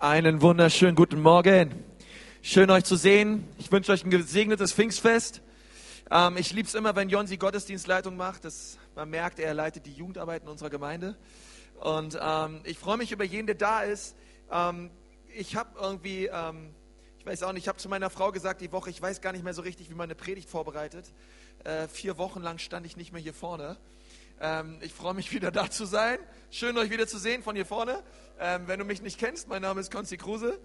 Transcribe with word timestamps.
Einen 0.00 0.40
wunderschönen 0.40 0.94
guten 0.94 1.20
Morgen. 1.20 1.74
Schön 2.40 2.70
euch 2.70 2.84
zu 2.84 2.96
sehen. 2.96 3.46
Ich 3.58 3.70
wünsche 3.70 3.92
euch 3.92 4.02
ein 4.02 4.08
gesegnetes 4.08 4.72
Pfingstfest. 4.72 5.42
Ähm, 6.10 6.38
ich 6.38 6.54
liebe 6.54 6.66
es 6.66 6.74
immer, 6.74 6.96
wenn 6.96 7.10
Jonsi 7.10 7.36
Gottesdienstleitung 7.36 8.16
macht. 8.16 8.46
Das, 8.46 8.78
man 8.94 9.10
merkt, 9.10 9.38
er 9.38 9.52
leitet 9.52 9.84
die 9.84 9.92
Jugendarbeit 9.92 10.44
in 10.44 10.48
unserer 10.48 10.70
Gemeinde. 10.70 11.18
Und 11.80 12.18
ähm, 12.18 12.62
ich 12.64 12.78
freue 12.78 12.96
mich 12.96 13.12
über 13.12 13.24
jeden, 13.24 13.44
der 13.44 13.56
da 13.56 13.82
ist. 13.82 14.16
Ähm, 14.50 14.90
ich 15.36 15.54
habe 15.54 15.78
irgendwie, 15.78 16.30
ähm, 16.32 16.70
ich 17.18 17.26
weiß 17.26 17.42
auch 17.42 17.52
nicht, 17.52 17.64
ich 17.64 17.68
habe 17.68 17.76
zu 17.76 17.90
meiner 17.90 18.08
Frau 18.08 18.32
gesagt 18.32 18.62
die 18.62 18.72
Woche, 18.72 18.88
ich 18.88 19.02
weiß 19.02 19.20
gar 19.20 19.32
nicht 19.32 19.44
mehr 19.44 19.52
so 19.52 19.60
richtig, 19.60 19.90
wie 19.90 19.94
man 19.94 20.04
eine 20.04 20.14
Predigt 20.14 20.48
vorbereitet. 20.48 21.12
Äh, 21.64 21.88
vier 21.88 22.16
Wochen 22.16 22.40
lang 22.40 22.56
stand 22.56 22.86
ich 22.86 22.96
nicht 22.96 23.12
mehr 23.12 23.20
hier 23.20 23.34
vorne. 23.34 23.76
Ähm, 24.40 24.78
ich 24.80 24.94
freue 24.94 25.14
mich 25.14 25.32
wieder 25.34 25.50
da 25.50 25.70
zu 25.70 25.84
sein. 25.84 26.18
Schön 26.50 26.76
euch 26.78 26.90
wieder 26.90 27.06
zu 27.06 27.18
sehen 27.18 27.42
von 27.42 27.54
hier 27.54 27.66
vorne. 27.66 28.02
Ähm, 28.38 28.66
wenn 28.66 28.78
du 28.78 28.86
mich 28.86 29.02
nicht 29.02 29.18
kennst, 29.18 29.48
mein 29.48 29.60
Name 29.60 29.80
ist 29.80 29.92
Konzi 29.92 30.16
Kruse 30.16 30.58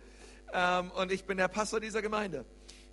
ähm, 0.54 0.92
und 0.92 1.12
ich 1.12 1.26
bin 1.26 1.38
der 1.38 1.50
Pastor 1.50 1.82
dieser 1.82 2.02
Gemeinde. 2.02 2.46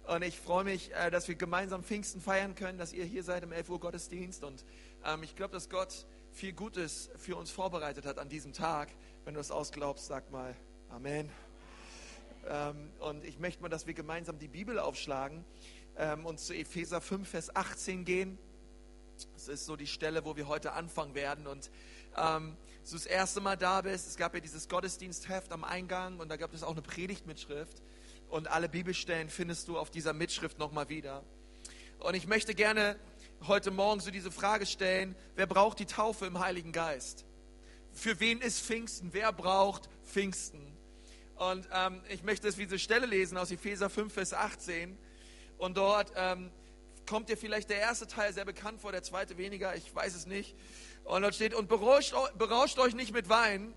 Und 0.09 0.23
ich 0.23 0.41
freue 0.41 0.65
mich, 0.65 0.93
äh, 0.95 1.10
dass 1.12 1.29
wir 1.29 1.37
gemeinsam 1.37 1.84
Pfingsten 1.84 2.21
feiern 2.21 2.57
können, 2.57 2.79
dass 2.79 2.93
ihr 2.93 3.05
hier 3.05 3.23
seid 3.23 3.45
im 3.45 3.52
11 3.52 3.71
Uhr 3.71 3.79
Gottesdienst. 3.79 4.43
Und 4.43 4.65
ähm, 5.05 5.23
ich 5.23 5.37
glaube, 5.37 5.52
dass 5.55 5.69
Gott 5.69 6.07
viel 6.33 6.52
Gutes 6.52 7.10
für 7.16 7.37
uns 7.37 7.52
vorbereitet 7.52 8.05
hat 8.05 8.19
an 8.19 8.29
diesem 8.29 8.52
Tag. 8.52 8.88
Wenn 9.24 9.35
du 9.35 9.41
es 9.41 9.52
ausglaubst, 9.52 10.07
sag 10.07 10.33
mal 10.33 10.57
Amen. 10.88 11.30
Ähm, 12.49 12.91
und 12.99 13.24
ich 13.24 13.38
möchte 13.38 13.62
mal, 13.62 13.69
dass 13.69 13.87
wir 13.87 13.95
gemeinsam 13.95 14.41
die 14.41 14.49
Bibel 14.49 14.80
aufschlagen 14.80 15.45
ähm, 15.96 16.27
und 16.27 16.41
zu 16.41 16.55
Epheser 16.55 17.01
5, 17.01 17.29
Vers 17.29 17.55
18 17.55 18.05
gehen. 18.05 18.37
Das 19.35 19.49
ist 19.49 19.67
so 19.67 19.77
die 19.77 19.87
Stelle, 19.87 20.25
wo 20.25 20.37
wir 20.37 20.49
heute 20.49 20.73
anfangen 20.73 21.15
werden. 21.15 21.47
Und 21.47 21.71
ähm, 22.17 22.57
du 22.85 22.93
das 22.93 23.07
erste 23.07 23.41
Mal 23.41 23.57
da 23.57 23.80
bist, 23.80 24.09
es 24.09 24.17
gab 24.17 24.35
ja 24.35 24.41
dieses 24.41 24.69
Gottesdienstheft 24.69 25.53
am 25.53 25.65
Eingang 25.65 26.21
und 26.21 26.29
da 26.29 26.37
gab 26.37 26.53
es 26.55 26.63
auch 26.63 26.73
eine 26.73 26.83
Predigtmitschrift. 26.83 27.83
Und 28.29 28.49
alle 28.49 28.69
Bibelstellen 28.69 29.29
findest 29.29 29.69
du 29.69 29.79
auf 29.79 29.91
dieser 29.91 30.13
Mitschrift 30.13 30.59
nochmal 30.59 30.88
wieder. 30.88 31.23
Und 31.99 32.15
ich 32.15 32.27
möchte 32.27 32.55
gerne 32.55 32.96
heute 33.46 33.71
Morgen 33.71 34.01
so 34.01 34.11
diese 34.11 34.30
Frage 34.30 34.66
stellen, 34.66 35.15
wer 35.37 35.46
braucht 35.46 35.79
die 35.79 35.87
Taufe 35.87 36.27
im 36.27 36.39
Heiligen 36.39 36.73
Geist? 36.73 37.24
Für 37.93 38.18
wen 38.21 38.41
ist 38.41 38.61
Pfingsten? 38.61 39.13
Wer 39.13 39.33
braucht 39.33 39.89
Pfingsten? 40.05 40.73
Und 41.37 41.68
ähm, 41.73 42.01
ich 42.09 42.23
möchte 42.23 42.57
wie 42.57 42.65
diese 42.65 42.79
Stelle 42.79 43.07
lesen 43.07 43.37
aus 43.37 43.51
Epheser 43.51 43.91
5, 43.91 44.13
Vers 44.13 44.33
18. 44.33 44.96
Und 45.59 45.77
dort 45.77 46.13
ähm, 46.16 46.51
kommt 47.07 47.29
dir 47.29 47.37
vielleicht 47.37 47.71
der 47.71 47.79
erste 47.79 48.07
Teil 48.07 48.33
sehr 48.33 48.45
bekannt 48.45 48.81
vor, 48.81 48.93
der 48.93 49.03
zweite 49.03 49.37
weniger, 49.39 49.75
ich 49.75 49.95
weiß 49.95 50.15
es 50.15 50.27
nicht. 50.27 50.57
Und 51.05 51.23
dort 51.23 51.35
steht, 51.35 51.55
und 51.55 51.69
berauscht, 51.69 52.15
berauscht 52.39 52.79
euch 52.79 52.95
nicht 52.95 53.13
mit 53.13 53.29
Wein, 53.29 53.75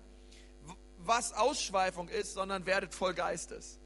was 0.98 1.32
Ausschweifung 1.32 2.08
ist, 2.08 2.34
sondern 2.34 2.66
werdet 2.66 2.94
voll 2.94 3.14
Geistes. 3.14 3.78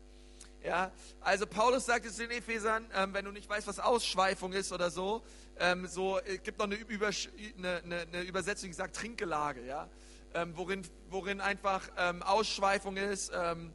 Ja, 0.62 0.92
also 1.20 1.46
Paulus 1.46 1.86
sagt 1.86 2.04
es 2.04 2.16
den 2.16 2.30
Ephesern, 2.30 2.86
ähm, 2.94 3.14
wenn 3.14 3.24
du 3.24 3.30
nicht 3.30 3.48
weißt, 3.48 3.66
was 3.66 3.78
Ausschweifung 3.78 4.52
ist 4.52 4.72
oder 4.72 4.90
so, 4.90 5.22
ähm, 5.58 5.86
so 5.86 6.18
es 6.18 6.34
äh, 6.34 6.38
gibt 6.38 6.58
noch 6.58 6.66
eine, 6.66 6.74
Übersch 6.74 7.30
eine, 7.56 7.82
eine, 7.82 8.00
eine, 8.00 8.22
Übersetzung, 8.22 8.68
die 8.68 8.74
sagt 8.74 8.96
Trinkgelage, 8.96 9.64
ja, 9.64 9.88
ähm, 10.34 10.52
worin, 10.56 10.86
worin 11.08 11.40
einfach 11.40 11.88
ähm, 11.96 12.22
Ausschweifung 12.22 12.98
ist, 12.98 13.32
ähm, 13.34 13.72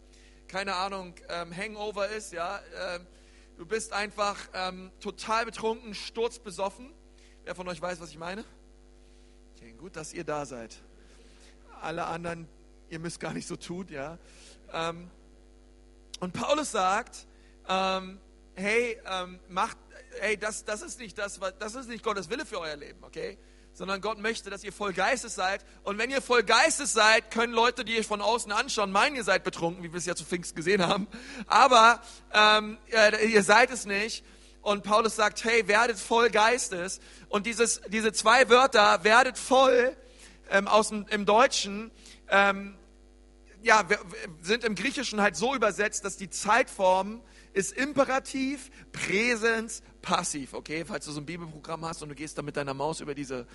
keine 0.47 0.75
Ahnung, 0.75 1.15
ähm, 1.27 1.55
Hangover 1.55 2.07
ist, 2.09 2.31
ja, 2.31 2.59
du 3.57 3.65
bist 3.65 3.93
einfach 3.93 4.37
total 4.99 5.45
betrunken, 5.45 5.93
sturzbesoffen. 5.93 6.93
Wer 7.43 7.55
von 7.55 7.67
euch 7.67 7.81
weiß, 7.81 7.99
was 7.99 8.09
ich 8.09 8.17
meine? 8.17 8.43
Okay, 9.55 9.73
gut, 9.73 9.95
dass 9.95 10.13
ihr 10.13 10.23
da 10.23 10.45
seid. 10.45 10.75
Alle 11.81 12.05
anderen, 12.05 12.47
ihr 12.89 12.99
müsst 12.99 13.19
gar 13.19 13.33
nicht 13.33 13.47
so 13.47 13.55
tun, 13.55 13.87
ja. 13.89 14.17
Ähm, 14.73 15.09
und 16.19 16.33
Paulus 16.33 16.71
sagt, 16.71 17.27
ähm, 17.67 18.19
hey, 18.55 18.99
ähm, 19.05 19.39
macht, 19.49 19.77
hey, 20.19 20.37
das, 20.37 20.65
das 20.65 20.81
ist 20.81 20.99
nicht 20.99 21.17
das, 21.17 21.39
das 21.59 21.75
ist 21.75 21.87
nicht 21.87 22.03
Gottes 22.03 22.29
Wille 22.29 22.45
für 22.45 22.59
euer 22.59 22.75
Leben, 22.75 23.03
okay? 23.03 23.37
Sondern 23.75 23.99
Gott 23.99 24.19
möchte, 24.19 24.49
dass 24.49 24.63
ihr 24.63 24.71
voll 24.71 24.93
Geistes 24.93 25.35
seid. 25.35 25.65
Und 25.83 25.97
wenn 25.97 26.09
ihr 26.09 26.21
voll 26.21 26.43
Geistes 26.43 26.93
seid, 26.93 27.29
können 27.29 27.51
Leute, 27.51 27.83
die 27.83 27.99
euch 27.99 28.07
von 28.07 28.21
außen 28.21 28.51
anschauen, 28.51 28.89
meinen, 28.89 29.17
ihr 29.17 29.25
seid 29.25 29.43
betrunken, 29.43 29.83
wie 29.83 29.91
wir 29.91 29.97
es 29.97 30.05
ja 30.05 30.15
zu 30.15 30.23
Pfingst 30.23 30.55
gesehen 30.55 30.81
haben. 30.81 31.07
Aber 31.45 32.01
ähm, 32.33 32.77
ihr 33.21 33.43
seid 33.43 33.71
es 33.71 33.85
nicht. 33.85 34.23
Und 34.61 34.83
Paulus 34.83 35.17
sagt, 35.17 35.43
hey, 35.43 35.67
werdet 35.67 35.99
voll 35.99 36.29
Geistes. 36.29 37.01
Und 37.27 37.45
dieses, 37.45 37.81
diese 37.89 38.13
zwei 38.13 38.49
Wörter, 38.49 39.03
werdet 39.03 39.37
voll, 39.37 39.95
ähm, 40.49 40.69
aus 40.69 40.89
dem, 40.89 41.05
im 41.09 41.25
Deutschen, 41.25 41.91
ähm, 42.29 42.77
ja, 43.61 43.83
sind 44.41 44.63
im 44.63 44.75
Griechischen 44.75 45.19
halt 45.19 45.35
so 45.35 45.53
übersetzt, 45.53 46.05
dass 46.05 46.15
die 46.15 46.29
Zeitform 46.29 47.21
ist 47.55 47.71
Imperativ, 47.73 48.69
Präsens, 48.91 49.81
Passiv. 50.01 50.53
Okay, 50.53 50.83
falls 50.85 51.05
du 51.05 51.11
so 51.11 51.21
ein 51.21 51.25
Bibelprogramm 51.25 51.85
hast 51.85 52.03
und 52.03 52.09
du 52.09 52.15
gehst 52.15 52.37
da 52.37 52.41
mit 52.41 52.57
deiner 52.57 52.73
Maus 52.73 52.99
über 52.99 53.15
diese, 53.15 53.47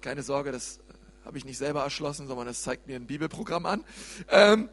keine 0.00 0.22
Sorge, 0.22 0.52
das 0.52 0.78
äh, 0.78 1.24
habe 1.24 1.38
ich 1.38 1.44
nicht 1.44 1.58
selber 1.58 1.82
erschlossen, 1.82 2.28
sondern 2.28 2.46
es 2.48 2.62
zeigt 2.62 2.86
mir 2.86 2.96
ein 2.96 3.06
Bibelprogramm 3.06 3.66
an. 3.66 3.84
Ähm, 4.28 4.68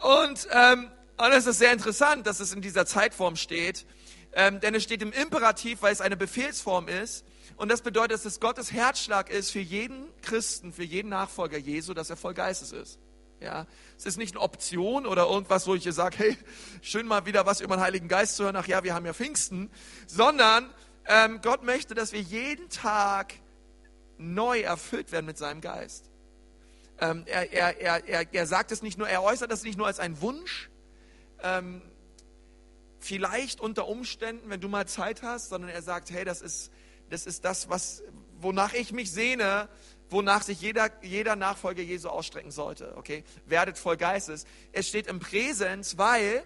und, 0.00 0.48
ähm, 0.50 0.90
es 1.32 1.46
ist 1.46 1.58
sehr 1.58 1.72
interessant, 1.72 2.26
dass 2.26 2.40
es 2.40 2.52
in 2.52 2.62
dieser 2.62 2.86
Zeitform 2.86 3.36
steht. 3.36 3.86
Ähm, 4.32 4.60
denn 4.60 4.74
es 4.74 4.82
steht 4.82 5.00
im 5.00 5.12
Imperativ, 5.12 5.80
weil 5.82 5.92
es 5.92 6.00
eine 6.00 6.16
Befehlsform 6.16 6.88
ist. 6.88 7.24
Und 7.56 7.70
das 7.70 7.80
bedeutet, 7.80 8.12
dass 8.12 8.24
es 8.26 8.40
Gottes 8.40 8.72
Herzschlag 8.72 9.30
ist 9.30 9.50
für 9.50 9.60
jeden 9.60 10.08
Christen, 10.20 10.72
für 10.72 10.84
jeden 10.84 11.08
Nachfolger 11.08 11.56
Jesu, 11.56 11.94
dass 11.94 12.10
er 12.10 12.16
voll 12.16 12.34
Geistes 12.34 12.72
ist. 12.72 12.98
Ja, 13.46 13.64
es 13.96 14.06
ist 14.06 14.18
nicht 14.18 14.34
eine 14.34 14.42
Option 14.42 15.06
oder 15.06 15.26
irgendwas, 15.26 15.68
wo 15.68 15.76
ich 15.76 15.84
sage, 15.84 16.16
hey, 16.18 16.36
schön 16.82 17.06
mal 17.06 17.26
wieder 17.26 17.46
was 17.46 17.60
über 17.60 17.76
den 17.76 17.80
Heiligen 17.80 18.08
Geist 18.08 18.34
zu 18.34 18.42
hören. 18.42 18.56
Ach 18.56 18.66
ja, 18.66 18.82
wir 18.82 18.92
haben 18.92 19.06
ja 19.06 19.14
Pfingsten, 19.14 19.70
sondern 20.08 20.68
ähm, 21.06 21.38
Gott 21.42 21.62
möchte, 21.62 21.94
dass 21.94 22.12
wir 22.12 22.20
jeden 22.20 22.68
Tag 22.70 23.34
neu 24.18 24.62
erfüllt 24.62 25.12
werden 25.12 25.26
mit 25.26 25.38
seinem 25.38 25.60
Geist. 25.60 26.10
Ähm, 26.98 27.22
er, 27.26 27.52
er, 27.52 27.80
er, 27.80 28.08
er, 28.08 28.34
er 28.34 28.46
sagt 28.48 28.72
es 28.72 28.82
nicht 28.82 28.98
nur, 28.98 29.08
er 29.08 29.22
äußert 29.22 29.52
das 29.52 29.62
nicht 29.62 29.78
nur 29.78 29.86
als 29.86 30.00
einen 30.00 30.20
Wunsch, 30.20 30.68
ähm, 31.44 31.82
vielleicht 32.98 33.60
unter 33.60 33.86
Umständen, 33.86 34.50
wenn 34.50 34.60
du 34.60 34.68
mal 34.68 34.88
Zeit 34.88 35.22
hast, 35.22 35.50
sondern 35.50 35.70
er 35.70 35.82
sagt, 35.82 36.10
hey, 36.10 36.24
das 36.24 36.42
ist 36.42 36.72
das, 37.10 37.26
ist 37.26 37.44
das 37.44 37.70
was, 37.70 38.02
wonach 38.40 38.72
ich 38.72 38.92
mich 38.92 39.12
sehne, 39.12 39.68
wonach 40.10 40.42
sich 40.42 40.60
jeder, 40.60 40.90
jeder 41.02 41.36
Nachfolger 41.36 41.82
Jesu 41.82 42.08
ausstrecken 42.08 42.50
sollte. 42.50 42.96
Okay? 42.96 43.24
Werdet 43.46 43.78
voll 43.78 43.96
Geistes. 43.96 44.46
Es 44.72 44.88
steht 44.88 45.06
im 45.06 45.18
Präsens, 45.18 45.98
weil 45.98 46.44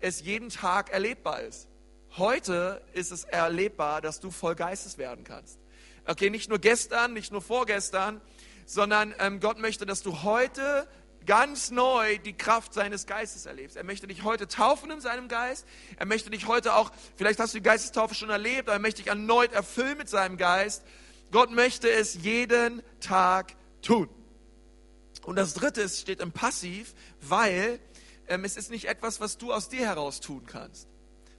es 0.00 0.20
jeden 0.22 0.48
Tag 0.48 0.90
erlebbar 0.90 1.42
ist. 1.42 1.68
Heute 2.16 2.82
ist 2.92 3.12
es 3.12 3.24
erlebbar, 3.24 4.00
dass 4.00 4.20
du 4.20 4.30
voll 4.30 4.54
Geistes 4.54 4.98
werden 4.98 5.24
kannst. 5.24 5.58
Okay, 6.06 6.30
nicht 6.30 6.48
nur 6.48 6.58
gestern, 6.58 7.12
nicht 7.12 7.30
nur 7.30 7.42
vorgestern, 7.42 8.20
sondern 8.66 9.14
ähm, 9.18 9.38
Gott 9.40 9.58
möchte, 9.58 9.86
dass 9.86 10.02
du 10.02 10.22
heute 10.22 10.88
ganz 11.26 11.70
neu 11.70 12.18
die 12.18 12.32
Kraft 12.32 12.72
seines 12.72 13.06
Geistes 13.06 13.46
erlebst. 13.46 13.76
Er 13.76 13.84
möchte 13.84 14.06
dich 14.06 14.24
heute 14.24 14.48
taufen 14.48 14.90
in 14.90 15.00
seinem 15.00 15.28
Geist. 15.28 15.66
Er 15.96 16.06
möchte 16.06 16.30
dich 16.30 16.46
heute 16.46 16.74
auch, 16.74 16.90
vielleicht 17.16 17.38
hast 17.38 17.54
du 17.54 17.58
die 17.58 17.62
Geistestaufe 17.62 18.14
schon 18.14 18.30
erlebt, 18.30 18.68
aber 18.68 18.74
er 18.74 18.80
möchte 18.80 19.02
dich 19.02 19.10
erneut 19.10 19.52
erfüllen 19.52 19.98
mit 19.98 20.08
seinem 20.08 20.36
Geist. 20.36 20.82
Gott 21.30 21.50
möchte 21.50 21.90
es 21.90 22.14
jeden 22.22 22.82
Tag 23.00 23.54
tun. 23.82 24.08
Und 25.22 25.36
das 25.36 25.54
dritte 25.54 25.82
ist, 25.82 26.00
steht 26.00 26.20
im 26.20 26.32
Passiv, 26.32 26.94
weil 27.20 27.78
ähm, 28.26 28.44
es 28.44 28.56
ist 28.56 28.70
nicht 28.70 28.86
etwas, 28.86 29.20
was 29.20 29.38
du 29.38 29.52
aus 29.52 29.68
dir 29.68 29.86
heraus 29.86 30.20
tun 30.20 30.44
kannst. 30.46 30.88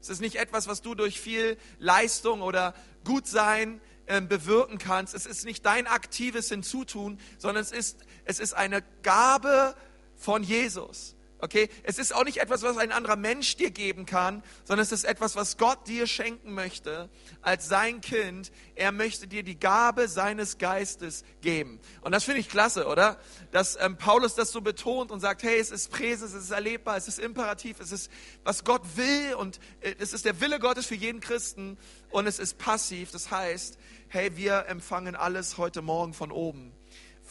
Es 0.02 0.10
ist 0.10 0.22
nicht 0.22 0.36
etwas, 0.36 0.68
was 0.68 0.82
du 0.82 0.96
durch 0.96 1.20
viel 1.20 1.58
Leistung 1.80 2.42
oder 2.42 2.74
Gutsein 3.04 3.82
ähm, 4.08 4.28
bewirken 4.28 4.78
kannst. 4.78 5.14
Es 5.14 5.26
ist 5.26 5.46
nicht 5.46 5.66
dein 5.66 5.88
aktives 5.88 6.50
Hinzutun, 6.50 7.20
sondern 7.38 7.62
es 7.64 7.72
ist, 7.72 8.00
es 8.26 8.40
ist 8.40 8.54
eine 8.54 8.84
Gabe 9.04 9.76
von 10.16 10.44
Jesus. 10.44 11.16
Okay? 11.42 11.70
Es 11.82 11.98
ist 11.98 12.14
auch 12.14 12.24
nicht 12.24 12.38
etwas, 12.38 12.62
was 12.62 12.78
ein 12.78 12.92
anderer 12.92 13.16
Mensch 13.16 13.56
dir 13.56 13.72
geben 13.72 14.06
kann, 14.06 14.44
sondern 14.64 14.84
es 14.84 14.92
ist 14.92 15.04
etwas, 15.06 15.36
was 15.36 15.58
Gott 15.58 15.88
dir 15.88 16.06
schenken 16.06 16.54
möchte 16.54 17.10
als 17.42 17.68
sein 17.68 18.00
Kind. 18.00 18.52
Er 18.76 18.92
möchte 18.92 19.28
dir 19.28 19.42
die 19.42 19.60
Gabe 19.60 20.08
seines 20.08 20.60
Geistes 20.60 21.24
geben. 21.42 21.80
Und 22.02 22.12
das 22.12 22.26
finde 22.26 22.42
ich 22.42 22.50
klasse, 22.50 22.86
oder? 22.86 23.20
Dass 23.52 23.76
ähm, 23.82 23.98
Paulus 23.98 24.36
das 24.36 24.52
so 24.52 24.62
betont 24.62 25.10
und 25.10 25.20
sagt, 25.20 25.42
hey, 25.42 25.60
es 25.60 25.72
ist 25.72 25.92
Präsens, 25.92 26.34
es 26.34 26.44
ist 26.44 26.52
erlebbar, 26.52 26.96
es 26.96 27.08
ist 27.08 27.18
imperativ, 27.18 27.80
es 27.80 27.92
ist, 27.92 28.12
was 28.44 28.64
Gott 28.64 28.84
will 28.96 29.34
und 29.34 29.60
äh, 29.82 29.96
es 29.98 30.14
ist 30.14 30.26
der 30.26 30.40
Wille 30.42 30.60
Gottes 30.60 30.86
für 30.86 30.96
jeden 30.96 31.22
Christen 31.22 31.80
und 32.12 32.28
es 32.28 32.38
ist 32.38 32.60
passiv. 32.60 33.10
Das 33.12 33.32
heißt, 33.32 33.80
hey, 34.10 34.38
wir 34.38 34.68
empfangen 34.68 35.16
alles 35.16 35.58
heute 35.58 35.82
Morgen 35.82 36.14
von 36.14 36.32
oben 36.32 36.72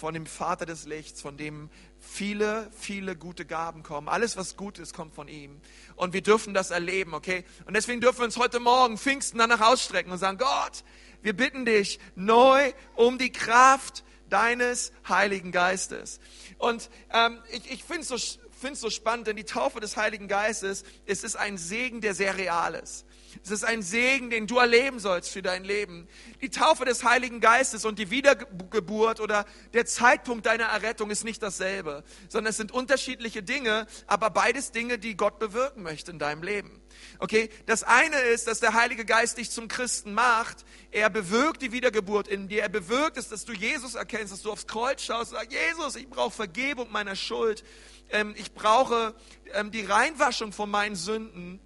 von 0.00 0.14
dem 0.14 0.24
Vater 0.26 0.64
des 0.64 0.86
Lichts, 0.86 1.20
von 1.20 1.36
dem 1.36 1.68
viele, 1.98 2.70
viele 2.76 3.14
gute 3.16 3.44
Gaben 3.44 3.82
kommen. 3.82 4.08
Alles, 4.08 4.36
was 4.38 4.56
gut 4.56 4.78
ist, 4.78 4.94
kommt 4.94 5.14
von 5.14 5.28
ihm. 5.28 5.60
Und 5.94 6.14
wir 6.14 6.22
dürfen 6.22 6.54
das 6.54 6.70
erleben, 6.70 7.12
okay? 7.12 7.44
Und 7.66 7.74
deswegen 7.74 8.00
dürfen 8.00 8.20
wir 8.20 8.24
uns 8.24 8.38
heute 8.38 8.60
Morgen 8.60 8.96
Pfingsten 8.96 9.38
danach 9.38 9.60
ausstrecken 9.60 10.10
und 10.10 10.18
sagen, 10.18 10.38
Gott, 10.38 10.84
wir 11.20 11.36
bitten 11.36 11.66
dich 11.66 12.00
neu 12.14 12.72
um 12.96 13.18
die 13.18 13.30
Kraft 13.30 14.02
deines 14.30 14.92
Heiligen 15.06 15.52
Geistes. 15.52 16.18
Und 16.56 16.88
ähm, 17.12 17.38
ich, 17.50 17.70
ich 17.70 17.84
finde 17.84 18.00
es 18.02 18.08
so 18.08 18.16
finde 18.60 18.74
es 18.74 18.80
so 18.80 18.90
spannend, 18.90 19.26
denn 19.26 19.36
die 19.36 19.44
Taufe 19.44 19.80
des 19.80 19.96
Heiligen 19.96 20.28
Geistes, 20.28 20.84
es 21.06 21.24
ist 21.24 21.36
ein 21.36 21.56
Segen, 21.56 22.00
der 22.00 22.14
sehr 22.14 22.36
real 22.36 22.74
ist. 22.74 23.06
Es 23.42 23.50
ist 23.50 23.64
ein 23.64 23.82
Segen, 23.82 24.30
den 24.30 24.46
du 24.46 24.58
erleben 24.58 24.98
sollst 24.98 25.30
für 25.30 25.42
dein 25.42 25.64
Leben. 25.64 26.08
Die 26.40 26.50
Taufe 26.50 26.84
des 26.84 27.04
Heiligen 27.04 27.40
Geistes 27.40 27.84
und 27.84 27.98
die 27.98 28.10
Wiedergeburt 28.10 29.20
oder 29.20 29.44
der 29.72 29.86
Zeitpunkt 29.86 30.46
deiner 30.46 30.64
Errettung 30.64 31.10
ist 31.10 31.24
nicht 31.24 31.42
dasselbe, 31.42 32.04
sondern 32.28 32.50
es 32.50 32.56
sind 32.56 32.72
unterschiedliche 32.72 33.42
Dinge, 33.42 33.86
aber 34.06 34.30
beides 34.30 34.72
Dinge, 34.72 34.98
die 34.98 35.16
Gott 35.16 35.38
bewirken 35.38 35.82
möchte 35.82 36.10
in 36.10 36.18
deinem 36.18 36.42
Leben. 36.42 36.80
Okay, 37.18 37.50
das 37.66 37.82
eine 37.82 38.16
ist, 38.16 38.46
dass 38.46 38.60
der 38.60 38.74
Heilige 38.74 39.04
Geist 39.04 39.38
dich 39.38 39.50
zum 39.50 39.68
Christen 39.68 40.12
macht. 40.12 40.64
Er 40.90 41.10
bewirkt 41.10 41.62
die 41.62 41.72
Wiedergeburt 41.72 42.28
in 42.28 42.48
dir. 42.48 42.62
Er 42.62 42.68
bewirkt 42.68 43.16
es, 43.16 43.28
dass 43.28 43.44
du 43.44 43.52
Jesus 43.52 43.94
erkennst, 43.94 44.32
dass 44.32 44.42
du 44.42 44.50
aufs 44.50 44.66
Kreuz 44.66 45.02
schaust 45.02 45.32
und 45.32 45.38
sagst, 45.38 45.52
Jesus, 45.52 45.96
ich 45.96 46.08
brauche 46.08 46.30
Vergebung 46.30 46.90
meiner 46.90 47.16
Schuld. 47.16 47.64
Ähm, 48.10 48.34
ich 48.36 48.52
brauche 48.52 49.14
ähm, 49.52 49.70
die 49.70 49.84
Reinwaschung 49.84 50.52
von 50.52 50.70
meinen 50.70 50.96
Sünden. 50.96 51.60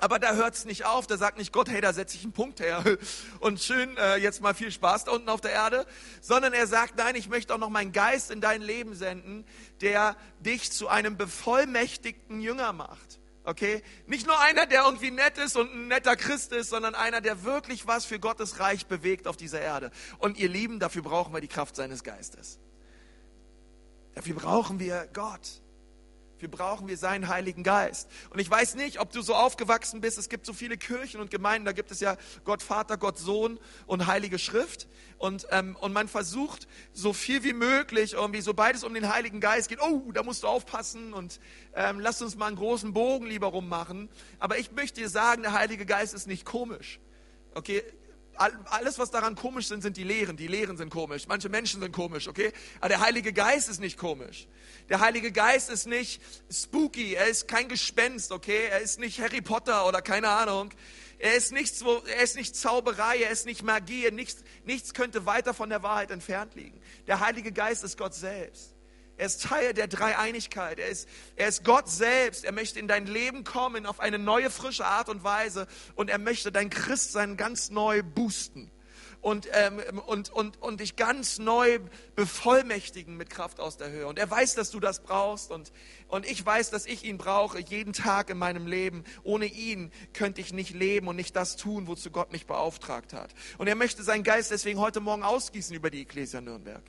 Aber 0.00 0.18
da 0.18 0.34
hört 0.34 0.54
es 0.54 0.64
nicht 0.64 0.84
auf, 0.84 1.06
da 1.06 1.16
sagt 1.16 1.38
nicht 1.38 1.52
Gott, 1.52 1.68
hey, 1.68 1.80
da 1.80 1.92
setze 1.92 2.16
ich 2.16 2.24
einen 2.24 2.32
Punkt 2.32 2.60
her 2.60 2.82
und 3.40 3.60
schön, 3.60 3.96
äh, 3.96 4.16
jetzt 4.16 4.40
mal 4.40 4.54
viel 4.54 4.70
Spaß 4.70 5.04
da 5.04 5.12
unten 5.12 5.28
auf 5.28 5.40
der 5.40 5.52
Erde, 5.52 5.86
sondern 6.20 6.52
er 6.52 6.66
sagt, 6.66 6.96
nein, 6.96 7.14
ich 7.14 7.28
möchte 7.28 7.54
auch 7.54 7.58
noch 7.58 7.70
meinen 7.70 7.92
Geist 7.92 8.30
in 8.30 8.40
dein 8.40 8.62
Leben 8.62 8.94
senden, 8.94 9.46
der 9.80 10.16
dich 10.40 10.72
zu 10.72 10.88
einem 10.88 11.16
bevollmächtigten 11.16 12.40
Jünger 12.40 12.72
macht. 12.72 13.20
Okay? 13.44 13.82
Nicht 14.06 14.26
nur 14.26 14.38
einer, 14.40 14.66
der 14.66 14.84
irgendwie 14.84 15.10
nett 15.10 15.38
ist 15.38 15.56
und 15.56 15.72
ein 15.72 15.88
netter 15.88 16.16
Christ 16.16 16.52
ist, 16.52 16.70
sondern 16.70 16.94
einer, 16.94 17.20
der 17.20 17.44
wirklich 17.44 17.86
was 17.86 18.04
für 18.04 18.20
Gottes 18.20 18.60
Reich 18.60 18.86
bewegt 18.86 19.26
auf 19.26 19.36
dieser 19.36 19.60
Erde. 19.60 19.90
Und 20.18 20.38
ihr 20.38 20.48
Lieben, 20.48 20.78
dafür 20.78 21.02
brauchen 21.02 21.32
wir 21.34 21.40
die 21.40 21.48
Kraft 21.48 21.76
seines 21.76 22.04
Geistes. 22.04 22.60
Dafür 24.14 24.34
brauchen 24.34 24.78
wir 24.78 25.08
Gott. 25.12 25.61
Wir 26.42 26.50
brauchen 26.50 26.88
wir 26.88 26.96
seinen 26.96 27.28
Heiligen 27.28 27.62
Geist. 27.62 28.10
Und 28.30 28.40
ich 28.40 28.50
weiß 28.50 28.74
nicht, 28.74 28.98
ob 28.98 29.12
du 29.12 29.22
so 29.22 29.32
aufgewachsen 29.32 30.00
bist. 30.00 30.18
Es 30.18 30.28
gibt 30.28 30.44
so 30.44 30.52
viele 30.52 30.76
Kirchen 30.76 31.20
und 31.20 31.30
Gemeinden. 31.30 31.64
Da 31.64 31.70
gibt 31.70 31.92
es 31.92 32.00
ja 32.00 32.16
Gott 32.44 32.62
Vater, 32.62 32.96
Gott 32.96 33.16
Sohn 33.16 33.60
und 33.86 34.08
Heilige 34.08 34.40
Schrift. 34.40 34.88
Und, 35.18 35.46
ähm, 35.52 35.76
und 35.80 35.92
man 35.92 36.08
versucht 36.08 36.66
so 36.92 37.12
viel 37.12 37.44
wie 37.44 37.52
möglich, 37.52 38.14
irgendwie, 38.14 38.40
sobald 38.40 38.74
es 38.74 38.82
um 38.82 38.92
den 38.92 39.08
Heiligen 39.14 39.38
Geist 39.38 39.68
geht, 39.68 39.80
oh, 39.80 40.10
da 40.12 40.24
musst 40.24 40.42
du 40.42 40.48
aufpassen 40.48 41.12
und 41.12 41.38
ähm, 41.76 42.00
lass 42.00 42.20
uns 42.20 42.36
mal 42.36 42.48
einen 42.48 42.56
großen 42.56 42.92
Bogen 42.92 43.26
lieber 43.26 43.46
rummachen. 43.46 44.08
Aber 44.40 44.58
ich 44.58 44.72
möchte 44.72 45.00
dir 45.00 45.08
sagen, 45.08 45.42
der 45.42 45.52
Heilige 45.52 45.86
Geist 45.86 46.12
ist 46.12 46.26
nicht 46.26 46.44
komisch. 46.44 46.98
Okay, 47.54 47.84
alles, 48.36 48.98
was 48.98 49.10
daran 49.10 49.34
komisch 49.34 49.68
sind, 49.68 49.82
sind 49.82 49.96
die 49.96 50.04
Lehren. 50.04 50.36
Die 50.36 50.46
Lehren 50.46 50.76
sind 50.76 50.90
komisch. 50.90 51.26
Manche 51.28 51.48
Menschen 51.48 51.80
sind 51.80 51.92
komisch, 51.92 52.28
okay? 52.28 52.52
Aber 52.80 52.88
der 52.88 53.00
Heilige 53.00 53.32
Geist 53.32 53.68
ist 53.68 53.80
nicht 53.80 53.98
komisch. 53.98 54.48
Der 54.88 55.00
Heilige 55.00 55.32
Geist 55.32 55.70
ist 55.70 55.86
nicht 55.86 56.20
spooky. 56.50 57.14
Er 57.14 57.28
ist 57.28 57.46
kein 57.46 57.68
Gespenst, 57.68 58.32
okay? 58.32 58.66
Er 58.70 58.80
ist 58.80 58.98
nicht 58.98 59.20
Harry 59.20 59.42
Potter 59.42 59.86
oder 59.86 60.02
keine 60.02 60.28
Ahnung. 60.28 60.70
Er 61.18 61.36
ist, 61.36 61.52
nichts, 61.52 61.82
er 61.82 62.22
ist 62.22 62.36
nicht 62.36 62.56
Zauberei, 62.56 63.18
er 63.22 63.30
ist 63.30 63.46
nicht 63.46 63.62
Magie. 63.62 64.10
Nichts, 64.10 64.42
nichts 64.64 64.92
könnte 64.92 65.24
weiter 65.24 65.54
von 65.54 65.68
der 65.68 65.82
Wahrheit 65.82 66.10
entfernt 66.10 66.54
liegen. 66.54 66.80
Der 67.06 67.20
Heilige 67.20 67.52
Geist 67.52 67.84
ist 67.84 67.96
Gott 67.96 68.14
selbst. 68.14 68.71
Er 69.22 69.26
ist 69.26 69.44
Teil 69.44 69.72
der 69.72 69.86
Dreieinigkeit. 69.86 70.80
Er 70.80 70.88
ist, 70.88 71.08
er 71.36 71.46
ist 71.46 71.62
Gott 71.62 71.88
selbst. 71.88 72.44
Er 72.44 72.50
möchte 72.50 72.80
in 72.80 72.88
dein 72.88 73.06
Leben 73.06 73.44
kommen 73.44 73.86
auf 73.86 74.00
eine 74.00 74.18
neue, 74.18 74.50
frische 74.50 74.84
Art 74.84 75.08
und 75.08 75.22
Weise. 75.22 75.68
Und 75.94 76.10
er 76.10 76.18
möchte 76.18 76.50
dein 76.50 76.70
Christsein 76.70 77.36
ganz 77.36 77.70
neu 77.70 78.02
boosten. 78.02 78.72
Und, 79.20 79.46
ähm, 79.52 79.80
und, 80.06 80.30
und, 80.30 80.60
und 80.60 80.80
dich 80.80 80.96
ganz 80.96 81.38
neu 81.38 81.78
bevollmächtigen 82.16 83.16
mit 83.16 83.30
Kraft 83.30 83.60
aus 83.60 83.76
der 83.76 83.92
Höhe. 83.92 84.08
Und 84.08 84.18
er 84.18 84.28
weiß, 84.28 84.56
dass 84.56 84.72
du 84.72 84.80
das 84.80 85.04
brauchst. 85.04 85.52
Und, 85.52 85.70
und 86.08 86.26
ich 86.26 86.44
weiß, 86.44 86.70
dass 86.70 86.84
ich 86.84 87.04
ihn 87.04 87.16
brauche, 87.16 87.60
jeden 87.60 87.92
Tag 87.92 88.28
in 88.28 88.38
meinem 88.38 88.66
Leben. 88.66 89.04
Ohne 89.22 89.46
ihn 89.46 89.92
könnte 90.14 90.40
ich 90.40 90.52
nicht 90.52 90.74
leben 90.74 91.06
und 91.06 91.14
nicht 91.14 91.36
das 91.36 91.54
tun, 91.54 91.86
wozu 91.86 92.10
Gott 92.10 92.32
mich 92.32 92.46
beauftragt 92.46 93.12
hat. 93.12 93.32
Und 93.58 93.68
er 93.68 93.76
möchte 93.76 94.02
seinen 94.02 94.24
Geist 94.24 94.50
deswegen 94.50 94.80
heute 94.80 94.98
Morgen 94.98 95.22
ausgießen 95.22 95.76
über 95.76 95.90
die 95.90 96.02
Ecclesia 96.02 96.40
Nürnberg. 96.40 96.82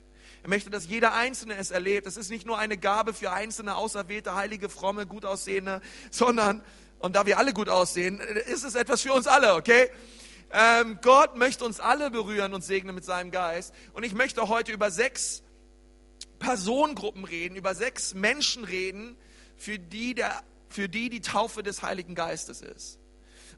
Er 0.44 0.50
möchte, 0.50 0.70
dass 0.70 0.88
jeder 0.88 1.14
Einzelne 1.14 1.56
es 1.56 1.72
erlebt. 1.72 2.06
Es 2.06 2.18
ist 2.18 2.30
nicht 2.30 2.46
nur 2.46 2.60
eine 2.60 2.78
Gabe 2.78 3.14
für 3.14 3.32
einzelne, 3.32 3.76
auserwählte, 3.76 4.36
heilige, 4.36 4.68
fromme, 4.68 5.08
gut 5.08 5.24
aussehende, 5.24 5.80
sondern, 6.12 6.62
und 7.00 7.16
da 7.16 7.26
wir 7.26 7.38
alle 7.38 7.54
gut 7.54 7.70
aussehen, 7.70 8.20
ist 8.20 8.66
es 8.66 8.76
etwas 8.76 9.02
für 9.02 9.14
uns 9.14 9.26
alle, 9.26 9.56
okay? 9.56 9.90
Ähm, 10.52 11.00
Gott 11.02 11.38
möchte 11.38 11.64
uns 11.64 11.80
alle 11.80 12.12
berühren 12.12 12.54
und 12.54 12.62
segnen 12.62 12.94
mit 12.94 13.06
seinem 13.06 13.32
Geist. 13.32 13.74
Und 13.94 14.04
ich 14.04 14.14
möchte 14.14 14.50
heute 14.50 14.74
über 14.74 14.92
sechs 14.92 15.44
Personengruppen 16.40 17.24
reden, 17.24 17.56
über 17.56 17.74
sechs 17.74 18.14
Menschen 18.14 18.66
reden, 18.66 19.16
für 19.56 19.80
die 19.80 20.14
der, 20.14 20.44
für 20.68 20.90
die, 20.90 21.10
die 21.10 21.22
Taufe 21.22 21.64
des 21.64 21.84
Heiligen 21.84 22.16
Geistes 22.16 22.62
ist. 22.62 23.00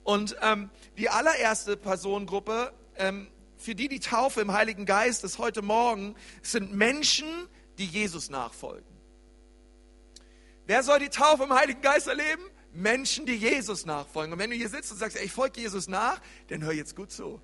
Und 0.03 0.37
ähm, 0.43 0.69
die 0.99 1.09
allererste 1.09 1.77
Personengruppe 1.77 2.71
ähm, 2.95 3.27
für 3.65 3.75
die 3.75 3.87
die 3.87 3.99
Taufe 3.99 4.41
im 4.41 4.53
Heiligen 4.53 4.85
Geist 4.85 5.23
ist 5.23 5.39
heute 5.39 5.63
Morgen, 5.63 6.15
sind 6.43 6.73
Menschen, 6.73 7.25
die 7.79 7.87
Jesus 7.87 8.29
nachfolgen. 8.29 8.85
Wer 10.67 10.83
soll 10.83 10.99
die 10.99 11.09
Taufe 11.09 11.43
im 11.43 11.53
Heiligen 11.53 11.81
Geist 11.81 12.07
erleben? 12.07 12.43
Menschen, 12.73 13.25
die 13.25 13.35
Jesus 13.35 13.85
nachfolgen. 13.85 14.33
Und 14.33 14.39
wenn 14.39 14.51
du 14.51 14.55
hier 14.55 14.69
sitzt 14.69 14.91
und 14.91 14.99
sagst, 14.99 15.17
ich 15.17 15.31
folge 15.31 15.61
Jesus 15.61 15.87
nach, 15.87 16.21
dann 16.49 16.63
hör 16.63 16.73
jetzt 16.73 16.95
gut 16.95 17.11
zu. 17.11 17.41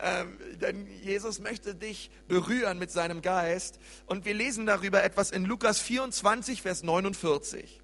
Ähm, 0.00 0.38
denn 0.60 0.86
Jesus 1.02 1.38
möchte 1.38 1.74
dich 1.74 2.10
berühren 2.28 2.78
mit 2.78 2.90
seinem 2.90 3.20
Geist. 3.20 3.78
Und 4.06 4.24
wir 4.24 4.32
lesen 4.32 4.64
darüber 4.64 5.04
etwas 5.04 5.30
in 5.30 5.44
Lukas 5.44 5.80
24, 5.80 6.62
Vers 6.62 6.82
49. 6.82 7.82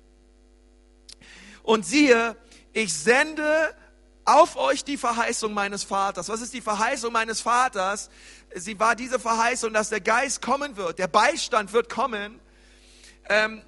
Und 1.62 1.84
siehe, 1.84 2.34
ich 2.72 2.94
sende 2.94 3.74
auf 4.28 4.56
euch 4.56 4.84
die 4.84 4.98
Verheißung 4.98 5.54
meines 5.54 5.84
Vaters. 5.84 6.28
Was 6.28 6.42
ist 6.42 6.52
die 6.52 6.60
Verheißung 6.60 7.12
meines 7.12 7.40
Vaters? 7.40 8.10
Sie 8.54 8.78
war 8.78 8.94
diese 8.94 9.18
Verheißung, 9.18 9.72
dass 9.72 9.88
der 9.88 10.02
Geist 10.02 10.42
kommen 10.42 10.76
wird, 10.76 10.98
der 10.98 11.08
Beistand 11.08 11.72
wird 11.72 11.88
kommen. 11.88 12.38
Ähm, 13.30 13.62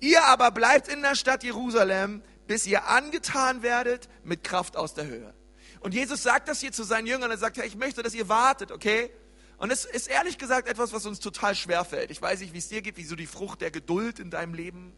ihr 0.00 0.22
aber 0.24 0.50
bleibt 0.50 0.88
in 0.88 1.00
der 1.00 1.14
Stadt 1.14 1.42
Jerusalem, 1.42 2.22
bis 2.46 2.66
ihr 2.66 2.86
angetan 2.88 3.62
werdet 3.62 4.10
mit 4.24 4.44
Kraft 4.44 4.76
aus 4.76 4.92
der 4.92 5.06
Höhe. 5.06 5.32
Und 5.80 5.94
Jesus 5.94 6.22
sagt 6.22 6.48
das 6.48 6.60
hier 6.60 6.72
zu 6.72 6.84
seinen 6.84 7.06
Jüngern. 7.06 7.30
Er 7.30 7.38
sagt, 7.38 7.56
ja, 7.56 7.64
ich 7.64 7.76
möchte, 7.76 8.02
dass 8.02 8.14
ihr 8.14 8.28
wartet, 8.28 8.72
okay? 8.72 9.10
Und 9.56 9.70
es 9.70 9.86
ist 9.86 10.08
ehrlich 10.08 10.36
gesagt 10.36 10.68
etwas, 10.68 10.92
was 10.92 11.06
uns 11.06 11.18
total 11.18 11.54
schwer 11.54 11.84
fällt. 11.84 12.10
Ich 12.10 12.20
weiß 12.20 12.40
nicht, 12.40 12.52
wie 12.52 12.58
es 12.58 12.68
dir 12.68 12.82
geht, 12.82 12.98
wie 12.98 13.04
so 13.04 13.16
die 13.16 13.26
Frucht 13.26 13.62
der 13.62 13.70
Geduld 13.70 14.18
in 14.18 14.30
deinem 14.30 14.52
Leben 14.52 14.92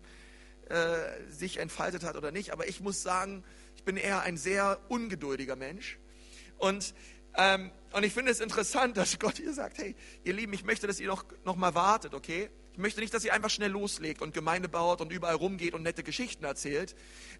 äh, 0.69 1.31
sich 1.31 1.59
entfaltet 1.59 2.03
hat 2.03 2.17
oder 2.17 2.33
nicht. 2.33 2.53
Aber 2.53 2.69
ich 2.69 2.81
muss 2.81 3.03
sagen, 3.03 3.45
ich 3.81 3.85
bin 3.85 3.97
eher 3.97 4.21
ein 4.21 4.37
sehr 4.37 4.79
ungeduldiger 4.89 5.57
Mensch. 5.57 5.99
Und, 6.59 6.93
ähm, 7.39 7.71
und 7.95 8.05
ich 8.05 8.13
finde 8.13 8.31
es 8.31 8.41
interessant, 8.41 8.99
dass 8.99 9.19
Gott 9.19 9.39
hier 9.39 9.55
sagt, 9.55 9.79
hey, 9.79 9.97
ihr 10.23 10.35
Lieben, 10.35 10.53
ich 10.53 10.65
möchte, 10.65 10.87
dass 10.87 11.01
ihr 11.01 11.09
noch, 11.09 11.25
noch 11.47 11.57
mal 11.57 11.75
wartet, 11.75 12.13
okay? 12.13 12.51
Ich 12.73 12.79
möchte 12.79 13.01
nicht, 13.01 13.15
dass 13.15 13.25
ihr 13.25 13.33
einfach 13.33 13.49
schnell 13.49 13.71
loslegt 13.71 14.21
und 14.21 14.35
Gemeinde 14.35 14.69
baut 14.69 15.01
und 15.01 15.11
überall 15.13 15.35
rumgeht 15.35 15.73
und 15.73 15.83
nette 15.83 16.03
Geschichten 16.03 16.45
erzählt. 16.45 16.95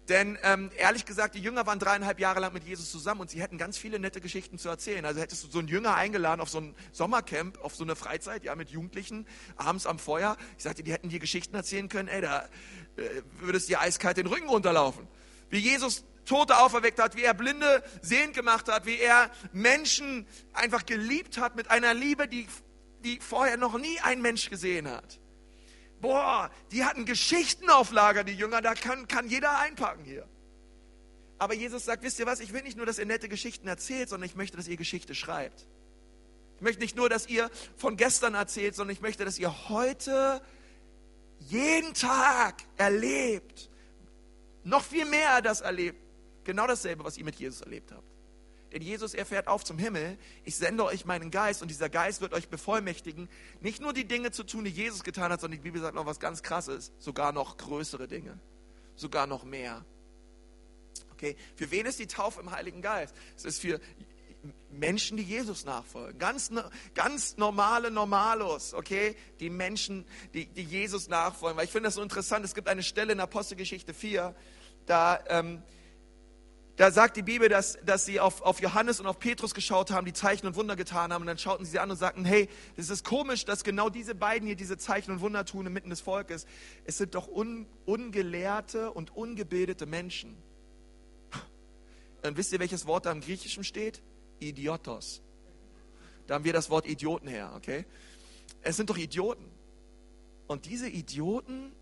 Denn 0.09 0.35
ähm, 0.41 0.71
ehrlich 0.77 1.05
gesagt, 1.05 1.35
die 1.35 1.41
Jünger 1.41 1.67
waren 1.67 1.77
dreieinhalb 1.77 2.19
Jahre 2.19 2.39
lang 2.39 2.53
mit 2.53 2.63
Jesus 2.63 2.89
zusammen 2.89 3.21
und 3.21 3.29
sie 3.29 3.39
hätten 3.39 3.59
ganz 3.59 3.77
viele 3.77 3.99
nette 3.99 4.19
Geschichten 4.19 4.57
zu 4.57 4.67
erzählen. 4.67 5.05
Also 5.05 5.21
hättest 5.21 5.43
du 5.43 5.47
so 5.47 5.59
einen 5.59 5.67
Jünger 5.67 5.93
eingeladen 5.93 6.41
auf 6.41 6.49
so 6.49 6.59
ein 6.59 6.73
Sommercamp, 6.91 7.59
auf 7.59 7.75
so 7.75 7.83
eine 7.83 7.95
Freizeit, 7.95 8.43
ja, 8.43 8.55
mit 8.55 8.71
Jugendlichen, 8.71 9.27
abends 9.57 9.85
am 9.85 9.99
Feuer. 9.99 10.37
Ich 10.57 10.63
sagte, 10.63 10.81
die 10.81 10.91
hätten 10.91 11.09
dir 11.09 11.19
Geschichten 11.19 11.55
erzählen 11.55 11.87
können, 11.87 12.07
ey, 12.07 12.21
da 12.21 12.49
äh, 12.97 13.21
würdest 13.39 13.69
dir 13.69 13.79
eiskalt 13.79 14.17
den 14.17 14.25
Rücken 14.25 14.49
runterlaufen. 14.49 15.07
Wie 15.51 15.59
Jesus 15.59 16.05
Tote 16.25 16.57
auferweckt 16.57 16.99
hat, 16.99 17.15
wie 17.15 17.23
er 17.23 17.33
Blinde 17.33 17.83
sehend 18.01 18.33
gemacht 18.33 18.67
hat, 18.67 18.85
wie 18.85 18.99
er 18.99 19.31
Menschen 19.51 20.27
einfach 20.53 20.85
geliebt 20.85 21.37
hat 21.37 21.55
mit 21.55 21.69
einer 21.69 21.93
Liebe, 21.93 22.27
die, 22.27 22.47
die 23.03 23.19
vorher 23.19 23.57
noch 23.57 23.77
nie 23.77 23.99
ein 24.01 24.21
Mensch 24.21 24.49
gesehen 24.49 24.89
hat. 24.89 25.19
Boah, 25.99 26.49
die 26.71 26.83
hatten 26.83 27.05
Geschichten 27.05 27.69
auf 27.69 27.91
Lager, 27.91 28.23
die 28.23 28.33
Jünger, 28.33 28.61
da 28.61 28.73
kann, 28.73 29.07
kann 29.07 29.27
jeder 29.27 29.59
einpacken 29.59 30.03
hier. 30.03 30.27
Aber 31.37 31.53
Jesus 31.53 31.85
sagt, 31.85 32.03
wisst 32.03 32.19
ihr 32.19 32.25
was, 32.25 32.39
ich 32.39 32.53
will 32.53 32.61
nicht 32.61 32.77
nur, 32.77 32.85
dass 32.85 32.99
ihr 32.99 33.05
nette 33.05 33.29
Geschichten 33.29 33.67
erzählt, 33.67 34.09
sondern 34.09 34.29
ich 34.29 34.35
möchte, 34.35 34.57
dass 34.57 34.67
ihr 34.67 34.77
Geschichte 34.77 35.15
schreibt. 35.15 35.65
Ich 36.57 36.61
möchte 36.61 36.81
nicht 36.81 36.95
nur, 36.95 37.09
dass 37.09 37.27
ihr 37.27 37.49
von 37.77 37.97
gestern 37.97 38.35
erzählt, 38.35 38.75
sondern 38.75 38.95
ich 38.95 39.01
möchte, 39.01 39.25
dass 39.25 39.39
ihr 39.39 39.69
heute 39.69 40.41
jeden 41.39 41.95
Tag 41.95 42.63
erlebt, 42.77 43.69
noch 44.63 44.83
viel 44.83 45.05
mehr 45.05 45.41
das 45.41 45.61
erlebt, 45.61 45.97
Genau 46.43 46.67
dasselbe, 46.67 47.03
was 47.03 47.17
ihr 47.17 47.25
mit 47.25 47.35
Jesus 47.35 47.61
erlebt 47.61 47.91
habt. 47.91 48.03
Denn 48.71 48.81
Jesus, 48.81 49.13
er 49.13 49.25
fährt 49.25 49.47
auf 49.47 49.65
zum 49.65 49.77
Himmel. 49.77 50.17
Ich 50.45 50.55
sende 50.55 50.85
euch 50.85 51.05
meinen 51.05 51.29
Geist 51.29 51.61
und 51.61 51.67
dieser 51.67 51.89
Geist 51.89 52.21
wird 52.21 52.33
euch 52.33 52.47
bevollmächtigen, 52.47 53.27
nicht 53.59 53.81
nur 53.81 53.91
die 53.91 54.05
Dinge 54.05 54.31
zu 54.31 54.43
tun, 54.43 54.63
die 54.63 54.71
Jesus 54.71 55.03
getan 55.03 55.31
hat, 55.31 55.41
sondern 55.41 55.59
die 55.59 55.63
Bibel 55.63 55.81
sagt 55.81 55.95
noch 55.95 56.05
was 56.05 56.19
ganz 56.19 56.41
Krasses, 56.41 56.93
sogar 56.97 57.33
noch 57.33 57.57
größere 57.57 58.07
Dinge, 58.07 58.39
sogar 58.95 59.27
noch 59.27 59.43
mehr. 59.43 59.83
Okay, 61.11 61.35
für 61.55 61.69
wen 61.69 61.85
ist 61.85 61.99
die 61.99 62.07
Taufe 62.07 62.39
im 62.39 62.51
Heiligen 62.51 62.81
Geist? 62.81 63.13
Es 63.35 63.43
ist 63.43 63.59
für 63.59 63.79
Menschen, 64.71 65.17
die 65.17 65.23
Jesus 65.23 65.65
nachfolgen. 65.65 66.17
Ganz, 66.17 66.51
ganz 66.95 67.37
normale 67.37 67.91
Normalos, 67.91 68.73
okay? 68.73 69.15
Die 69.39 69.49
Menschen, 69.49 70.05
die, 70.33 70.45
die 70.45 70.63
Jesus 70.63 71.09
nachfolgen. 71.09 71.57
Weil 71.57 71.65
ich 71.65 71.71
finde 71.71 71.87
das 71.87 71.95
so 71.95 72.01
interessant. 72.01 72.45
Es 72.45 72.55
gibt 72.55 72.67
eine 72.67 72.83
Stelle 72.83 73.13
in 73.13 73.19
Apostelgeschichte 73.19 73.93
4, 73.93 74.33
da, 74.85 75.19
ähm, 75.27 75.61
da 76.81 76.89
sagt 76.89 77.15
die 77.15 77.21
Bibel, 77.21 77.47
dass, 77.47 77.77
dass 77.85 78.05
sie 78.05 78.19
auf, 78.19 78.41
auf 78.41 78.59
Johannes 78.59 78.99
und 78.99 79.05
auf 79.05 79.19
Petrus 79.19 79.53
geschaut 79.53 79.91
haben, 79.91 80.03
die 80.03 80.13
Zeichen 80.13 80.47
und 80.47 80.55
Wunder 80.55 80.75
getan 80.75 81.13
haben. 81.13 81.21
Und 81.21 81.27
dann 81.27 81.37
schauten 81.37 81.63
sie 81.63 81.73
sie 81.73 81.79
an 81.79 81.91
und 81.91 81.97
sagten, 81.97 82.25
hey, 82.25 82.49
das 82.75 82.89
ist 82.89 83.05
komisch, 83.05 83.45
dass 83.45 83.63
genau 83.63 83.91
diese 83.91 84.15
beiden 84.15 84.47
hier 84.47 84.55
diese 84.55 84.79
Zeichen 84.79 85.11
und 85.11 85.21
Wunder 85.21 85.45
tun 85.45 85.67
inmitten 85.67 85.91
des 85.91 86.01
Volkes. 86.01 86.47
Es 86.83 86.97
sind 86.97 87.13
doch 87.13 87.27
un, 87.27 87.67
ungelehrte 87.85 88.89
und 88.89 89.15
ungebildete 89.15 89.85
Menschen. 89.85 90.35
Und 92.23 92.35
wisst 92.35 92.51
ihr, 92.51 92.57
welches 92.57 92.87
Wort 92.87 93.05
da 93.05 93.11
im 93.11 93.21
Griechischen 93.21 93.63
steht? 93.63 94.01
Idiotos. 94.39 95.21
Da 96.25 96.33
haben 96.33 96.45
wir 96.45 96.53
das 96.53 96.71
Wort 96.71 96.87
Idioten 96.87 97.27
her, 97.27 97.53
okay? 97.55 97.85
Es 98.63 98.75
sind 98.75 98.89
doch 98.89 98.97
Idioten. 98.97 99.45
Und 100.47 100.65
diese 100.65 100.89
Idioten, 100.89 101.73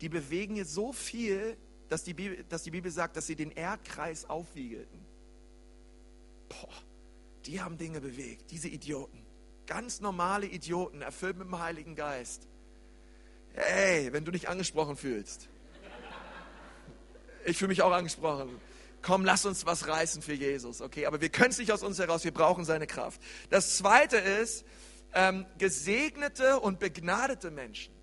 die 0.00 0.08
bewegen 0.08 0.56
jetzt 0.56 0.72
so 0.72 0.94
viel, 0.94 1.58
dass 1.88 2.04
die, 2.04 2.14
Bibel, 2.14 2.44
dass 2.48 2.62
die 2.62 2.70
Bibel 2.70 2.90
sagt, 2.90 3.16
dass 3.16 3.26
sie 3.26 3.36
den 3.36 3.50
Erdkreis 3.50 4.28
aufwiegelten. 4.28 5.04
Boah, 6.48 6.74
die 7.46 7.60
haben 7.60 7.78
Dinge 7.78 8.00
bewegt, 8.00 8.50
diese 8.50 8.68
Idioten. 8.68 9.24
Ganz 9.66 10.00
normale 10.00 10.46
Idioten, 10.46 11.02
erfüllt 11.02 11.38
mit 11.38 11.46
dem 11.46 11.58
Heiligen 11.58 11.94
Geist. 11.96 12.46
Hey, 13.54 14.12
wenn 14.12 14.24
du 14.24 14.30
dich 14.30 14.48
angesprochen 14.48 14.96
fühlst. 14.96 15.48
Ich 17.46 17.58
fühle 17.58 17.68
mich 17.68 17.82
auch 17.82 17.92
angesprochen 17.92 18.60
komm, 19.04 19.24
lass 19.24 19.44
uns 19.44 19.66
was 19.66 19.86
reißen 19.86 20.22
für 20.22 20.32
Jesus, 20.32 20.80
okay? 20.80 21.06
Aber 21.06 21.20
wir 21.20 21.28
können 21.28 21.50
es 21.50 21.58
nicht 21.58 21.70
aus 21.70 21.82
uns 21.82 21.98
heraus, 21.98 22.24
wir 22.24 22.32
brauchen 22.32 22.64
seine 22.64 22.86
Kraft. 22.86 23.20
Das 23.50 23.76
zweite 23.76 24.16
ist, 24.16 24.64
ähm, 25.12 25.46
gesegnete 25.58 26.58
und 26.58 26.80
begnadete 26.80 27.50
Menschen. 27.50 27.93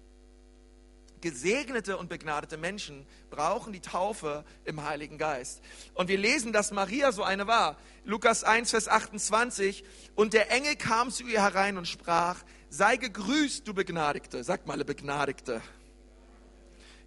Gesegnete 1.21 1.97
und 1.97 2.09
begnadete 2.09 2.57
Menschen 2.57 3.05
brauchen 3.29 3.73
die 3.73 3.79
Taufe 3.79 4.43
im 4.65 4.83
Heiligen 4.83 5.17
Geist. 5.17 5.61
Und 5.93 6.09
wir 6.09 6.17
lesen, 6.17 6.51
dass 6.51 6.71
Maria 6.71 7.11
so 7.11 7.23
eine 7.23 7.47
war. 7.47 7.77
Lukas 8.03 8.43
1, 8.43 8.71
Vers 8.71 8.87
28. 8.87 9.83
Und 10.15 10.33
der 10.33 10.51
Engel 10.51 10.75
kam 10.75 11.11
zu 11.11 11.25
ihr 11.25 11.41
herein 11.41 11.77
und 11.77 11.87
sprach, 11.87 12.43
sei 12.69 12.97
gegrüßt, 12.97 13.67
du 13.67 13.73
Begnadigte. 13.73 14.43
Sagt 14.43 14.67
mal, 14.67 14.83
Begnadigte. 14.83 15.61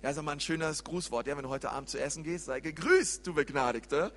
Ja, 0.03 0.11
ist 0.11 0.21
mal 0.23 0.33
ein 0.33 0.41
schönes 0.41 0.85
Grußwort, 0.85 1.27
ja, 1.27 1.37
wenn 1.37 1.45
du 1.45 1.49
heute 1.49 1.71
Abend 1.71 1.89
zu 1.89 1.99
essen 1.99 2.25
gehst, 2.25 2.45
sei 2.45 2.61
gegrüßt, 2.61 3.27
du 3.27 3.33
Begnadigte. 3.33 4.13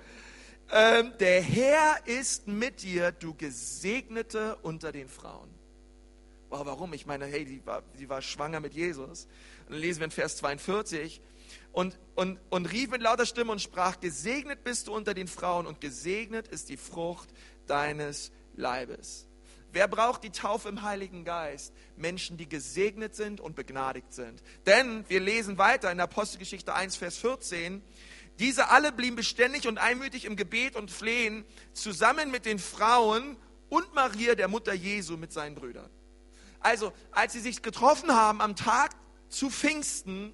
Ähm, 0.70 1.12
der 1.18 1.40
Herr 1.40 2.06
ist 2.06 2.46
mit 2.46 2.82
dir, 2.82 3.10
du 3.10 3.32
Gesegnete 3.32 4.56
unter 4.56 4.92
den 4.92 5.08
Frauen. 5.08 5.48
Wow, 6.50 6.66
warum? 6.66 6.92
Ich 6.92 7.06
meine, 7.06 7.24
hey, 7.26 7.44
die 7.44 7.64
war, 7.64 7.82
war 8.06 8.22
schwanger 8.22 8.60
mit 8.60 8.74
Jesus. 8.74 9.28
Dann 9.68 9.78
lesen 9.78 10.00
wir 10.00 10.06
in 10.06 10.10
Vers 10.10 10.38
42. 10.38 11.20
Und, 11.72 11.98
und, 12.14 12.38
und 12.50 12.66
rief 12.66 12.90
mit 12.90 13.02
lauter 13.02 13.26
Stimme 13.26 13.52
und 13.52 13.60
sprach, 13.60 14.00
gesegnet 14.00 14.64
bist 14.64 14.88
du 14.88 14.94
unter 14.94 15.14
den 15.14 15.28
Frauen 15.28 15.66
und 15.66 15.80
gesegnet 15.80 16.48
ist 16.48 16.70
die 16.70 16.76
Frucht 16.76 17.28
deines 17.66 18.32
Leibes. 18.56 19.26
Wer 19.70 19.86
braucht 19.86 20.24
die 20.24 20.30
Taufe 20.30 20.70
im 20.70 20.82
Heiligen 20.82 21.24
Geist? 21.24 21.74
Menschen, 21.96 22.38
die 22.38 22.48
gesegnet 22.48 23.14
sind 23.14 23.40
und 23.40 23.54
begnadigt 23.54 24.14
sind. 24.14 24.42
Denn 24.66 25.04
wir 25.08 25.20
lesen 25.20 25.58
weiter 25.58 25.92
in 25.92 26.00
Apostelgeschichte 26.00 26.74
1, 26.74 26.96
Vers 26.96 27.18
14. 27.18 27.82
Diese 28.38 28.70
alle 28.70 28.92
blieben 28.92 29.16
beständig 29.16 29.68
und 29.68 29.76
einmütig 29.76 30.24
im 30.24 30.36
Gebet 30.36 30.74
und 30.74 30.90
Flehen 30.90 31.44
zusammen 31.74 32.30
mit 32.30 32.46
den 32.46 32.58
Frauen 32.58 33.36
und 33.68 33.92
Maria, 33.94 34.34
der 34.34 34.48
Mutter 34.48 34.72
Jesu, 34.72 35.18
mit 35.18 35.32
seinen 35.32 35.54
Brüdern. 35.54 35.90
Also, 36.60 36.92
als 37.10 37.34
sie 37.34 37.40
sich 37.40 37.60
getroffen 37.60 38.12
haben 38.12 38.40
am 38.40 38.56
Tag 38.56 38.92
zu 39.28 39.50
Pfingsten, 39.50 40.32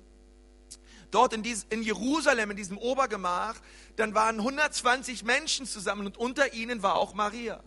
dort 1.10 1.32
in, 1.32 1.42
dies, 1.42 1.66
in 1.70 1.82
Jerusalem, 1.82 2.50
in 2.50 2.56
diesem 2.56 2.78
Obergemach, 2.78 3.56
dann 3.96 4.14
waren 4.14 4.38
120 4.38 5.24
Menschen 5.24 5.66
zusammen 5.66 6.06
und 6.06 6.16
unter 6.16 6.52
ihnen 6.54 6.82
war 6.82 6.96
auch 6.96 7.14
Maria. 7.14 7.62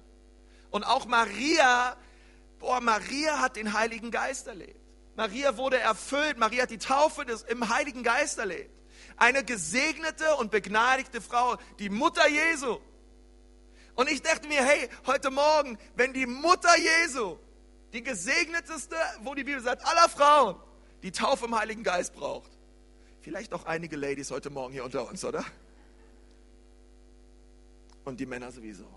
Und 0.69 0.83
auch 0.83 1.05
Maria, 1.05 1.95
boah, 2.59 2.81
Maria 2.81 3.39
hat 3.39 3.55
den 3.55 3.73
Heiligen 3.73 4.11
Geist 4.11 4.47
erlebt. 4.47 4.79
Maria 5.15 5.57
wurde 5.57 5.79
erfüllt, 5.79 6.37
Maria 6.37 6.63
hat 6.63 6.71
die 6.71 6.77
Taufe 6.77 7.25
des, 7.25 7.43
im 7.43 7.69
Heiligen 7.69 8.03
Geist 8.03 8.37
erlebt. 8.37 8.69
Eine 9.15 9.43
gesegnete 9.43 10.35
und 10.35 10.51
begnadigte 10.51 11.21
Frau, 11.21 11.55
die 11.79 11.89
Mutter 11.89 12.27
Jesu. 12.27 12.79
Und 13.95 14.11
ich 14.11 14.21
dachte 14.21 14.47
mir, 14.47 14.63
hey, 14.63 14.89
heute 15.07 15.31
Morgen, 15.31 15.79
wenn 15.95 16.13
die 16.13 16.27
Mutter 16.27 16.69
Jesu, 16.77 17.37
die 17.93 18.03
gesegneteste, 18.03 18.95
wo 19.21 19.33
die 19.33 19.43
Bibel 19.43 19.61
sagt, 19.61 19.83
aller 19.87 20.07
Frauen, 20.09 20.55
die 21.07 21.11
Taufe 21.11 21.45
im 21.45 21.57
Heiligen 21.57 21.83
Geist 21.83 22.13
braucht. 22.13 22.51
Vielleicht 23.21 23.53
auch 23.53 23.65
einige 23.65 23.95
Ladies 23.95 24.31
heute 24.31 24.49
Morgen 24.49 24.73
hier 24.73 24.85
unter 24.85 25.07
uns, 25.09 25.23
oder? 25.25 25.43
Und 28.05 28.19
die 28.19 28.25
Männer 28.25 28.51
sowieso 28.51 28.87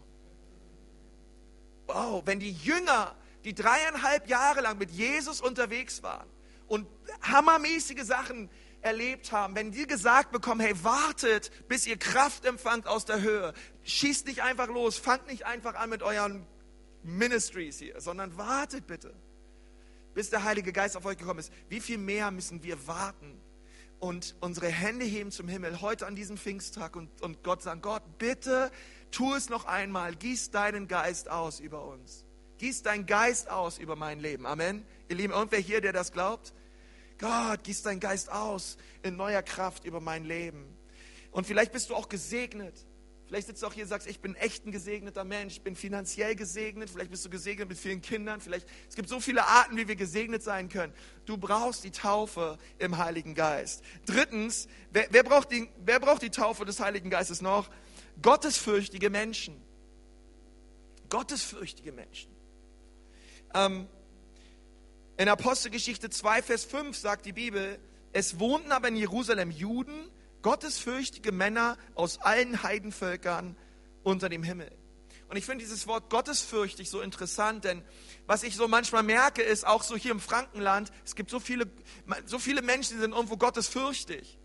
wow, 1.95 2.23
wenn 2.25 2.41
die 2.41 2.53
Jünger, 2.53 3.15
die 3.45 3.55
dreieinhalb 3.55 4.29
Jahre 4.29 4.61
lang 4.61 4.79
mit 4.79 4.91
Jesus 4.91 5.41
unterwegs 5.41 6.03
waren 6.03 6.29
und 6.69 6.87
hammermäßige 7.23 8.03
Sachen 8.05 8.51
erlebt 8.83 9.33
haben, 9.33 9.55
wenn 9.55 9.73
die 9.73 9.87
gesagt 9.87 10.33
bekommen, 10.33 10.61
hey, 10.61 10.75
wartet, 10.85 11.51
bis 11.69 11.87
ihr 11.87 11.99
Kraft 11.99 12.45
empfangt 12.45 12.87
aus 12.87 13.05
der 13.05 13.21
Höhe, 13.21 13.53
schießt 13.85 14.27
nicht 14.27 14.43
einfach 14.43 14.69
los, 14.69 14.97
fangt 14.97 15.27
nicht 15.27 15.45
einfach 15.47 15.75
an 15.75 15.91
mit 15.91 16.03
euren 16.03 16.47
Ministries 17.03 17.79
hier, 17.79 18.01
sondern 18.01 18.37
wartet 18.37 18.87
bitte, 18.87 19.13
bis 20.21 20.29
der 20.29 20.45
Heilige 20.45 20.71
Geist 20.71 20.99
auf 20.99 21.07
euch 21.07 21.17
gekommen 21.17 21.41
ist. 21.41 21.51
Wie 21.71 21.81
viel 21.81 21.97
mehr 21.97 22.31
müssen 22.31 22.63
wir 22.63 22.87
warten 22.87 23.41
und 24.01 24.37
unsere 24.41 24.69
Hände 24.69 25.07
heben 25.07 25.31
zum 25.31 25.49
Himmel 25.49 25.81
heute 25.81 26.07
an 26.07 26.15
diesem 26.15 26.37
Pfingsttag 26.37 26.95
und, 26.95 27.23
und 27.23 27.43
Gott 27.43 27.63
sagen, 27.63 27.81
Gott, 27.81 28.03
bitte 28.19 28.71
tu 29.11 29.33
es 29.33 29.49
noch 29.49 29.65
einmal, 29.65 30.15
gieß 30.15 30.51
deinen 30.51 30.89
Geist 30.89 31.31
aus 31.31 31.59
über 31.59 31.87
uns. 31.87 32.27
Gieß 32.59 32.83
deinen 32.83 33.07
Geist 33.07 33.49
aus 33.49 33.79
über 33.79 33.97
mein 33.97 34.21
Leben. 34.21 34.45
Amen. 34.45 34.85
Ihr 35.09 35.17
Lieben, 35.17 35.33
irgendwer 35.33 35.59
hier, 35.59 35.81
der 35.81 35.95
das 35.95 36.13
glaubt? 36.13 36.53
Gott, 37.17 37.65
gieß 37.65 37.81
deinen 37.81 38.01
Geist 38.01 38.31
aus 38.31 38.77
in 39.03 39.17
neuer 39.17 39.41
Kraft 39.41 39.87
über 39.87 40.01
mein 40.01 40.27
Leben. 40.27 40.77
Und 41.31 41.47
vielleicht 41.47 41.73
bist 41.73 41.89
du 41.89 41.95
auch 41.95 42.11
gesegnet. 42.11 42.75
Vielleicht 43.31 43.47
sitzt 43.47 43.63
du 43.63 43.69
auch 43.69 43.73
hier 43.73 43.85
und 43.85 43.89
sagst, 43.89 44.09
ich 44.09 44.19
bin 44.19 44.35
echt 44.35 44.67
ein 44.67 44.73
gesegneter 44.73 45.23
Mensch, 45.23 45.53
ich 45.53 45.63
bin 45.63 45.77
finanziell 45.77 46.35
gesegnet, 46.35 46.91
vielleicht 46.91 47.13
bist 47.13 47.25
du 47.25 47.31
gesegnet 47.31 47.69
mit 47.69 47.79
vielen 47.79 48.03
Kindern, 48.03 48.41
vielleicht, 48.41 48.67
es 48.89 48.97
gibt 48.97 49.09
so 49.09 49.21
viele 49.21 49.47
Arten, 49.47 49.77
wie 49.77 49.87
wir 49.87 49.95
gesegnet 49.95 50.43
sein 50.43 50.69
können. 50.69 50.93
Du 51.27 51.37
brauchst 51.37 51.85
die 51.85 51.93
Taufe 51.93 52.59
im 52.81 52.99
Heiligen 52.99 53.37
Geist. 53.37 53.85
Drittens, 54.05 54.67
wer, 54.93 55.07
wer, 55.11 55.23
braucht, 55.23 55.53
die, 55.53 55.69
wer 55.85 56.01
braucht 56.01 56.23
die 56.23 56.31
Taufe 56.31 56.65
des 56.65 56.81
Heiligen 56.81 57.09
Geistes 57.09 57.41
noch? 57.41 57.71
gottesfürchtige 58.21 59.11
Menschen. 59.11 59.63
Gottesfürchtige 61.09 61.93
Menschen. 61.93 62.35
Ähm, 63.55 63.87
in 65.19 65.29
Apostelgeschichte 65.29 66.11
2, 66.11 66.43
Vers 66.43 66.65
5 66.65 66.97
sagt 66.97 67.27
die 67.27 67.33
Bibel, 67.33 67.79
es 68.13 68.41
wohnten 68.41 68.73
aber 68.73 68.89
in 68.89 68.97
Jerusalem 68.97 69.53
Juden, 69.53 70.11
gottesfürchtige 70.43 71.33
Männer 71.33 71.77
aus 71.95 72.21
allen 72.21 72.63
Heidenvölkern 72.63 73.57
unter 74.03 74.29
dem 74.29 74.43
Himmel. 74.43 74.71
Und 75.29 75.37
ich 75.37 75.45
finde 75.45 75.65
dieses 75.65 75.87
Wort 75.87 76.11
gottesfürchtig 76.11 76.91
so 76.91 77.01
interessant, 77.01 77.63
denn 77.63 77.85
was 78.27 78.43
ich 78.43 78.57
so 78.57 78.67
manchmal 78.67 79.05
merke, 79.05 79.43
ist 79.43 79.65
auch 79.65 79.85
so 79.85 79.97
hier 79.97 80.11
im 80.11 80.19
Frankenland, 80.19 80.91
es 81.05 81.15
gibt 81.15 81.31
so 81.31 81.39
viele, 81.39 81.71
so 82.27 82.41
viele 82.41 82.63
Menschen, 82.63 82.97
die 82.97 83.01
sind 83.01 83.13
irgendwo 83.13 83.37
gottesfürchtig, 83.37 84.41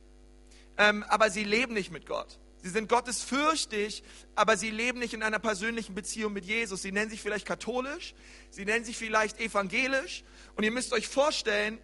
ähm, 0.77 1.03
aber 1.07 1.31
sie 1.31 1.43
leben 1.43 1.73
nicht 1.73 1.91
mit 1.91 2.05
Gott. 2.05 2.39
Sie 2.61 2.69
sind 2.69 2.89
gottesfürchtig, 2.89 4.03
aber 4.33 4.57
sie 4.57 4.71
leben 4.71 4.99
nicht 4.99 5.13
in 5.13 5.21
einer 5.21 5.37
persönlichen 5.37 5.93
Beziehung 5.93 6.33
mit 6.33 6.45
Jesus. 6.45 6.81
Sie 6.81 6.91
nennen 6.91 7.11
sich 7.11 7.21
vielleicht 7.21 7.45
katholisch, 7.45 8.15
sie 8.49 8.65
nennen 8.65 8.83
sich 8.83 8.97
vielleicht 8.97 9.39
evangelisch. 9.39 10.23
Und 10.55 10.63
ihr 10.63 10.71
müsst 10.71 10.91
euch 10.91 11.07
vorstellen, 11.07 11.79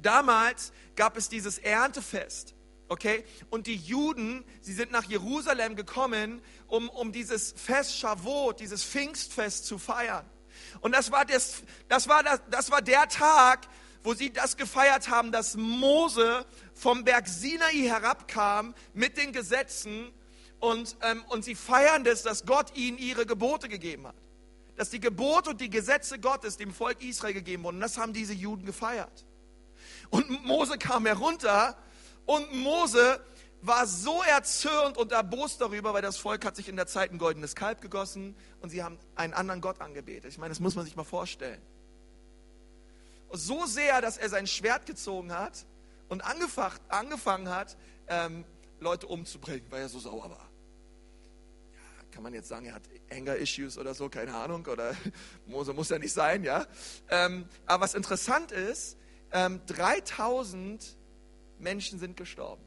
damals 0.00 0.72
gab 0.94 1.16
es 1.16 1.28
dieses 1.28 1.58
Erntefest. 1.58 2.54
Okay? 2.90 3.24
Und 3.50 3.68
die 3.68 3.76
Juden, 3.76 4.44
sie 4.60 4.72
sind 4.72 4.90
nach 4.90 5.04
Jerusalem 5.04 5.76
gekommen, 5.76 6.42
um, 6.66 6.88
um 6.88 7.12
dieses 7.12 7.52
Fest 7.52 7.96
Shavuot, 7.96 8.58
dieses 8.58 8.82
Pfingstfest 8.82 9.64
zu 9.64 9.78
feiern. 9.78 10.28
Und 10.80 10.92
das 10.92 11.12
war, 11.12 11.24
das, 11.24 11.62
das, 11.88 12.08
war 12.08 12.24
das, 12.24 12.40
das 12.50 12.72
war 12.72 12.82
der 12.82 13.08
Tag, 13.08 13.68
wo 14.02 14.12
sie 14.12 14.32
das 14.32 14.56
gefeiert 14.56 15.08
haben, 15.08 15.30
dass 15.30 15.56
Mose 15.56 16.44
vom 16.74 17.04
Berg 17.04 17.28
Sinai 17.28 17.74
herabkam 17.74 18.74
mit 18.92 19.16
den 19.16 19.32
Gesetzen 19.32 20.10
und, 20.58 20.96
ähm, 21.02 21.24
und 21.28 21.44
sie 21.44 21.54
feiern 21.54 22.02
das, 22.02 22.24
dass 22.24 22.44
Gott 22.44 22.76
ihnen 22.76 22.98
ihre 22.98 23.24
Gebote 23.24 23.68
gegeben 23.68 24.08
hat. 24.08 24.16
Dass 24.74 24.90
die 24.90 25.00
Gebote 25.00 25.50
und 25.50 25.60
die 25.60 25.70
Gesetze 25.70 26.18
Gottes 26.18 26.56
dem 26.56 26.74
Volk 26.74 27.00
Israel 27.04 27.34
gegeben 27.34 27.62
wurden. 27.62 27.76
Und 27.76 27.82
das 27.82 27.98
haben 27.98 28.12
diese 28.12 28.32
Juden 28.32 28.66
gefeiert. 28.66 29.24
Und 30.10 30.44
Mose 30.44 30.76
kam 30.76 31.06
herunter 31.06 31.76
und 32.30 32.54
Mose 32.54 33.20
war 33.60 33.88
so 33.88 34.22
erzürnt 34.22 34.96
und 34.96 35.10
erbost 35.10 35.60
darüber, 35.60 35.92
weil 35.92 36.02
das 36.02 36.16
Volk 36.16 36.44
hat 36.44 36.54
sich 36.54 36.68
in 36.68 36.76
der 36.76 36.86
Zeit 36.86 37.10
ein 37.10 37.18
goldenes 37.18 37.56
Kalb 37.56 37.80
gegossen 37.80 38.36
und 38.60 38.70
sie 38.70 38.84
haben 38.84 39.00
einen 39.16 39.34
anderen 39.34 39.60
Gott 39.60 39.80
angebetet. 39.80 40.30
Ich 40.30 40.38
meine, 40.38 40.50
das 40.50 40.60
muss 40.60 40.76
man 40.76 40.84
sich 40.84 40.94
mal 40.94 41.02
vorstellen. 41.02 41.60
So 43.32 43.66
sehr, 43.66 44.00
dass 44.00 44.16
er 44.16 44.28
sein 44.28 44.46
Schwert 44.46 44.86
gezogen 44.86 45.32
hat 45.32 45.66
und 46.08 46.22
angefangen 46.22 47.48
hat, 47.48 47.76
ähm, 48.06 48.44
Leute 48.78 49.08
umzubringen, 49.08 49.66
weil 49.68 49.82
er 49.82 49.88
so 49.88 49.98
sauer 49.98 50.30
war. 50.30 50.48
Ja, 51.72 52.04
kann 52.12 52.22
man 52.22 52.32
jetzt 52.32 52.46
sagen, 52.46 52.66
er 52.66 52.74
hat 52.74 52.82
Anger-Issues 53.10 53.76
oder 53.76 53.92
so, 53.92 54.08
keine 54.08 54.36
Ahnung, 54.36 54.64
oder 54.66 54.94
Mose 55.46 55.72
muss 55.72 55.88
ja 55.88 55.98
nicht 55.98 56.12
sein, 56.12 56.44
ja. 56.44 56.64
Ähm, 57.08 57.48
aber 57.66 57.82
was 57.82 57.94
interessant 57.94 58.52
ist, 58.52 58.98
ähm, 59.32 59.60
3000 59.66 60.99
Menschen 61.60 61.98
sind 61.98 62.16
gestorben. 62.16 62.62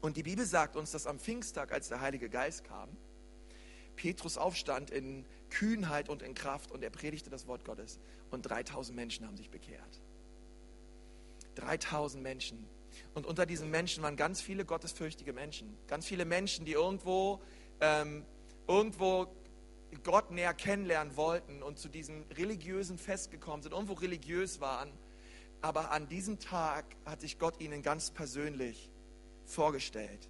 Und 0.00 0.16
die 0.16 0.22
Bibel 0.22 0.44
sagt 0.44 0.76
uns, 0.76 0.90
dass 0.90 1.06
am 1.06 1.18
Pfingsttag, 1.18 1.72
als 1.72 1.88
der 1.88 2.00
Heilige 2.00 2.28
Geist 2.28 2.64
kam, 2.64 2.88
Petrus 3.96 4.36
aufstand 4.36 4.90
in 4.90 5.24
Kühnheit 5.50 6.08
und 6.08 6.22
in 6.22 6.34
Kraft 6.34 6.72
und 6.72 6.82
er 6.82 6.90
predigte 6.90 7.30
das 7.30 7.46
Wort 7.46 7.64
Gottes 7.64 7.98
und 8.30 8.42
3000 8.42 8.94
Menschen 8.96 9.26
haben 9.26 9.36
sich 9.36 9.50
bekehrt. 9.50 10.00
3000 11.54 12.22
Menschen. 12.22 12.66
Und 13.14 13.26
unter 13.26 13.46
diesen 13.46 13.70
Menschen 13.70 14.02
waren 14.02 14.16
ganz 14.16 14.40
viele 14.40 14.64
gottesfürchtige 14.64 15.32
Menschen. 15.32 15.76
Ganz 15.86 16.06
viele 16.06 16.24
Menschen, 16.24 16.64
die 16.64 16.72
irgendwo, 16.72 17.40
ähm, 17.80 18.24
irgendwo 18.66 19.28
Gott 20.02 20.30
näher 20.30 20.54
kennenlernen 20.54 21.16
wollten 21.16 21.62
und 21.62 21.78
zu 21.78 21.88
diesem 21.88 22.24
religiösen 22.36 22.98
Fest 22.98 23.30
gekommen 23.30 23.62
sind, 23.62 23.72
irgendwo 23.72 23.94
religiös 23.94 24.60
waren. 24.60 24.90
Aber 25.64 25.92
an 25.92 26.06
diesem 26.08 26.38
Tag 26.40 26.84
hat 27.06 27.22
sich 27.22 27.38
Gott 27.38 27.58
ihnen 27.58 27.80
ganz 27.80 28.10
persönlich 28.10 28.90
vorgestellt 29.46 30.28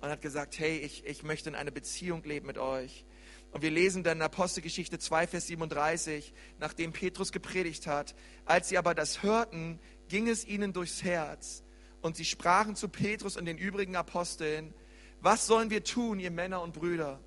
und 0.00 0.08
hat 0.08 0.22
gesagt, 0.22 0.56
hey, 0.56 0.78
ich, 0.78 1.04
ich 1.04 1.24
möchte 1.24 1.48
in 1.48 1.56
einer 1.56 1.72
Beziehung 1.72 2.22
leben 2.22 2.46
mit 2.46 2.58
euch. 2.58 3.04
Und 3.50 3.62
wir 3.62 3.72
lesen 3.72 4.04
dann 4.04 4.18
in 4.18 4.22
Apostelgeschichte 4.22 5.00
2, 5.00 5.26
Vers 5.26 5.48
37, 5.48 6.32
nachdem 6.60 6.92
Petrus 6.92 7.32
gepredigt 7.32 7.88
hat, 7.88 8.14
als 8.44 8.68
sie 8.68 8.78
aber 8.78 8.94
das 8.94 9.24
hörten, 9.24 9.80
ging 10.08 10.28
es 10.28 10.46
ihnen 10.46 10.72
durchs 10.72 11.02
Herz 11.02 11.64
und 12.00 12.16
sie 12.16 12.24
sprachen 12.24 12.76
zu 12.76 12.88
Petrus 12.88 13.36
und 13.36 13.46
den 13.46 13.58
übrigen 13.58 13.96
Aposteln, 13.96 14.72
was 15.20 15.48
sollen 15.48 15.70
wir 15.70 15.82
tun, 15.82 16.20
ihr 16.20 16.30
Männer 16.30 16.62
und 16.62 16.72
Brüder? 16.72 17.18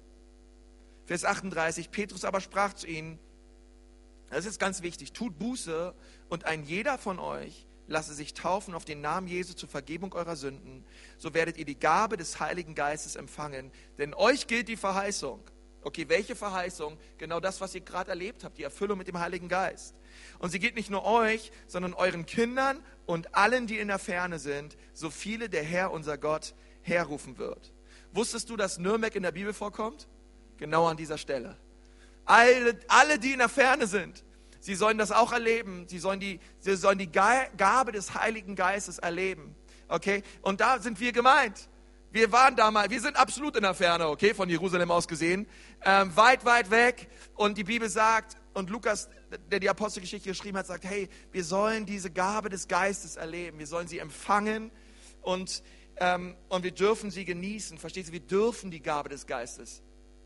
Vers 1.06 1.26
38, 1.26 1.92
Petrus 1.92 2.24
aber 2.24 2.40
sprach 2.40 2.76
zu 2.76 2.88
ihnen, 2.88 3.20
das 4.30 4.46
ist 4.46 4.60
ganz 4.60 4.82
wichtig, 4.82 5.14
tut 5.14 5.38
Buße 5.40 5.94
und 6.30 6.46
ein 6.46 6.64
jeder 6.64 6.98
von 6.98 7.20
euch 7.20 7.68
lasse 7.88 8.14
sich 8.14 8.34
taufen 8.34 8.74
auf 8.74 8.86
den 8.86 9.02
Namen 9.02 9.28
Jesu 9.28 9.54
zur 9.54 9.70
Vergebung 9.70 10.14
eurer 10.14 10.36
Sünden, 10.36 10.84
so 11.18 11.34
werdet 11.34 11.58
ihr 11.58 11.66
die 11.66 11.80
Gabe 11.80 12.18
des 12.18 12.40
Heiligen 12.40 12.76
Geistes 12.76 13.16
empfangen. 13.16 13.72
Denn 13.98 14.14
euch 14.14 14.48
gilt 14.48 14.68
die 14.68 14.78
Verheißung. 14.78 15.42
Okay, 15.82 16.10
welche 16.10 16.36
Verheißung? 16.36 16.98
Genau 17.20 17.40
das, 17.40 17.62
was 17.62 17.76
ihr 17.76 17.82
gerade 17.82 18.10
erlebt 18.10 18.44
habt, 18.44 18.58
die 18.58 18.64
Erfüllung 18.64 18.98
mit 18.98 19.08
dem 19.08 19.20
Heiligen 19.20 19.50
Geist. 19.50 19.94
Und 20.40 20.50
sie 20.50 20.58
gilt 20.58 20.76
nicht 20.76 20.90
nur 20.90 21.06
euch, 21.06 21.52
sondern 21.68 21.94
euren 21.94 22.26
Kindern 22.26 22.80
und 23.06 23.36
allen, 23.36 23.68
die 23.68 23.78
in 23.78 23.90
der 23.90 24.00
Ferne 24.00 24.40
sind, 24.40 24.78
so 24.94 25.12
viele 25.12 25.48
der 25.48 25.64
Herr, 25.64 25.92
unser 25.92 26.18
Gott, 26.18 26.56
herrufen 26.82 27.38
wird. 27.38 27.72
Wusstest 28.14 28.50
du, 28.50 28.58
dass 28.58 28.80
Nürnberg 28.80 29.14
in 29.16 29.24
der 29.24 29.32
Bibel 29.32 29.54
vorkommt? 29.54 30.08
Genau 30.58 30.88
an 30.88 30.98
dieser 30.98 31.20
Stelle. 31.20 31.56
Alle, 32.26 32.80
alle 32.88 33.20
die 33.20 33.34
in 33.34 33.40
der 33.40 33.50
Ferne 33.50 33.88
sind, 33.88 34.26
Sie 34.66 34.74
sollen 34.74 34.98
das 34.98 35.12
auch 35.12 35.32
erleben. 35.32 35.88
Sie 35.88 36.00
sollen 36.00 36.20
die, 36.20 36.40
sie 36.60 36.76
sollen 36.76 36.98
die 36.98 37.12
Gabe 37.12 37.92
des 37.92 38.16
Heiligen 38.16 38.56
Geistes 38.56 38.98
erleben. 38.98 39.56
Okay? 39.88 40.24
Und 40.42 40.60
da 40.60 40.80
sind 40.80 41.00
wir 41.00 41.12
gemeint. 41.12 41.70
Wir 42.12 42.32
waren 42.32 42.56
damals, 42.56 42.90
wir 42.90 43.00
sind 43.00 43.16
absolut 43.16 43.56
in 43.58 43.62
der 43.62 43.76
Ferne, 43.76 44.08
okay, 44.08 44.34
von 44.34 44.50
Jerusalem 44.50 44.90
aus 44.90 45.08
gesehen, 45.08 45.46
ähm, 45.84 46.16
weit, 46.16 46.46
weit 46.46 46.72
weg. 46.72 47.10
Und 47.36 47.60
die 47.60 47.64
Bibel 47.64 47.90
sagt, 47.90 48.38
und 48.56 48.72
Lukas, 48.72 49.08
der 49.52 49.60
die 49.60 49.70
Apostelgeschichte 49.70 50.30
geschrieben 50.30 50.58
hat, 50.58 50.66
sagt, 50.66 50.84
hey, 50.84 51.10
wir 51.32 51.44
sollen 51.44 51.86
diese 51.86 52.10
Gabe 52.10 52.50
des 52.50 52.68
Geistes 52.68 53.18
erleben. 53.18 53.60
Wir 53.60 53.68
sollen 53.68 53.88
sie 53.88 54.00
empfangen 54.00 54.72
und, 55.22 55.62
ähm, 55.98 56.36
und 56.50 56.64
wir 56.64 56.72
dürfen 56.72 57.12
sie 57.12 57.24
genießen. 57.24 57.78
Verstehst 57.78 58.10
du? 58.10 58.14
Wir 58.14 58.22
dürfen 58.22 58.72
die 58.72 58.82
Gabe 58.82 59.10
des 59.10 59.28
Geistes 59.28 59.84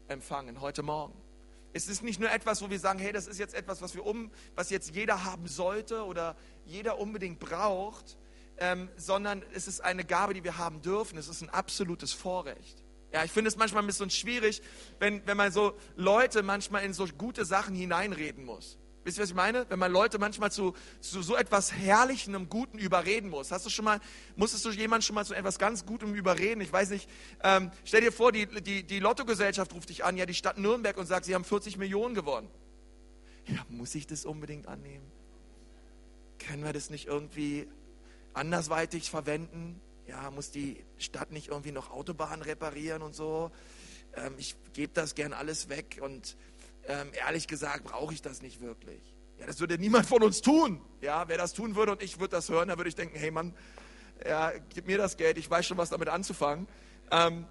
empfangen 0.08 0.62
heute 0.62 0.82
Morgen. 0.82 1.29
Es 1.72 1.88
ist 1.88 2.02
nicht 2.02 2.20
nur 2.20 2.32
etwas, 2.32 2.62
wo 2.62 2.70
wir 2.70 2.80
sagen, 2.80 3.00
hey, 3.00 3.12
das 3.12 3.28
ist 3.28 3.38
jetzt 3.38 3.54
etwas, 3.54 3.82
was 3.82 3.94
wir 3.94 4.06
um, 4.06 4.32
was 4.56 4.72
jetzt 4.72 4.96
jeder 4.96 5.24
haben 5.24 5.48
sollte 5.48 6.04
oder 6.04 6.36
jeder 6.66 6.98
unbedingt 6.98 7.40
braucht, 7.40 8.18
ähm, 8.58 8.90
sondern 8.98 9.44
es 9.54 9.68
ist 9.68 9.82
eine 9.82 10.04
Gabe, 10.04 10.34
die 10.34 10.44
wir 10.44 10.58
haben 10.58 10.82
dürfen. 10.82 11.18
Es 11.18 11.28
ist 11.28 11.42
ein 11.42 11.50
absolutes 11.50 12.12
Vorrecht. 12.12 12.84
Ja, 13.14 13.24
ich 13.24 13.32
finde 13.32 13.50
es 13.50 13.56
manchmal 13.56 13.84
ein 13.84 13.88
bisschen 13.88 14.10
schwierig, 14.10 14.62
wenn, 15.00 15.26
wenn 15.28 15.38
man 15.38 15.52
so 15.52 15.78
Leute 15.96 16.44
manchmal 16.44 16.84
in 16.84 16.94
so 16.94 17.06
gute 17.06 17.46
Sachen 17.46 17.76
hineinreden 17.76 18.46
muss. 18.46 18.79
Wisst 19.04 19.18
ihr, 19.18 19.24
was 19.24 19.30
ich 19.30 19.36
meine? 19.36 19.66
Wenn 19.70 19.80
man 19.80 19.92
Leute 19.92 20.20
manchmal 20.20 20.52
zu, 20.52 20.74
zu 21.00 21.22
so 21.22 21.36
etwas 21.36 21.72
Herrlichem 21.72 22.36
und 22.36 22.50
Guten 22.50 22.78
überreden 22.78 23.30
muss. 23.30 23.52
Hast 23.52 23.66
du 23.66 23.70
schon 23.70 23.86
mal, 23.86 24.00
musstest 24.36 24.66
du 24.66 24.72
jemanden 24.72 25.04
schon 25.04 25.16
mal 25.16 25.26
zu 25.26 25.34
etwas 25.34 25.58
ganz 25.58 25.86
Gutem 25.86 26.14
überreden? 26.14 26.62
Ich 26.62 26.72
weiß 26.72 26.90
nicht, 26.90 27.10
ähm, 27.44 27.72
stell 27.86 28.02
dir 28.02 28.12
vor, 28.12 28.32
die, 28.32 28.46
die, 28.62 28.84
die 28.84 29.00
Lottogesellschaft 29.00 29.74
ruft 29.74 29.90
dich 29.90 30.04
an, 30.04 30.18
ja, 30.18 30.26
die 30.26 30.34
Stadt 30.34 30.58
Nürnberg 30.58 30.98
und 30.98 31.06
sagt, 31.06 31.26
sie 31.26 31.34
haben 31.34 31.46
40 31.46 31.78
Millionen 31.78 32.14
gewonnen. 32.14 32.50
Ja, 33.48 33.66
muss 33.70 33.96
ich 33.96 34.06
das 34.06 34.26
unbedingt 34.26 34.68
annehmen? 34.68 35.06
Können 36.38 36.64
wir 36.64 36.74
das 36.74 36.90
nicht 36.90 37.08
irgendwie 37.08 37.68
andersweitig 38.34 39.10
verwenden? 39.10 39.82
Ja, 40.08 40.30
muss 40.32 40.52
die 40.52 40.84
Stadt 40.98 41.32
nicht 41.32 41.50
irgendwie 41.50 41.72
noch 41.72 41.90
Autobahnen 41.90 42.42
reparieren 42.42 43.02
und 43.02 43.16
so? 43.16 43.52
Ähm, 44.16 44.34
ich 44.38 44.56
gebe 44.74 44.94
das 44.94 45.16
gern 45.16 45.34
alles 45.34 45.70
weg 45.70 46.00
und 46.02 46.36
ähm, 46.90 47.12
ehrlich 47.14 47.48
gesagt 47.48 47.86
brauche 47.86 48.14
ich 48.14 48.22
das 48.22 48.42
nicht 48.42 48.62
wirklich. 48.62 49.16
Ja, 49.38 49.46
das 49.46 49.60
würde 49.60 49.78
niemand 49.78 50.06
von 50.06 50.22
uns 50.24 50.42
tun. 50.42 50.82
Ja, 51.02 51.28
wer 51.28 51.38
das 51.38 51.54
tun 51.54 51.76
würde 51.76 51.94
und 51.94 52.02
ich 52.02 52.20
würde 52.20 52.36
das 52.36 52.50
hören, 52.50 52.68
dann 52.68 52.78
würde 52.78 52.90
ich 52.90 52.96
denken, 52.96 53.18
hey 53.18 53.32
Mann, 53.32 53.54
ja, 54.26 54.52
gib 54.70 54.88
mir 54.88 54.98
das 54.98 55.16
Geld, 55.16 55.38
ich 55.38 55.50
weiß 55.50 55.66
schon, 55.66 55.78
was 55.78 55.92
damit 55.92 56.10
anzufangen. 56.10 56.68
Ähm, 57.12 57.46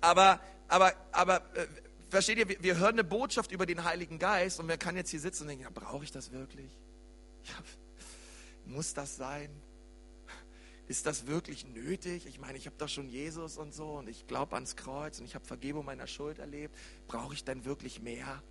aber, 0.00 0.40
aber, 0.68 0.94
aber, 1.12 1.36
äh, 1.54 1.66
versteht 2.08 2.38
ihr, 2.38 2.48
wir, 2.48 2.62
wir, 2.62 2.78
hören 2.78 2.94
eine 2.94 3.04
Botschaft 3.04 3.52
über 3.52 3.66
den 3.66 3.84
Heiligen 3.84 4.18
Geist 4.18 4.58
und 4.58 4.68
wer 4.68 4.78
kann 4.78 4.96
jetzt 4.96 5.10
hier 5.10 5.20
sitzen 5.20 5.42
und 5.42 5.48
denken, 5.48 5.64
ja, 5.64 5.70
brauche 5.72 6.02
ich 6.02 6.10
das 6.10 6.32
wirklich? 6.32 6.70
Ja, 7.44 7.54
muss 8.64 8.94
das 8.94 9.16
sein? 9.16 9.50
Ist 10.86 11.06
das 11.06 11.26
wirklich 11.26 11.66
nötig? 11.66 12.26
Ich 12.26 12.38
meine, 12.38 12.58
ich 12.58 12.66
habe 12.66 12.76
doch 12.78 12.88
schon 12.88 13.08
Jesus 13.08 13.56
und 13.56 13.72
so 13.72 13.92
und 13.92 14.08
ich 14.08 14.26
glaube 14.26 14.54
ans 14.54 14.76
Kreuz 14.76 15.18
und 15.18 15.24
ich 15.24 15.34
habe 15.34 15.44
Vergebung 15.44 15.84
meiner 15.84 16.06
Schuld 16.06 16.38
erlebt. 16.38 16.74
Brauche 17.08 17.34
ich 17.34 17.44
denn 17.44 17.64
wirklich 17.64 18.02
mehr? 18.02 18.42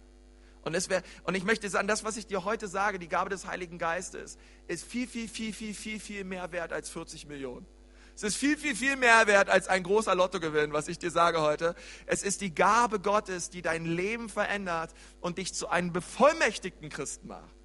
Und, 0.63 0.75
es 0.75 0.89
wär, 0.89 1.03
und 1.23 1.35
ich 1.35 1.43
möchte 1.43 1.69
sagen, 1.69 1.87
das, 1.87 2.03
was 2.03 2.17
ich 2.17 2.25
dir 2.25 2.45
heute 2.45 2.67
sage, 2.67 2.97
die 2.97 3.09
Gabe 3.09 3.29
des 3.29 3.45
Heiligen 3.45 3.77
Geistes, 3.77 4.37
ist 4.67 4.85
viel, 4.85 5.07
viel, 5.07 5.27
viel, 5.27 5.53
viel, 5.53 5.73
viel, 5.73 5.99
viel 5.99 6.23
mehr 6.23 6.51
wert 6.51 6.71
als 6.71 6.89
40 6.89 7.27
Millionen. 7.27 7.65
Es 8.15 8.23
ist 8.23 8.35
viel, 8.37 8.57
viel, 8.57 8.75
viel 8.75 8.95
mehr 8.95 9.25
wert 9.27 9.49
als 9.49 9.67
ein 9.67 9.83
großer 9.83 10.13
Lottogewinn, 10.15 10.71
was 10.71 10.87
ich 10.87 10.99
dir 10.99 11.11
sage 11.11 11.41
heute. 11.41 11.75
Es 12.05 12.23
ist 12.23 12.41
die 12.41 12.53
Gabe 12.53 12.99
Gottes, 12.99 13.49
die 13.49 13.61
dein 13.61 13.85
Leben 13.85 14.29
verändert 14.29 14.91
und 15.19 15.37
dich 15.37 15.53
zu 15.53 15.67
einem 15.67 15.91
bevollmächtigten 15.91 16.89
Christen 16.89 17.27
macht. 17.27 17.55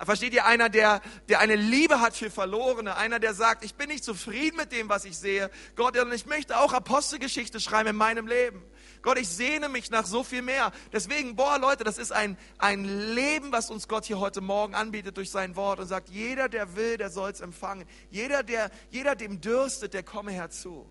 Versteht 0.00 0.32
ihr, 0.32 0.46
einer, 0.46 0.68
der, 0.68 1.00
der 1.28 1.40
eine 1.40 1.56
Liebe 1.56 2.00
hat 2.00 2.16
für 2.16 2.30
Verlorene, 2.30 2.96
einer, 2.96 3.18
der 3.18 3.34
sagt, 3.34 3.64
ich 3.64 3.74
bin 3.74 3.88
nicht 3.88 4.04
zufrieden 4.04 4.56
mit 4.56 4.70
dem, 4.70 4.88
was 4.88 5.04
ich 5.04 5.18
sehe. 5.18 5.50
Gott, 5.74 5.98
und 5.98 6.12
ich 6.12 6.24
möchte 6.24 6.58
auch 6.58 6.72
Apostelgeschichte 6.72 7.58
schreiben 7.58 7.90
in 7.90 7.96
meinem 7.96 8.28
Leben. 8.28 8.62
Gott, 9.02 9.18
ich 9.18 9.28
sehne 9.28 9.68
mich 9.68 9.90
nach 9.90 10.06
so 10.06 10.22
viel 10.22 10.42
mehr. 10.42 10.70
Deswegen, 10.92 11.34
boah, 11.34 11.58
Leute, 11.58 11.82
das 11.82 11.98
ist 11.98 12.12
ein, 12.12 12.36
ein 12.58 12.84
Leben, 13.14 13.50
was 13.50 13.70
uns 13.70 13.88
Gott 13.88 14.04
hier 14.04 14.20
heute 14.20 14.40
Morgen 14.40 14.76
anbietet 14.76 15.16
durch 15.16 15.30
sein 15.30 15.56
Wort 15.56 15.80
und 15.80 15.88
sagt, 15.88 16.10
jeder, 16.10 16.48
der 16.48 16.76
will, 16.76 16.96
der 16.96 17.10
soll 17.10 17.30
es 17.30 17.40
empfangen. 17.40 17.84
Jeder, 18.10 18.44
der, 18.44 18.70
jeder, 18.90 19.16
dem 19.16 19.40
dürstet, 19.40 19.94
der 19.94 20.04
komme 20.04 20.30
herzu. 20.30 20.88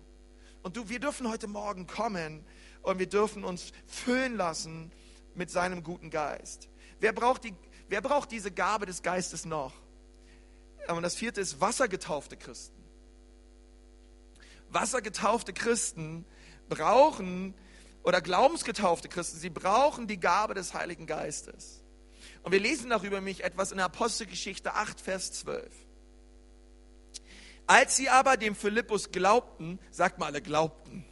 Und 0.62 0.76
du, 0.76 0.90
wir 0.90 1.00
dürfen 1.00 1.30
heute 1.30 1.46
Morgen 1.46 1.86
kommen 1.86 2.44
und 2.82 2.98
wir 2.98 3.08
dürfen 3.08 3.44
uns 3.44 3.72
füllen 3.86 4.36
lassen 4.36 4.92
mit 5.34 5.50
seinem 5.50 5.82
guten 5.82 6.10
Geist. 6.10 6.68
Wer 7.00 7.12
braucht 7.12 7.44
die, 7.44 7.54
Wer 7.88 8.00
braucht 8.00 8.30
diese 8.30 8.50
Gabe 8.50 8.86
des 8.86 9.02
Geistes 9.02 9.44
noch? 9.44 9.72
Und 10.88 11.02
das 11.02 11.16
vierte 11.16 11.40
ist 11.40 11.60
wassergetaufte 11.60 12.36
Christen. 12.36 12.82
Wassergetaufte 14.70 15.52
Christen 15.52 16.24
brauchen, 16.68 17.54
oder 18.02 18.20
glaubensgetaufte 18.22 19.08
Christen, 19.08 19.38
sie 19.38 19.50
brauchen 19.50 20.06
die 20.06 20.18
Gabe 20.18 20.54
des 20.54 20.72
Heiligen 20.72 21.06
Geistes. 21.06 21.82
Und 22.42 22.52
wir 22.52 22.60
lesen 22.60 22.90
darüber 22.90 23.20
mich 23.20 23.44
etwas 23.44 23.70
in 23.70 23.76
der 23.76 23.86
Apostelgeschichte 23.86 24.74
8, 24.74 25.00
Vers 25.00 25.32
12. 25.32 25.70
Als 27.66 27.96
sie 27.96 28.08
aber 28.08 28.38
dem 28.38 28.54
Philippus 28.54 29.12
glaubten, 29.12 29.78
sagt 29.90 30.18
mal 30.18 30.26
alle 30.26 30.40
glaubten, 30.40 31.04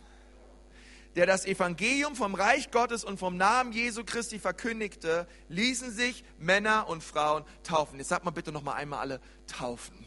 der 1.16 1.26
das 1.26 1.46
Evangelium 1.46 2.14
vom 2.14 2.34
Reich 2.34 2.70
Gottes 2.70 3.02
und 3.02 3.18
vom 3.18 3.38
Namen 3.38 3.72
Jesu 3.72 4.04
Christi 4.04 4.38
verkündigte, 4.38 5.26
ließen 5.48 5.90
sich 5.90 6.24
Männer 6.38 6.88
und 6.88 7.02
Frauen 7.02 7.44
taufen. 7.62 7.98
Jetzt 7.98 8.08
sagt 8.08 8.24
mal 8.24 8.30
bitte 8.30 8.52
noch 8.52 8.62
mal 8.62 8.74
einmal 8.74 9.00
alle 9.00 9.20
taufen. 9.46 10.06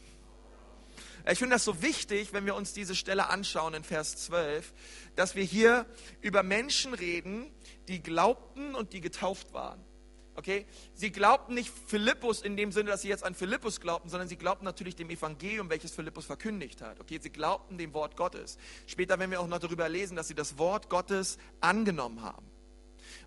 Ich 1.29 1.39
finde 1.39 1.55
das 1.55 1.65
so 1.65 1.81
wichtig, 1.81 2.31
wenn 2.31 2.45
wir 2.45 2.55
uns 2.55 2.73
diese 2.73 2.95
Stelle 2.95 3.29
anschauen 3.29 3.73
in 3.73 3.83
Vers 3.83 4.15
12, 4.17 4.73
dass 5.15 5.35
wir 5.35 5.43
hier 5.43 5.85
über 6.21 6.43
Menschen 6.43 6.93
reden, 6.93 7.51
die 7.87 8.01
glaubten 8.01 8.73
und 8.75 8.93
die 8.93 9.01
getauft 9.01 9.51
waren. 9.51 9.83
Okay? 10.39 10.65
Sie 10.93 11.12
glaubten 11.12 11.54
nicht 11.54 11.69
Philippus 11.88 12.41
in 12.41 12.56
dem 12.56 12.71
Sinne, 12.71 12.91
dass 12.91 13.02
sie 13.02 13.10
jetzt 13.10 13.25
an 13.25 13.36
Philippus 13.36 13.82
glaubten, 13.82 14.08
sondern 14.08 14.30
sie 14.30 14.38
glaubten 14.38 14.63
natürlich 14.63 14.95
dem 14.95 15.10
Evangelium, 15.10 15.69
welches 15.69 15.91
Philippus 15.91 16.25
verkündigt 16.25 16.82
hat. 16.82 17.02
Okay? 17.02 17.19
Sie 17.21 17.30
glaubten 17.30 17.78
dem 17.78 17.93
Wort 17.93 18.15
Gottes. 18.15 18.58
Später 18.88 19.19
werden 19.19 19.32
wir 19.32 19.41
auch 19.41 19.47
noch 19.47 19.60
darüber 19.60 19.89
lesen, 19.89 20.15
dass 20.15 20.30
sie 20.30 20.36
das 20.36 20.58
Wort 20.58 20.89
Gottes 20.89 21.38
angenommen 21.60 22.21
haben. 22.21 22.45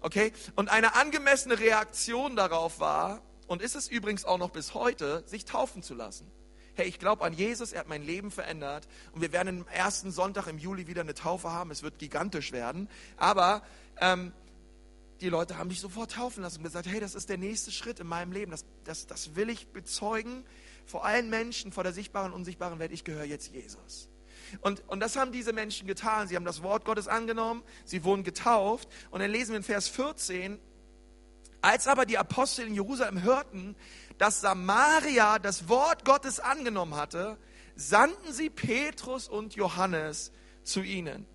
Okay? 0.01 0.33
Und 0.57 0.71
eine 0.71 0.95
angemessene 0.95 1.59
Reaktion 1.59 2.35
darauf 2.35 2.81
war, 2.81 3.21
und 3.47 3.61
ist 3.61 3.75
es 3.75 3.89
übrigens 3.89 4.25
auch 4.25 4.39
noch 4.39 4.49
bis 4.49 4.73
heute, 4.73 5.23
sich 5.27 5.45
taufen 5.45 5.83
zu 5.83 5.95
lassen. 5.95 6.31
Hey, 6.75 6.89
ich 6.89 6.99
glaube 6.99 7.23
an 7.27 7.35
Jesus, 7.35 7.73
er 7.73 7.81
hat 7.81 7.89
mein 7.89 8.03
Leben 8.03 8.31
verändert 8.31 8.89
und 9.13 9.21
wir 9.21 9.33
werden 9.33 9.61
am 9.61 9.67
ersten 9.69 10.11
Sonntag 10.11 10.47
im 10.47 10.57
Juli 10.57 10.87
wieder 10.87 11.03
eine 11.03 11.13
Taufe 11.13 11.51
haben. 11.51 11.71
Es 11.71 11.83
wird 11.83 11.99
gigantisch 11.99 12.53
werden. 12.53 12.89
Aber 13.19 13.61
ähm, 14.01 14.33
die 15.23 15.29
Leute 15.29 15.57
haben 15.57 15.69
mich 15.69 15.81
sofort 15.81 16.13
taufen 16.13 16.43
lassen 16.43 16.59
und 16.59 16.65
gesagt, 16.65 16.87
hey, 16.87 17.01
das 17.01 17.15
ist 17.15 17.29
der 17.29 17.39
nächste 17.39 17.71
Schritt 17.71 18.01
in 18.01 18.07
meinem 18.07 18.33
Leben. 18.33 18.51
Das, 18.51 18.65
das, 18.85 19.07
das 19.07 19.37
will 19.37 19.49
ich 19.49 19.69
bezeugen 19.69 20.45
vor 20.85 21.05
allen 21.05 21.31
Menschen, 21.31 21.73
vor 21.73 21.85
der 21.85 21.93
sichtbaren 21.93 22.33
und 22.33 22.41
unsichtbaren 22.41 22.79
Welt. 22.79 22.93
Ich 22.93 23.05
gehöre 23.05 23.25
jetzt 23.25 23.53
Jesus. 23.53 24.09
Und, 24.61 24.87
und 24.89 25.01
das 25.01 25.17
haben 25.17 25.33
diese 25.33 25.53
Menschen 25.53 25.87
getan. 25.87 26.27
Sie 26.27 26.35
haben 26.35 26.45
das 26.45 26.63
Wort 26.63 26.85
Gottes 26.85 27.09
angenommen, 27.09 27.63
sie 27.85 28.05
wurden 28.05 28.25
getauft. 28.25 28.89
Und 29.11 29.21
dann 29.21 29.31
lesen 29.31 29.53
wir 29.53 29.59
in 29.59 29.63
Vers 29.63 29.89
14, 29.89 30.59
als 31.61 31.87
aber 31.87 32.05
die 32.05 32.19
Apostel 32.19 32.67
in 32.67 32.75
Jerusalem 32.75 33.23
hörten, 33.23 33.77
dass 34.19 34.41
Samaria 34.41 35.39
das 35.39 35.69
Wort 35.69 36.05
Gottes 36.05 36.41
angenommen 36.41 36.97
hatte, 36.97 37.39
sandten 37.77 38.33
sie 38.33 38.51
Petrus 38.51 39.29
und 39.29 39.55
Johannes 39.55 40.33
zu 40.65 40.83
ihnen. 40.83 41.27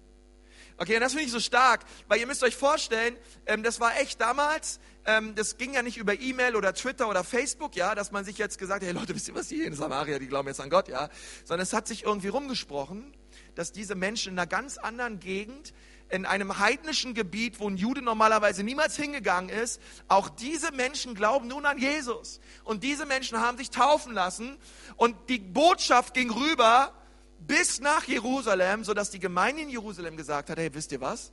Okay, 0.79 0.95
und 0.95 1.01
das 1.01 1.13
finde 1.13 1.25
ich 1.25 1.31
so 1.31 1.39
stark, 1.39 1.81
weil 2.07 2.19
ihr 2.19 2.27
müsst 2.27 2.43
euch 2.43 2.55
vorstellen, 2.55 3.17
ähm, 3.47 3.63
das 3.63 3.79
war 3.79 3.99
echt 3.99 4.21
damals, 4.21 4.79
ähm, 5.05 5.33
das 5.33 5.57
ging 5.57 5.73
ja 5.73 5.81
nicht 5.81 5.97
über 5.97 6.19
E-Mail 6.19 6.55
oder 6.55 6.71
Twitter 6.73 7.09
oder 7.09 7.23
Facebook, 7.23 7.75
ja, 7.75 7.95
dass 7.95 8.11
man 8.11 8.23
sich 8.23 8.37
jetzt 8.37 8.59
gesagt 8.59 8.81
hat, 8.81 8.87
hey 8.87 8.93
Leute, 8.93 9.15
wisst 9.15 9.27
ihr 9.27 9.33
was, 9.33 9.47
die 9.47 9.55
hier 9.55 9.65
in 9.65 9.73
Samaria, 9.73 10.19
die 10.19 10.27
glauben 10.27 10.47
jetzt 10.47 10.61
an 10.61 10.69
Gott, 10.69 10.87
ja, 10.87 11.09
sondern 11.45 11.63
es 11.63 11.73
hat 11.73 11.87
sich 11.87 12.03
irgendwie 12.03 12.27
rumgesprochen, 12.27 13.11
dass 13.55 13.71
diese 13.71 13.95
Menschen 13.95 14.33
in 14.33 14.39
einer 14.39 14.45
ganz 14.45 14.77
anderen 14.77 15.19
Gegend, 15.19 15.73
in 16.09 16.27
einem 16.27 16.59
heidnischen 16.59 17.15
Gebiet, 17.15 17.59
wo 17.59 17.67
ein 17.67 17.75
Jude 17.75 18.03
normalerweise 18.03 18.61
niemals 18.63 18.95
hingegangen 18.95 19.49
ist, 19.49 19.81
auch 20.07 20.29
diese 20.29 20.71
Menschen 20.71 21.15
glauben 21.15 21.47
nun 21.47 21.65
an 21.65 21.79
Jesus. 21.79 22.39
Und 22.63 22.83
diese 22.83 23.07
Menschen 23.07 23.41
haben 23.41 23.57
sich 23.57 23.71
taufen 23.71 24.13
lassen 24.13 24.57
und 24.95 25.15
die 25.27 25.39
Botschaft 25.39 26.13
ging 26.13 26.29
rüber 26.29 26.93
bis 27.39 27.79
nach 27.79 28.03
Jerusalem, 28.05 28.83
sodass 28.83 29.09
die 29.09 29.19
Gemeinde 29.19 29.61
in 29.61 29.69
Jerusalem 29.69 30.17
gesagt 30.17 30.49
hat, 30.49 30.57
hey, 30.57 30.73
wisst 30.73 30.91
ihr 30.91 31.01
was? 31.01 31.31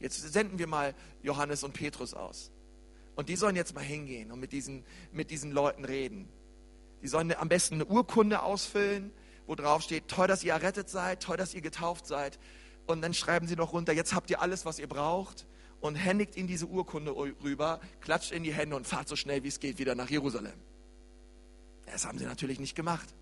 Jetzt 0.00 0.20
senden 0.32 0.58
wir 0.58 0.66
mal 0.66 0.94
Johannes 1.22 1.64
und 1.64 1.72
Petrus 1.72 2.14
aus. 2.14 2.50
Und 3.14 3.28
die 3.28 3.36
sollen 3.36 3.56
jetzt 3.56 3.74
mal 3.74 3.82
hingehen 3.82 4.30
und 4.30 4.40
mit 4.40 4.52
diesen, 4.52 4.84
mit 5.10 5.30
diesen 5.30 5.50
Leuten 5.50 5.84
reden. 5.84 6.28
Die 7.02 7.08
sollen 7.08 7.32
am 7.34 7.48
besten 7.48 7.76
eine 7.76 7.86
Urkunde 7.86 8.42
ausfüllen, 8.42 9.12
wo 9.46 9.54
drauf 9.54 9.82
steht, 9.82 10.08
toll, 10.08 10.26
dass 10.26 10.44
ihr 10.44 10.52
errettet 10.52 10.90
seid, 10.90 11.22
toll, 11.22 11.36
dass 11.36 11.54
ihr 11.54 11.62
getauft 11.62 12.06
seid. 12.06 12.38
Und 12.86 13.00
dann 13.02 13.14
schreiben 13.14 13.48
sie 13.48 13.56
noch 13.56 13.72
runter, 13.72 13.92
jetzt 13.92 14.14
habt 14.14 14.30
ihr 14.30 14.42
alles, 14.42 14.64
was 14.64 14.78
ihr 14.78 14.88
braucht 14.88 15.46
und 15.80 15.94
händigt 15.94 16.36
ihnen 16.36 16.48
diese 16.48 16.66
Urkunde 16.66 17.14
rüber, 17.14 17.80
klatscht 18.00 18.32
in 18.32 18.42
die 18.42 18.52
Hände 18.52 18.76
und 18.76 18.86
fahrt 18.86 19.08
so 19.08 19.16
schnell 19.16 19.42
wie 19.44 19.48
es 19.48 19.60
geht 19.60 19.78
wieder 19.78 19.94
nach 19.94 20.10
Jerusalem. 20.10 20.52
Das 21.86 22.04
haben 22.04 22.18
sie 22.18 22.24
natürlich 22.24 22.60
nicht 22.60 22.74
gemacht. 22.74 23.14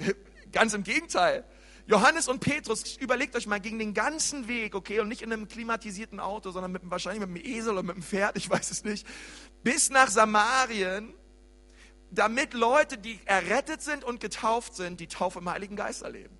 Ganz 0.52 0.74
im 0.74 0.82
Gegenteil. 0.82 1.44
Johannes 1.86 2.28
und 2.28 2.40
Petrus, 2.40 2.96
überlegt 2.98 3.34
euch 3.34 3.46
mal, 3.46 3.60
gegen 3.60 3.78
den 3.78 3.94
ganzen 3.94 4.46
Weg, 4.46 4.74
okay, 4.74 5.00
und 5.00 5.08
nicht 5.08 5.22
in 5.22 5.32
einem 5.32 5.48
klimatisierten 5.48 6.20
Auto, 6.20 6.50
sondern 6.50 6.70
mit, 6.70 6.82
wahrscheinlich 6.84 7.20
mit 7.26 7.28
einem 7.28 7.56
Esel 7.58 7.72
oder 7.72 7.82
mit 7.82 7.96
einem 7.96 8.02
Pferd, 8.02 8.36
ich 8.36 8.48
weiß 8.48 8.70
es 8.70 8.84
nicht, 8.84 9.06
bis 9.62 9.90
nach 9.90 10.08
Samarien, 10.08 11.14
damit 12.10 12.54
Leute, 12.54 12.98
die 12.98 13.18
errettet 13.24 13.82
sind 13.82 14.04
und 14.04 14.20
getauft 14.20 14.74
sind, 14.74 15.00
die 15.00 15.08
Taufe 15.08 15.40
im 15.40 15.50
Heiligen 15.50 15.76
Geist 15.76 16.02
erleben 16.02 16.39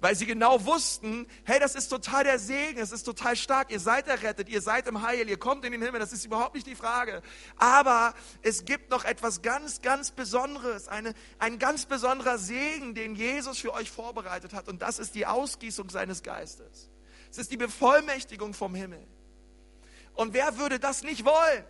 weil 0.00 0.14
sie 0.14 0.26
genau 0.26 0.64
wussten, 0.64 1.26
hey, 1.44 1.58
das 1.58 1.74
ist 1.74 1.88
total 1.88 2.24
der 2.24 2.38
Segen, 2.38 2.78
es 2.78 2.92
ist 2.92 3.02
total 3.02 3.36
stark, 3.36 3.70
ihr 3.70 3.80
seid 3.80 4.06
errettet, 4.06 4.48
ihr 4.48 4.60
seid 4.60 4.86
im 4.86 5.02
Heil, 5.02 5.28
ihr 5.28 5.38
kommt 5.38 5.64
in 5.64 5.72
den 5.72 5.82
Himmel, 5.82 6.00
das 6.00 6.12
ist 6.12 6.24
überhaupt 6.24 6.54
nicht 6.54 6.66
die 6.66 6.74
Frage. 6.74 7.22
Aber 7.56 8.14
es 8.42 8.64
gibt 8.64 8.90
noch 8.90 9.04
etwas 9.04 9.42
ganz, 9.42 9.82
ganz 9.82 10.10
Besonderes, 10.10 10.88
eine, 10.88 11.14
ein 11.38 11.58
ganz 11.58 11.86
besonderer 11.86 12.38
Segen, 12.38 12.94
den 12.94 13.16
Jesus 13.16 13.58
für 13.58 13.72
euch 13.74 13.90
vorbereitet 13.90 14.54
hat 14.54 14.68
und 14.68 14.82
das 14.82 14.98
ist 14.98 15.14
die 15.14 15.26
Ausgießung 15.26 15.90
seines 15.90 16.22
Geistes. 16.22 16.90
Es 17.30 17.38
ist 17.38 17.50
die 17.50 17.56
Bevollmächtigung 17.56 18.54
vom 18.54 18.74
Himmel. 18.74 19.06
Und 20.14 20.32
wer 20.34 20.58
würde 20.58 20.78
das 20.78 21.02
nicht 21.02 21.24
wollen? 21.24 21.64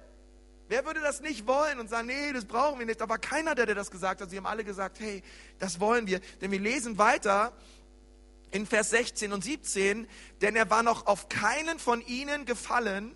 Wer 0.69 0.85
würde 0.85 1.01
das 1.01 1.23
nicht 1.23 1.47
wollen 1.47 1.81
und 1.81 1.89
sagen, 1.89 2.09
nee, 2.09 2.33
das 2.33 2.45
brauchen 2.45 2.79
wir 2.79 2.85
nicht. 2.85 3.01
Da 3.01 3.09
war 3.09 3.19
keiner, 3.19 3.55
der, 3.55 3.65
der 3.65 3.75
das 3.75 3.91
gesagt 3.91 4.21
hat. 4.21 4.29
Sie 4.29 4.37
haben 4.37 4.47
alle 4.47 4.65
gesagt, 4.65 5.01
hey, 5.01 5.23
das 5.59 5.81
wollen 5.81 6.07
wir. 6.07 6.21
Denn 6.43 6.51
wir 6.51 6.61
lesen 6.61 6.99
weiter 6.99 7.53
in 8.51 8.67
Vers 8.67 8.91
16 8.91 9.33
und 9.33 9.45
17, 9.45 10.09
denn 10.41 10.57
er 10.57 10.71
war 10.71 10.83
noch 10.83 11.07
auf 11.07 11.29
keinen 11.29 11.79
von 11.79 12.01
ihnen 12.07 12.45
gefallen, 12.45 13.15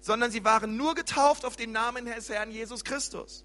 sondern 0.00 0.30
sie 0.30 0.44
waren 0.44 0.76
nur 0.76 0.94
getauft 0.94 1.44
auf 1.44 1.56
den 1.56 1.72
Namen 1.72 2.06
des 2.06 2.28
Herrn 2.28 2.50
Jesus 2.50 2.84
Christus. 2.84 3.44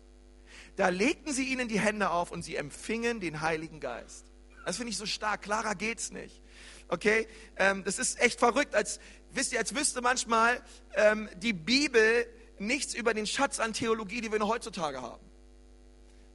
Da 0.76 0.89
legten 0.89 1.34
sie 1.34 1.45
ihnen 1.45 1.67
die 1.67 1.80
Hände 1.80 2.10
auf 2.10 2.32
und 2.32 2.43
sie 2.43 2.56
empfingen 2.56 3.19
den 3.19 3.41
Heiligen 3.41 3.80
Geist. 3.80 4.26
Das 4.65 4.78
finde 4.78 4.91
ich 4.91 4.98
so 4.98 5.06
stark, 5.06 5.43
klarer 5.43 5.76
geht's 5.76 6.12
nicht. 6.12 6.41
Okay, 6.88 7.28
ähm, 7.58 7.84
das 7.84 8.00
ist 8.00 8.19
echt 8.19 8.39
verrückt, 8.39 8.76
als 8.76 9.00
wisst 9.32 9.54
ihr, 9.54 9.60
als 9.60 9.76
wüsste 9.76 10.02
manchmal 10.02 10.62
ähm, 10.95 11.30
die 11.38 11.54
Bibel 11.54 12.28
nichts 12.58 12.93
über 12.93 13.13
den 13.13 13.28
Schatz 13.28 13.60
an 13.60 13.74
Theologie, 13.74 14.21
die 14.21 14.32
wir 14.32 14.39
noch 14.39 14.50
heutzutage 14.50 15.02
haben. 15.02 15.24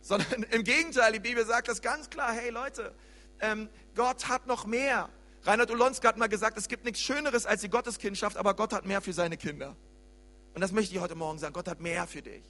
Sondern 0.02 0.42
im 0.50 0.64
Gegenteil, 0.64 1.12
die 1.12 1.20
Bibel 1.20 1.44
sagt 1.46 1.68
das 1.68 1.82
ganz 1.82 2.10
klar, 2.10 2.32
hey 2.32 2.50
Leute, 2.50 2.94
ähm, 3.40 3.68
Gott 3.94 4.28
hat 4.28 4.46
noch 4.46 4.66
mehr. 4.66 5.08
Reinhard 5.42 5.70
Olonska 5.70 6.08
hat 6.08 6.18
mal 6.18 6.28
gesagt, 6.28 6.58
es 6.58 6.68
gibt 6.68 6.84
nichts 6.84 7.00
Schöneres 7.00 7.46
als 7.46 7.62
die 7.62 7.70
Gotteskindschaft, 7.70 8.36
aber 8.36 8.54
Gott 8.54 8.72
hat 8.72 8.84
mehr 8.84 9.00
für 9.00 9.12
seine 9.12 9.36
Kinder. 9.36 9.76
Und 10.54 10.60
das 10.60 10.72
möchte 10.72 10.94
ich 10.94 11.00
heute 11.00 11.14
Morgen 11.14 11.38
sagen. 11.38 11.54
Gott 11.54 11.68
hat 11.68 11.80
mehr 11.80 12.06
für 12.06 12.22
dich. 12.22 12.42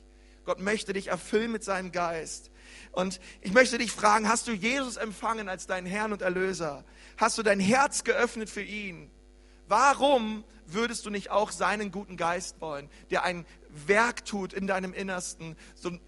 Gott 0.44 0.59
möchte 0.59 0.92
dich 0.92 1.09
erfüllen 1.09 1.53
mit 1.53 1.62
seinem 1.62 1.92
Geist. 1.92 2.50
Und 2.92 3.20
ich 3.40 3.53
möchte 3.53 3.79
dich 3.79 3.92
fragen, 3.92 4.29
hast 4.29 4.48
du 4.48 4.53
Jesus 4.53 4.96
empfangen 4.96 5.48
als 5.48 5.66
deinen 5.66 5.87
Herrn 5.87 6.12
und 6.12 6.22
Erlöser? 6.22 6.85
Hast 7.18 7.38
du 7.38 7.42
dein 7.42 7.61
Herz 7.61 8.05
geöffnet 8.05 8.48
für 8.48 8.62
ihn? 8.62 9.11
Warum 9.68 10.44
würdest 10.66 11.07
du 11.07 11.11
nicht 11.11 11.31
auch 11.31 11.53
seinen 11.53 11.92
guten 11.92 12.16
Geist 12.16 12.61
wollen, 12.61 12.90
der 13.11 13.22
ein 13.22 13.46
Werk 13.68 14.24
tut 14.24 14.53
in 14.53 14.66
deinem 14.66 14.92
Innersten, 14.92 15.57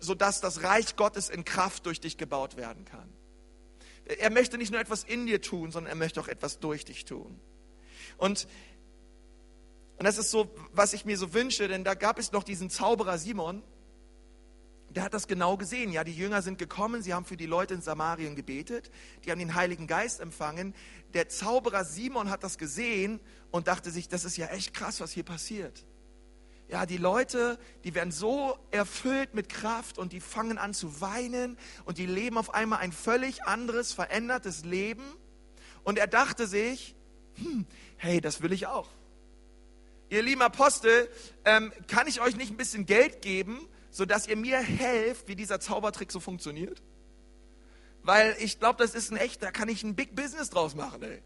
sodass 0.01 0.41
das 0.41 0.63
Reich 0.65 0.97
Gottes 0.97 1.29
in 1.29 1.45
Kraft 1.45 1.87
durch 1.87 2.01
dich 2.01 2.17
gebaut 2.17 2.57
werden 2.57 2.85
kann? 2.85 3.09
Er 4.05 4.31
möchte 4.31 4.59
nicht 4.59 4.73
nur 4.73 4.81
etwas 4.81 5.05
in 5.05 5.27
dir 5.27 5.41
tun, 5.41 5.71
sondern 5.71 5.93
er 5.93 5.97
möchte 5.97 6.21
auch 6.21 6.29
etwas 6.29 6.59
durch 6.59 6.85
dich 6.85 7.05
tun. 7.05 7.39
Und, 8.19 8.47
und 9.99 10.05
das 10.05 10.19
ist 10.19 10.31
so, 10.31 10.53
was 10.73 10.93
ich 10.93 11.05
mir 11.05 11.17
so 11.17 11.35
wünsche, 11.35 11.69
denn 11.69 11.85
da 11.85 11.95
gab 11.95 12.19
es 12.19 12.33
noch 12.33 12.43
diesen 12.43 12.71
Zauberer 12.71 13.19
Simon, 13.19 13.63
der 14.91 15.05
hat 15.05 15.15
das 15.15 15.27
genau 15.27 15.57
gesehen. 15.57 15.91
Ja, 15.91 16.05
die 16.05 16.15
Jünger 16.15 16.43
sind 16.43 16.59
gekommen, 16.59 17.03
sie 17.03 17.15
haben 17.15 17.25
für 17.25 17.37
die 17.37 17.47
Leute 17.47 17.75
in 17.75 17.81
Samarien 17.81 18.37
gebetet, 18.37 18.91
die 19.25 19.31
haben 19.31 19.39
den 19.39 19.55
Heiligen 19.55 19.87
Geist 19.87 20.21
empfangen. 20.21 20.75
Der 21.15 21.29
Zauberer 21.29 21.85
Simon 21.85 22.29
hat 22.31 22.43
das 22.43 22.59
gesehen 22.59 23.21
und 23.51 23.69
dachte 23.69 23.91
sich, 23.91 24.09
das 24.09 24.25
ist 24.25 24.37
ja 24.37 24.49
echt 24.49 24.75
krass, 24.75 25.01
was 25.01 25.13
hier 25.13 25.25
passiert. 25.25 25.85
Ja, 26.73 26.87
die 26.87 26.97
Leute, 26.97 27.59
die 27.85 27.95
werden 27.95 28.13
so 28.13 28.57
erfüllt 28.71 29.35
mit 29.35 29.51
Kraft 29.51 29.99
und 29.99 30.15
die 30.15 30.21
fangen 30.21 30.57
an 30.57 30.73
zu 30.73 31.03
weinen 31.03 31.59
und 31.85 31.99
die 31.99 32.07
leben 32.07 32.39
auf 32.39 32.55
einmal 32.55 32.79
ein 32.79 32.93
völlig 32.93 33.45
anderes, 33.45 33.93
verändertes 33.93 34.65
Leben. 34.65 35.05
Und 35.85 35.99
er 35.99 36.07
dachte 36.07 36.47
sich, 36.47 36.95
hm, 37.35 37.67
hey, 37.99 38.23
das 38.23 38.41
will 38.41 38.55
ich 38.55 38.69
auch. 38.69 38.89
Ihr 40.09 40.23
lieben 40.23 40.41
Apostel, 40.41 41.11
ähm, 41.45 41.75
kann 41.89 42.07
ich 42.07 42.23
euch 42.23 42.37
nicht 42.37 42.51
ein 42.51 42.57
bisschen 42.57 42.87
Geld 42.87 43.21
geben, 43.21 43.69
sodass 43.91 44.27
ihr 44.27 44.39
mir 44.39 44.57
helft, 44.57 45.29
wie 45.29 45.37
dieser 45.37 45.61
Zaubertrick 45.61 46.11
so 46.11 46.21
funktioniert? 46.21 46.81
Weil 48.03 48.35
ich 48.39 48.61
glaube, 48.61 48.83
das 48.83 48.95
ist 48.95 49.13
ein 49.13 49.19
echt, 49.19 49.43
da 49.43 49.51
kann 49.51 49.69
ich 49.69 49.83
ein 49.83 49.95
Big 49.95 50.17
Business 50.17 50.49
draus 50.49 50.75
machen, 50.75 51.03
ey. 51.03 51.23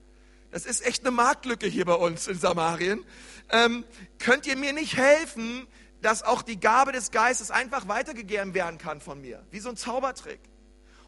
Das 0.56 0.64
ist 0.64 0.86
echt 0.86 1.02
eine 1.02 1.10
Marktlücke 1.10 1.66
hier 1.66 1.84
bei 1.84 1.92
uns 1.92 2.28
in 2.28 2.38
Samarien. 2.38 3.04
Ähm, 3.50 3.84
könnt 4.18 4.46
ihr 4.46 4.56
mir 4.56 4.72
nicht 4.72 4.96
helfen, 4.96 5.66
dass 6.00 6.22
auch 6.22 6.40
die 6.40 6.58
Gabe 6.58 6.92
des 6.92 7.10
Geistes 7.10 7.50
einfach 7.50 7.88
weitergegeben 7.88 8.54
werden 8.54 8.78
kann 8.78 9.02
von 9.02 9.20
mir? 9.20 9.44
Wie 9.50 9.60
so 9.60 9.68
ein 9.68 9.76
Zaubertrick. 9.76 10.40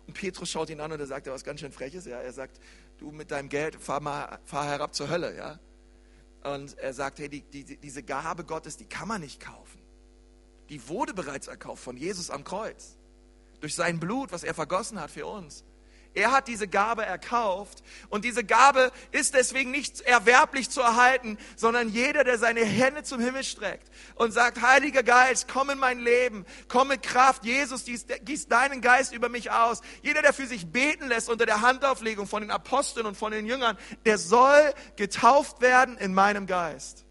Und 0.06 0.12
Petrus 0.12 0.50
schaut 0.50 0.68
ihn 0.68 0.82
an 0.82 0.92
und 0.92 1.00
er 1.00 1.06
sagt, 1.06 1.28
er 1.28 1.32
was 1.32 1.44
ganz 1.44 1.60
schön 1.60 1.72
freches. 1.72 2.04
Ja, 2.04 2.20
er 2.20 2.34
sagt, 2.34 2.60
du 2.98 3.10
mit 3.10 3.30
deinem 3.30 3.48
Geld 3.48 3.76
fahr 3.76 4.00
mal, 4.00 4.38
fahr 4.44 4.66
herab 4.66 4.94
zur 4.94 5.08
Hölle. 5.08 5.34
Ja. 5.34 5.58
Und 6.44 6.76
er 6.76 6.92
sagt, 6.92 7.18
hey, 7.18 7.30
die, 7.30 7.40
die, 7.40 7.78
diese 7.78 8.02
Gabe 8.02 8.44
Gottes, 8.44 8.76
die 8.76 8.84
kann 8.84 9.08
man 9.08 9.22
nicht 9.22 9.40
kaufen. 9.40 9.80
Die 10.68 10.90
wurde 10.90 11.14
bereits 11.14 11.46
erkauft 11.46 11.82
von 11.82 11.96
Jesus 11.96 12.28
am 12.28 12.44
Kreuz. 12.44 12.98
durch 13.60 13.74
sein 13.74 13.98
Blut, 13.98 14.30
was 14.30 14.44
er 14.44 14.52
vergossen 14.52 15.00
hat 15.00 15.10
für 15.10 15.24
uns. 15.24 15.64
Er 16.18 16.32
hat 16.32 16.48
diese 16.48 16.66
Gabe 16.66 17.06
erkauft 17.06 17.84
und 18.08 18.24
diese 18.24 18.42
Gabe 18.42 18.90
ist 19.12 19.34
deswegen 19.34 19.70
nicht 19.70 20.00
erwerblich 20.00 20.68
zu 20.68 20.80
erhalten, 20.80 21.38
sondern 21.54 21.90
jeder, 21.90 22.24
der 22.24 22.38
seine 22.38 22.64
Hände 22.64 23.04
zum 23.04 23.20
Himmel 23.20 23.44
streckt 23.44 23.88
und 24.16 24.32
sagt, 24.32 24.60
Heiliger 24.60 25.04
Geist, 25.04 25.46
komm 25.46 25.70
in 25.70 25.78
mein 25.78 26.00
Leben, 26.00 26.44
komm 26.66 26.88
mit 26.88 27.04
Kraft, 27.04 27.44
Jesus, 27.44 27.84
gieß 27.84 28.48
deinen 28.48 28.80
Geist 28.80 29.12
über 29.12 29.28
mich 29.28 29.52
aus. 29.52 29.80
Jeder, 30.02 30.20
der 30.20 30.32
für 30.32 30.48
sich 30.48 30.66
beten 30.66 31.06
lässt 31.06 31.30
unter 31.30 31.46
der 31.46 31.60
Handauflegung 31.60 32.26
von 32.26 32.42
den 32.42 32.50
Aposteln 32.50 33.06
und 33.06 33.16
von 33.16 33.30
den 33.30 33.46
Jüngern, 33.46 33.78
der 34.04 34.18
soll 34.18 34.74
getauft 34.96 35.60
werden 35.60 35.96
in 35.98 36.14
meinem 36.14 36.48
Geist. 36.48 37.06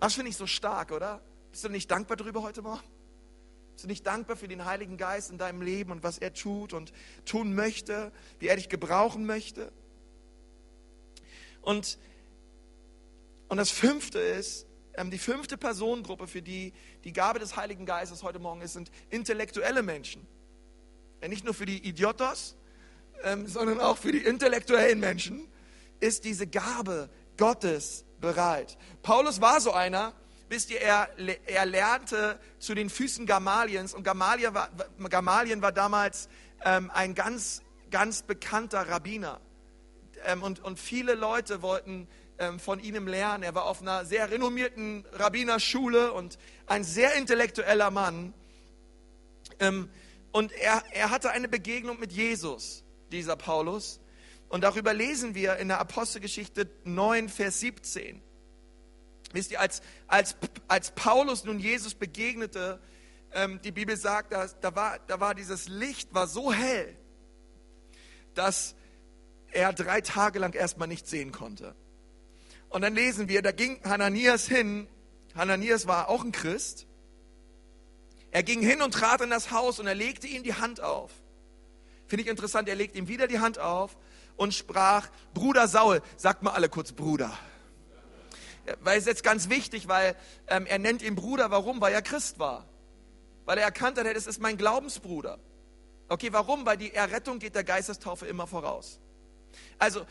Das 0.00 0.14
finde 0.14 0.30
ich 0.30 0.36
so 0.38 0.46
stark, 0.46 0.92
oder? 0.92 1.20
Bist 1.50 1.62
du 1.62 1.68
nicht 1.68 1.90
dankbar 1.90 2.16
darüber 2.16 2.40
heute 2.40 2.62
Morgen? 2.62 2.97
Bist 3.78 3.84
du 3.84 3.90
nicht 3.90 4.06
dankbar 4.08 4.36
für 4.36 4.48
den 4.48 4.64
Heiligen 4.64 4.96
Geist 4.96 5.30
in 5.30 5.38
deinem 5.38 5.62
Leben 5.62 5.92
und 5.92 6.02
was 6.02 6.18
er 6.18 6.34
tut 6.34 6.72
und 6.72 6.92
tun 7.24 7.54
möchte, 7.54 8.10
wie 8.40 8.48
er 8.48 8.56
dich 8.56 8.68
gebrauchen 8.68 9.24
möchte? 9.24 9.70
Und, 11.62 11.96
und 13.46 13.56
das 13.56 13.70
fünfte 13.70 14.18
ist, 14.18 14.66
ähm, 14.94 15.12
die 15.12 15.18
fünfte 15.18 15.56
Personengruppe, 15.56 16.26
für 16.26 16.42
die 16.42 16.72
die 17.04 17.12
Gabe 17.12 17.38
des 17.38 17.54
Heiligen 17.54 17.86
Geistes 17.86 18.24
heute 18.24 18.40
Morgen 18.40 18.62
ist, 18.62 18.72
sind 18.72 18.90
intellektuelle 19.10 19.84
Menschen. 19.84 20.26
Nicht 21.24 21.44
nur 21.44 21.54
für 21.54 21.66
die 21.66 21.78
Idiotos, 21.86 22.56
ähm, 23.22 23.46
sondern 23.46 23.78
auch 23.78 23.96
für 23.98 24.10
die 24.10 24.24
intellektuellen 24.24 24.98
Menschen 24.98 25.46
ist 26.00 26.24
diese 26.24 26.48
Gabe 26.48 27.08
Gottes 27.36 28.04
bereit. 28.20 28.76
Paulus 29.02 29.40
war 29.40 29.60
so 29.60 29.70
einer, 29.70 30.14
wisst 30.48 30.70
ihr, 30.70 30.80
er, 30.80 31.08
er 31.46 31.66
lernte 31.66 32.38
zu 32.58 32.74
den 32.74 32.90
Füßen 32.90 33.26
Gamaliens 33.26 33.94
und 33.94 34.02
Gamalien 34.02 34.54
war, 34.54 34.70
Gamalien 35.08 35.62
war 35.62 35.72
damals 35.72 36.28
ähm, 36.64 36.90
ein 36.92 37.14
ganz, 37.14 37.62
ganz 37.90 38.22
bekannter 38.22 38.88
Rabbiner. 38.88 39.40
Ähm, 40.24 40.42
und, 40.42 40.64
und 40.64 40.78
viele 40.78 41.14
Leute 41.14 41.62
wollten 41.62 42.08
ähm, 42.38 42.58
von 42.58 42.80
ihm 42.80 43.06
lernen. 43.06 43.42
Er 43.42 43.54
war 43.54 43.66
auf 43.66 43.82
einer 43.82 44.04
sehr 44.04 44.30
renommierten 44.30 45.04
Rabbinerschule 45.12 46.12
und 46.12 46.38
ein 46.66 46.84
sehr 46.84 47.14
intellektueller 47.14 47.90
Mann. 47.90 48.34
Ähm, 49.60 49.90
und 50.32 50.52
er, 50.52 50.82
er 50.92 51.10
hatte 51.10 51.30
eine 51.30 51.48
Begegnung 51.48 51.98
mit 51.98 52.12
Jesus, 52.12 52.84
dieser 53.10 53.36
Paulus. 53.36 54.00
Und 54.48 54.62
darüber 54.62 54.94
lesen 54.94 55.34
wir 55.34 55.56
in 55.56 55.68
der 55.68 55.80
Apostelgeschichte 55.80 56.70
9, 56.84 57.28
Vers 57.28 57.60
17. 57.60 58.22
Wisst 59.32 59.50
ihr, 59.50 59.60
als, 59.60 59.82
als, 60.06 60.36
als 60.68 60.90
Paulus 60.92 61.44
nun 61.44 61.58
Jesus 61.58 61.94
begegnete, 61.94 62.80
ähm, 63.32 63.60
die 63.62 63.72
Bibel 63.72 63.96
sagt, 63.96 64.32
da, 64.32 64.46
da, 64.60 64.74
war, 64.74 64.98
da 65.06 65.20
war 65.20 65.34
dieses 65.34 65.68
Licht 65.68 66.14
war 66.14 66.26
so 66.26 66.52
hell, 66.52 66.96
dass 68.34 68.74
er 69.50 69.72
drei 69.72 70.00
Tage 70.00 70.38
lang 70.38 70.54
erstmal 70.54 70.88
nicht 70.88 71.06
sehen 71.06 71.32
konnte. 71.32 71.74
Und 72.70 72.82
dann 72.82 72.94
lesen 72.94 73.28
wir, 73.28 73.42
da 73.42 73.52
ging 73.52 73.80
Hananias 73.84 74.46
hin. 74.46 74.86
Hananias 75.34 75.86
war 75.86 76.08
auch 76.08 76.24
ein 76.24 76.32
Christ. 76.32 76.86
Er 78.30 78.42
ging 78.42 78.60
hin 78.60 78.82
und 78.82 78.92
trat 78.92 79.20
in 79.20 79.30
das 79.30 79.50
Haus 79.50 79.78
und 79.78 79.86
er 79.86 79.94
legte 79.94 80.26
ihm 80.26 80.42
die 80.42 80.54
Hand 80.54 80.80
auf. 80.80 81.10
Finde 82.06 82.24
ich 82.24 82.30
interessant, 82.30 82.68
er 82.68 82.74
legte 82.74 82.98
ihm 82.98 83.08
wieder 83.08 83.26
die 83.26 83.38
Hand 83.38 83.58
auf 83.58 83.96
und 84.36 84.54
sprach, 84.54 85.08
Bruder 85.34 85.68
Saul, 85.68 86.02
sagt 86.16 86.42
mal 86.42 86.52
alle 86.52 86.68
kurz 86.68 86.92
Bruder 86.92 87.36
weil 88.80 88.98
es 88.98 89.06
jetzt 89.06 89.22
ganz 89.22 89.48
wichtig, 89.48 89.88
weil 89.88 90.16
ähm, 90.46 90.66
er 90.66 90.78
nennt 90.78 91.02
ihn 91.02 91.14
Bruder. 91.14 91.50
Warum? 91.50 91.80
Weil 91.80 91.92
er 91.92 92.02
Christ 92.02 92.38
war. 92.38 92.66
Weil 93.44 93.58
er 93.58 93.64
erkannt 93.64 93.98
hat, 93.98 94.06
hey, 94.06 94.14
das 94.14 94.26
ist 94.26 94.40
mein 94.40 94.56
Glaubensbruder. 94.56 95.38
Okay, 96.08 96.32
warum? 96.32 96.64
Weil 96.66 96.76
die 96.76 96.94
Errettung 96.94 97.38
geht 97.38 97.54
der 97.54 97.64
Geistestaufe 97.64 98.26
immer 98.26 98.46
voraus. 98.46 99.00
Also, 99.78 100.04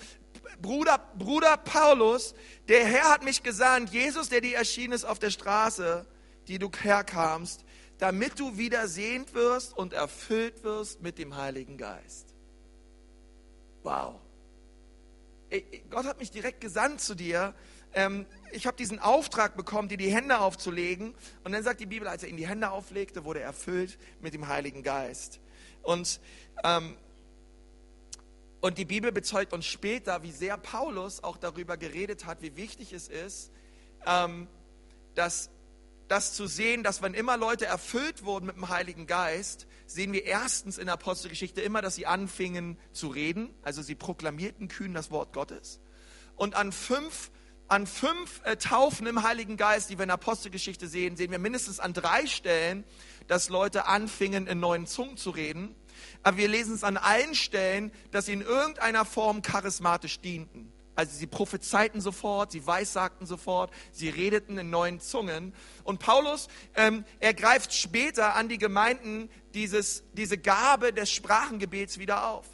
Bruder, 0.62 1.00
Bruder 1.18 1.58
Paulus, 1.58 2.36
der 2.68 2.86
Herr 2.86 3.10
hat 3.10 3.24
mich 3.24 3.44
gesandt, 3.44 3.92
Jesus, 3.92 4.30
der 4.30 4.42
dir 4.42 4.58
erschienen 4.58 4.94
ist 4.94 5.06
auf 5.06 5.20
der 5.20 5.30
Straße, 5.30 6.06
die 6.48 6.60
du 6.60 6.70
herkamst, 6.82 7.64
damit 7.98 8.40
du 8.40 8.58
wieder 8.58 8.88
sehend 8.88 9.34
wirst 9.34 9.76
und 9.76 9.94
erfüllt 9.94 10.64
wirst 10.64 11.02
mit 11.02 11.18
dem 11.18 11.36
Heiligen 11.36 11.78
Geist. 11.78 12.34
Wow. 13.84 14.16
Gott 15.90 16.06
hat 16.06 16.20
mich 16.20 16.32
direkt 16.32 16.62
gesandt 16.62 17.02
zu 17.02 17.16
dir, 17.16 17.54
ähm, 17.98 18.28
ich 18.52 18.68
habe 18.68 18.78
diesen 18.78 19.00
Auftrag 19.00 19.58
bekommen, 19.58 19.90
dir 19.90 19.98
die 19.98 20.14
Hände 20.14 20.40
aufzulegen. 20.40 21.16
Und 21.44 21.52
dann 21.52 21.64
sagt 21.64 21.80
die 21.80 21.88
Bibel, 21.88 22.08
als 22.08 22.22
er 22.22 22.30
ihm 22.30 22.38
die 22.38 22.48
Hände 22.48 22.70
auflegte, 22.70 23.26
wurde 23.26 23.40
er 23.40 23.48
erfüllt 23.48 23.98
mit 24.22 24.36
dem 24.36 24.48
Heiligen 24.48 24.84
Geist. 24.84 25.40
Und, 25.82 26.20
ähm, 26.64 26.96
und 28.62 28.78
die 28.78 28.86
Bibel 28.86 29.12
bezeugt 29.12 29.52
uns 29.52 29.66
später, 29.66 30.22
wie 30.22 30.32
sehr 30.32 30.58
Paulus 30.58 31.24
auch 31.24 31.38
darüber 31.38 31.76
geredet 31.76 32.26
hat, 32.26 32.42
wie 32.44 32.56
wichtig 32.56 32.94
es 32.94 33.08
ist, 33.08 33.52
ähm, 34.06 34.48
dass 35.16 35.50
das 36.08 36.36
zu 36.36 36.46
sehen, 36.46 36.84
dass 36.84 37.02
wenn 37.02 37.16
immer 37.16 37.36
Leute 37.36 37.66
erfüllt 37.66 38.24
wurden 38.24 38.46
mit 38.46 38.56
dem 38.56 38.70
Heiligen 38.70 39.08
Geist, 39.08 39.66
sehen 39.88 40.14
wir 40.14 40.24
erstens 40.24 40.78
in 40.78 40.86
der 40.86 40.94
Apostelgeschichte 40.94 41.62
immer, 41.62 41.82
dass 41.82 41.96
sie 41.96 42.06
anfingen 42.06 42.78
zu 42.94 43.08
reden, 43.08 43.54
also 43.64 43.82
sie 43.82 43.96
proklamierten 43.96 44.68
kühn 44.68 44.94
das 44.94 45.10
Wort 45.10 45.34
Gottes. 45.34 45.80
Und 46.36 46.56
an 46.56 46.72
fünf 46.72 47.32
an 47.68 47.88
fünf 47.88 48.42
äh, 48.44 48.58
Taufen 48.58 49.08
im 49.08 49.24
Heiligen 49.24 49.58
Geist, 49.58 49.90
die 49.90 49.98
wir 49.98 50.04
in 50.04 50.10
der 50.10 50.16
Apostelgeschichte 50.16 50.88
sehen, 50.88 51.18
sehen 51.18 51.32
wir 51.32 51.40
mindestens 51.40 51.80
an 51.80 51.94
drei 51.94 52.26
Stellen, 52.26 52.84
dass 53.28 53.50
Leute 53.50 53.88
anfingen, 53.88 54.48
in 54.48 54.60
neuen 54.60 54.88
Zungen 54.88 55.18
zu 55.18 55.32
reden. 55.32 55.76
Aber 56.24 56.38
wir 56.38 56.48
lesen 56.48 56.74
es 56.74 56.84
an 56.84 56.98
allen 56.98 57.36
Stellen, 57.36 57.92
dass 58.12 58.28
sie 58.28 58.34
in 58.34 58.42
irgendeiner 58.42 59.06
Form 59.06 59.42
charismatisch 59.42 60.20
dienten. 60.20 60.72
Also 60.96 61.16
sie 61.16 61.28
prophezeiten 61.28 62.02
sofort, 62.02 62.52
sie 62.52 62.66
weissagten 62.66 63.28
sofort, 63.28 63.72
sie 63.92 64.10
redeten 64.10 64.58
in 64.58 64.72
neuen 64.72 65.00
Zungen. 65.00 65.54
Und 65.84 66.00
Paulus 66.00 66.48
ähm, 66.76 67.06
ergreift 67.20 67.72
später 67.74 68.36
an 68.36 68.50
die 68.50 68.58
Gemeinden 68.58 69.30
dieses, 69.54 70.04
diese 70.14 70.40
Gabe 70.40 70.94
des 70.94 71.12
Sprachengebets 71.12 72.00
wieder 72.00 72.28
auf. 72.30 72.48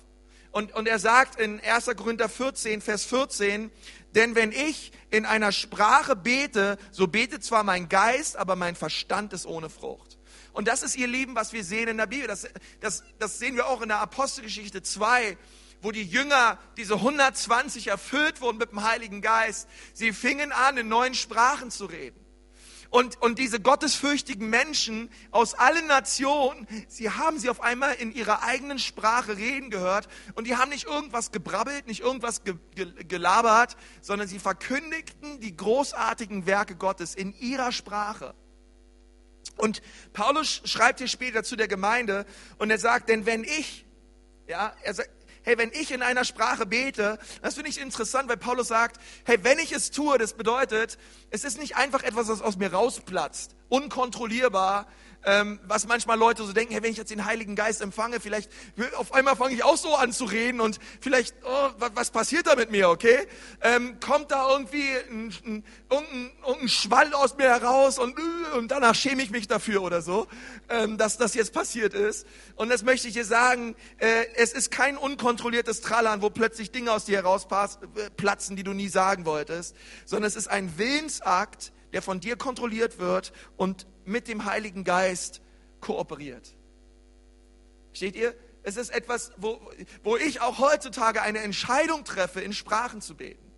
Und, 0.53 0.71
und 0.75 0.87
er 0.87 0.99
sagt 0.99 1.39
in 1.39 1.59
1. 1.59 1.87
Korinther 1.97 2.29
14, 2.29 2.79
Vers 2.79 3.05
14, 3.05 3.71
denn 4.13 4.35
wenn 4.35 4.51
ich 4.51 4.91
in 5.09 5.25
einer 5.25 5.51
Sprache 5.51 6.15
bete, 6.15 6.77
so 6.91 7.07
betet 7.07 7.43
zwar 7.43 7.63
mein 7.63 7.89
Geist, 7.89 8.37
aber 8.37 8.55
mein 8.55 8.75
Verstand 8.75 9.33
ist 9.33 9.47
ohne 9.47 9.71
Frucht. 9.71 10.19
Und 10.51 10.67
das 10.67 10.83
ist 10.83 10.95
ihr 10.95 11.07
Lieben, 11.07 11.33
was 11.33 11.53
wir 11.53 11.63
sehen 11.63 11.87
in 11.87 11.97
der 11.97 12.05
Bibel. 12.05 12.27
Das, 12.27 12.47
das, 12.81 13.03
das 13.17 13.39
sehen 13.39 13.55
wir 13.55 13.65
auch 13.65 13.81
in 13.81 13.87
der 13.87 13.99
Apostelgeschichte 13.99 14.83
2, 14.83 15.37
wo 15.81 15.91
die 15.91 16.03
Jünger, 16.03 16.59
diese 16.77 16.93
120 16.95 17.87
erfüllt 17.87 18.39
wurden 18.39 18.59
mit 18.59 18.69
dem 18.69 18.83
Heiligen 18.83 19.23
Geist. 19.23 19.67
Sie 19.95 20.13
fingen 20.13 20.51
an, 20.51 20.77
in 20.77 20.87
neuen 20.87 21.15
Sprachen 21.15 21.71
zu 21.71 21.85
reden. 21.85 22.22
Und, 22.93 23.19
und 23.23 23.39
diese 23.39 23.60
gottesfürchtigen 23.60 24.51
Menschen 24.51 25.10
aus 25.32 25.56
allen 25.56 25.88
Nationen, 25.88 26.67
sie 26.88 27.10
haben 27.10 27.39
sie 27.39 27.49
auf 27.49 27.60
einmal 27.60 27.95
in 27.95 28.13
ihrer 28.13 28.43
eigenen 28.43 28.77
Sprache 28.77 29.36
reden 29.36 29.71
gehört. 29.71 30.08
Und 30.36 30.45
die 30.45 30.58
haben 30.58 30.69
nicht 30.69 30.86
irgendwas 30.86 31.32
gebrabbelt, 31.32 31.88
nicht 31.88 32.01
irgendwas 32.01 32.43
ge, 32.43 32.53
ge, 32.75 32.86
gelabert, 33.06 33.77
sondern 34.01 34.27
sie 34.27 34.38
verkündigten 34.38 35.39
die 35.39 35.58
großartigen 35.58 36.45
Werke 36.45 36.75
Gottes 36.75 37.15
in 37.15 37.34
ihrer 37.34 37.71
Sprache. 37.71 38.36
Und 39.58 39.82
Paulus 40.13 40.62
schreibt 40.65 40.99
hier 40.99 41.08
später 41.08 41.43
zu 41.43 41.56
der 41.56 41.67
Gemeinde 41.67 42.27
und 42.60 42.69
er 42.69 42.77
sagt, 42.77 43.10
denn 43.10 43.25
wenn 43.25 43.43
ich, 43.43 43.88
ja, 44.45 44.71
er 44.84 44.93
sagt, 44.93 45.10
hey, 45.43 45.58
wenn 45.58 45.71
ich 45.73 45.91
in 45.91 46.01
einer 46.01 46.25
Sprache 46.25 46.65
bete, 46.65 47.19
das 47.41 47.56
finde 47.56 47.69
ich 47.69 47.79
interessant, 47.79 48.29
weil 48.29 48.38
Paulus 48.38 48.67
sagt, 48.69 48.99
hey, 49.25 49.38
wenn 49.43 49.60
ich 49.60 49.71
es 49.71 49.91
tue, 49.91 50.17
das 50.17 50.34
bedeutet, 50.34 50.97
es 51.29 51.43
ist 51.43 51.60
nicht 51.60 51.75
einfach 51.75 52.03
etwas, 52.03 52.27
was 52.27 52.41
aus 52.41 52.58
mir 52.58 52.73
rausplatzt, 52.73 53.56
unkontrollierbar, 53.69 54.88
ähm, 55.25 55.59
was 55.67 55.88
manchmal 55.88 56.17
Leute 56.17 56.43
so 56.43 56.53
denken, 56.53 56.73
hey, 56.73 56.83
wenn 56.83 56.91
ich 56.91 56.97
jetzt 56.97 57.12
den 57.12 57.25
Heiligen 57.25 57.55
Geist 57.55 57.81
empfange, 57.81 58.19
vielleicht 58.19 58.51
auf 58.97 59.13
einmal 59.13 59.36
fange 59.36 59.53
ich 59.53 59.63
auch 59.63 59.77
so 59.77 59.95
an 59.95 60.12
zu 60.12 60.25
reden 60.25 60.59
und 60.59 60.79
vielleicht, 61.01 61.36
oh, 61.43 61.69
was, 61.77 61.91
was 61.95 62.12
passiert 62.12 62.47
da 62.47 62.55
mit 62.55 62.71
mir, 62.71 62.89
okay? 62.89 63.27
Ähm, 63.62 63.99
kommt 63.99 64.31
da 64.31 64.49
irgendwie 64.49 64.88
ein, 65.09 65.33
ein, 65.45 65.63
ein, 65.89 66.31
ein, 66.62 66.69
Schwall 66.69 67.13
aus 67.13 67.38
mir 67.38 67.49
heraus 67.49 67.99
und, 67.99 68.17
und 68.55 68.69
danach 68.69 68.95
schäme 68.95 69.21
ich 69.23 69.31
mich 69.31 69.47
dafür 69.47 69.81
oder 69.81 70.01
so, 70.01 70.27
ähm, 70.69 70.97
dass 70.97 71.17
das 71.17 71.33
jetzt 71.33 71.53
passiert 71.53 71.93
ist. 71.93 72.27
Und 72.55 72.69
das 72.69 72.83
möchte 72.83 73.07
ich 73.07 73.13
dir 73.13 73.25
sagen, 73.25 73.75
äh, 73.97 74.25
es 74.36 74.53
ist 74.53 74.71
kein 74.71 74.97
unkontrolliertes 74.97 75.81
Trallern, 75.81 76.21
wo 76.21 76.29
plötzlich 76.29 76.71
Dinge 76.71 76.91
aus 76.91 77.05
dir 77.05 77.17
herausplatzen, 77.17 78.55
die 78.55 78.63
du 78.63 78.73
nie 78.73 78.89
sagen 78.89 79.25
wolltest, 79.25 79.75
sondern 80.05 80.27
es 80.27 80.36
ist 80.36 80.47
ein 80.47 80.77
Willensakt, 80.77 81.71
der 81.93 82.01
von 82.01 82.19
dir 82.19 82.36
kontrolliert 82.36 82.99
wird 82.99 83.31
und 83.55 83.86
mit 84.05 84.27
dem 84.27 84.45
Heiligen 84.45 84.83
Geist 84.83 85.41
kooperiert. 85.79 86.55
Steht 87.93 88.15
ihr? 88.15 88.33
Es 88.63 88.77
ist 88.77 88.91
etwas, 88.91 89.31
wo, 89.37 89.59
wo 90.03 90.15
ich 90.15 90.41
auch 90.41 90.59
heutzutage 90.59 91.21
eine 91.21 91.39
Entscheidung 91.39 92.05
treffe, 92.05 92.39
in 92.39 92.53
Sprachen 92.53 93.01
zu 93.01 93.15
beten. 93.15 93.51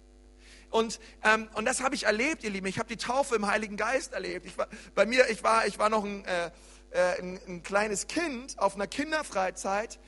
Und, 0.71 0.99
ähm, 1.23 1.47
und 1.53 1.65
das 1.65 1.81
habe 1.81 1.95
ich 1.95 2.05
erlebt, 2.05 2.43
ihr 2.43 2.49
Lieben. 2.49 2.65
Ich 2.67 2.79
habe 2.79 2.89
die 2.89 2.97
Taufe 2.97 3.36
im 3.36 3.47
Heiligen 3.47 3.77
Geist 3.77 4.13
erlebt. 4.13 4.45
Ich 4.45 4.58
war, 4.58 4.67
bei 4.95 5.05
mir, 5.05 5.29
ich 5.29 5.43
war, 5.43 5.67
ich 5.67 5.77
war 5.77 5.89
noch 5.89 6.03
ein, 6.03 6.25
äh, 6.25 6.51
äh, 6.89 7.19
ein, 7.19 7.39
ein, 7.47 7.63
kleines 7.63 8.08
Kind 8.08 8.60
auf 8.60 8.75
einer 8.75 8.88
Kinderfreizeit 8.88 9.99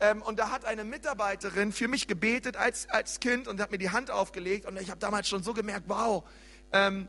ähm, 0.00 0.22
und 0.22 0.38
da 0.38 0.50
hat 0.50 0.64
eine 0.64 0.84
Mitarbeiterin 0.84 1.72
für 1.72 1.88
mich 1.88 2.08
gebetet 2.08 2.56
als, 2.56 2.88
als 2.88 3.20
Kind 3.20 3.46
und 3.46 3.60
hat 3.60 3.70
mir 3.70 3.78
die 3.78 3.90
Hand 3.90 4.10
aufgelegt 4.10 4.66
und 4.66 4.80
ich 4.80 4.90
habe 4.90 4.98
damals 4.98 5.28
schon 5.28 5.42
so 5.42 5.54
gemerkt, 5.54 5.84
wow, 5.88 6.24
ähm, 6.72 7.08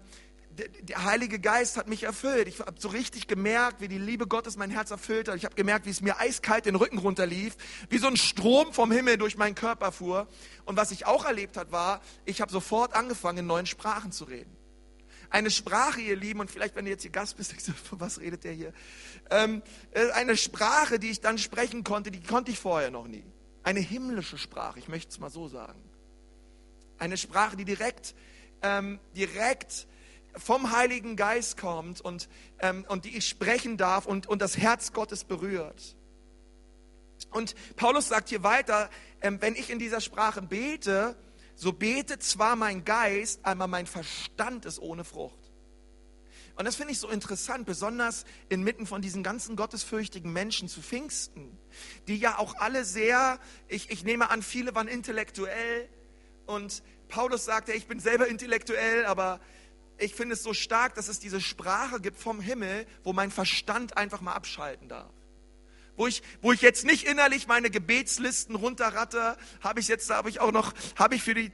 der 0.57 1.03
Heilige 1.05 1.39
Geist 1.39 1.77
hat 1.77 1.87
mich 1.87 2.03
erfüllt. 2.03 2.47
Ich 2.47 2.59
habe 2.59 2.79
so 2.79 2.87
richtig 2.87 3.27
gemerkt, 3.27 3.79
wie 3.81 3.87
die 3.87 3.97
Liebe 3.97 4.27
Gottes 4.27 4.57
mein 4.57 4.71
Herz 4.71 4.91
erfüllt 4.91 5.27
hat. 5.27 5.35
Ich 5.35 5.45
habe 5.45 5.55
gemerkt, 5.55 5.85
wie 5.85 5.91
es 5.91 6.01
mir 6.01 6.19
eiskalt 6.19 6.65
den 6.65 6.75
Rücken 6.75 6.97
runterlief, 6.97 7.55
wie 7.89 7.97
so 7.97 8.07
ein 8.07 8.17
Strom 8.17 8.73
vom 8.73 8.91
Himmel 8.91 9.17
durch 9.17 9.37
meinen 9.37 9.55
Körper 9.55 9.91
fuhr. 9.91 10.27
Und 10.65 10.75
was 10.75 10.91
ich 10.91 11.05
auch 11.05 11.25
erlebt 11.25 11.57
hat, 11.57 11.71
war, 11.71 12.01
ich 12.25 12.41
habe 12.41 12.51
sofort 12.51 12.95
angefangen, 12.95 13.39
in 13.39 13.47
neuen 13.47 13.65
Sprachen 13.65 14.11
zu 14.11 14.25
reden. 14.25 14.55
Eine 15.29 15.51
Sprache, 15.51 16.01
ihr 16.01 16.15
Lieben, 16.15 16.39
und 16.39 16.49
vielleicht, 16.49 16.75
wenn 16.75 16.85
du 16.85 16.91
jetzt 16.91 17.01
hier 17.01 17.11
Gast 17.11 17.37
bist, 17.37 17.53
du, 17.67 17.73
was 17.91 18.19
redet 18.19 18.43
der 18.43 18.53
hier? 18.53 18.73
Ähm, 19.29 19.61
äh, 19.91 20.09
eine 20.11 20.37
Sprache, 20.37 20.99
die 20.99 21.11
ich 21.11 21.21
dann 21.21 21.37
sprechen 21.37 21.83
konnte, 21.83 22.11
die 22.11 22.23
konnte 22.23 22.51
ich 22.51 22.59
vorher 22.59 22.91
noch 22.91 23.07
nie. 23.07 23.25
Eine 23.63 23.81
himmlische 23.81 24.37
Sprache, 24.37 24.79
ich 24.79 24.87
möchte 24.87 25.09
es 25.11 25.19
mal 25.19 25.29
so 25.29 25.47
sagen. 25.47 25.81
Eine 26.97 27.17
Sprache, 27.17 27.57
die 27.57 27.65
direkt, 27.65 28.15
ähm, 28.63 28.99
direkt 29.15 29.87
vom 30.39 30.71
Heiligen 30.71 31.15
Geist 31.15 31.57
kommt 31.57 32.01
und, 32.01 32.29
ähm, 32.59 32.85
und 32.87 33.05
die 33.05 33.17
ich 33.17 33.27
sprechen 33.27 33.77
darf 33.77 34.05
und, 34.05 34.27
und 34.27 34.41
das 34.41 34.57
Herz 34.57 34.93
Gottes 34.93 35.23
berührt. 35.23 35.95
Und 37.31 37.55
Paulus 37.75 38.07
sagt 38.07 38.29
hier 38.29 38.43
weiter, 38.43 38.89
ähm, 39.21 39.41
wenn 39.41 39.55
ich 39.55 39.69
in 39.69 39.79
dieser 39.79 40.01
Sprache 40.01 40.41
bete, 40.41 41.15
so 41.55 41.73
betet 41.73 42.23
zwar 42.23 42.55
mein 42.55 42.85
Geist, 42.85 43.39
aber 43.43 43.67
mein 43.67 43.87
Verstand 43.87 44.65
ist 44.65 44.79
ohne 44.79 45.03
Frucht. 45.03 45.47
Und 46.55 46.65
das 46.65 46.75
finde 46.75 46.91
ich 46.91 46.99
so 46.99 47.07
interessant, 47.07 47.67
besonders 47.67 48.25
inmitten 48.49 48.87
von 48.87 49.01
diesen 49.01 49.21
ganzen 49.21 49.55
gottesfürchtigen 49.55 50.33
Menschen 50.33 50.67
zu 50.67 50.81
Pfingsten, 50.81 51.57
die 52.07 52.17
ja 52.17 52.39
auch 52.39 52.55
alle 52.55 52.83
sehr, 52.83 53.39
ich, 53.67 53.91
ich 53.91 54.03
nehme 54.03 54.31
an, 54.31 54.41
viele 54.41 54.73
waren 54.73 54.87
intellektuell 54.87 55.87
und 56.47 56.81
Paulus 57.09 57.45
sagte, 57.45 57.73
ich 57.73 57.87
bin 57.87 57.99
selber 57.99 58.27
intellektuell, 58.27 59.05
aber 59.05 59.39
ich 59.97 60.15
finde 60.15 60.33
es 60.33 60.43
so 60.43 60.53
stark, 60.53 60.95
dass 60.95 61.07
es 61.07 61.19
diese 61.19 61.41
Sprache 61.41 61.99
gibt 61.99 62.17
vom 62.17 62.39
Himmel, 62.39 62.85
wo 63.03 63.13
mein 63.13 63.31
Verstand 63.31 63.97
einfach 63.97 64.21
mal 64.21 64.33
abschalten 64.33 64.89
darf. 64.89 65.11
Wo 65.97 66.05
ich, 66.05 66.21
wo 66.43 66.51
ich 66.51 66.61
jetzt 66.61 66.85
nicht 66.85 67.07
innerlich 67.07 67.47
meine 67.47 67.71
Gebetslisten 67.71 68.55
runterratte, 68.55 69.35
habe 69.61 69.79
ich 69.79 69.87
jetzt, 69.87 70.11
habe 70.11 70.29
ich 70.29 70.39
auch 70.39 70.51
noch, 70.51 70.73
habe 70.95 71.15
ich 71.15 71.23
für 71.23 71.33
die, 71.33 71.51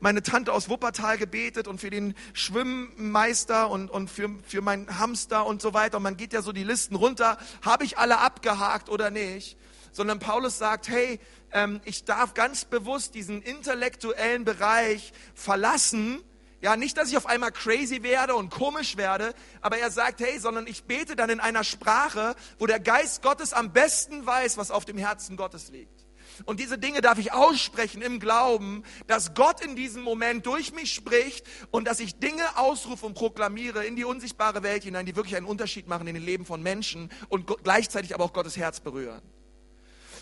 meine 0.00 0.20
Tante 0.20 0.52
aus 0.52 0.68
Wuppertal 0.68 1.16
gebetet 1.16 1.68
und 1.68 1.80
für 1.80 1.90
den 1.90 2.14
Schwimmmeister 2.32 3.70
und, 3.70 3.88
und 3.90 4.10
für, 4.10 4.30
für 4.42 4.62
meinen 4.62 4.98
Hamster 4.98 5.46
und 5.46 5.62
so 5.62 5.74
weiter. 5.74 5.98
Und 5.98 6.02
man 6.02 6.16
geht 6.16 6.32
ja 6.32 6.42
so 6.42 6.50
die 6.50 6.64
Listen 6.64 6.96
runter, 6.96 7.38
habe 7.62 7.84
ich 7.84 7.96
alle 7.96 8.18
abgehakt 8.18 8.88
oder 8.88 9.12
nicht? 9.12 9.56
Sondern 9.92 10.18
Paulus 10.18 10.58
sagt, 10.58 10.88
hey, 10.88 11.20
ähm, 11.52 11.80
ich 11.84 12.04
darf 12.04 12.34
ganz 12.34 12.64
bewusst 12.64 13.14
diesen 13.14 13.42
intellektuellen 13.42 14.44
Bereich 14.44 15.12
verlassen, 15.36 16.20
ja, 16.64 16.78
nicht, 16.78 16.96
dass 16.96 17.10
ich 17.10 17.16
auf 17.18 17.26
einmal 17.26 17.52
crazy 17.52 18.02
werde 18.02 18.34
und 18.34 18.48
komisch 18.48 18.96
werde, 18.96 19.34
aber 19.60 19.76
er 19.76 19.90
sagt, 19.90 20.20
hey, 20.20 20.38
sondern 20.38 20.66
ich 20.66 20.84
bete 20.84 21.14
dann 21.14 21.28
in 21.28 21.38
einer 21.38 21.62
Sprache, 21.62 22.34
wo 22.58 22.64
der 22.66 22.80
Geist 22.80 23.20
Gottes 23.20 23.52
am 23.52 23.70
besten 23.74 24.24
weiß, 24.24 24.56
was 24.56 24.70
auf 24.70 24.86
dem 24.86 24.96
Herzen 24.96 25.36
Gottes 25.36 25.68
liegt. 25.68 26.06
Und 26.46 26.60
diese 26.60 26.78
Dinge 26.78 27.02
darf 27.02 27.18
ich 27.18 27.34
aussprechen 27.34 28.00
im 28.00 28.18
Glauben, 28.18 28.82
dass 29.06 29.34
Gott 29.34 29.60
in 29.60 29.76
diesem 29.76 30.02
Moment 30.02 30.46
durch 30.46 30.72
mich 30.72 30.94
spricht 30.94 31.46
und 31.70 31.86
dass 31.86 32.00
ich 32.00 32.18
Dinge 32.18 32.56
ausrufe 32.56 33.04
und 33.04 33.12
proklamiere 33.12 33.84
in 33.84 33.94
die 33.94 34.04
unsichtbare 34.04 34.62
Welt 34.62 34.84
hinein, 34.84 35.04
die 35.04 35.16
wirklich 35.16 35.36
einen 35.36 35.44
Unterschied 35.44 35.86
machen 35.86 36.06
in 36.06 36.14
den 36.14 36.24
Leben 36.24 36.46
von 36.46 36.62
Menschen 36.62 37.10
und 37.28 37.46
gleichzeitig 37.62 38.14
aber 38.14 38.24
auch 38.24 38.32
Gottes 38.32 38.56
Herz 38.56 38.80
berühren. 38.80 39.20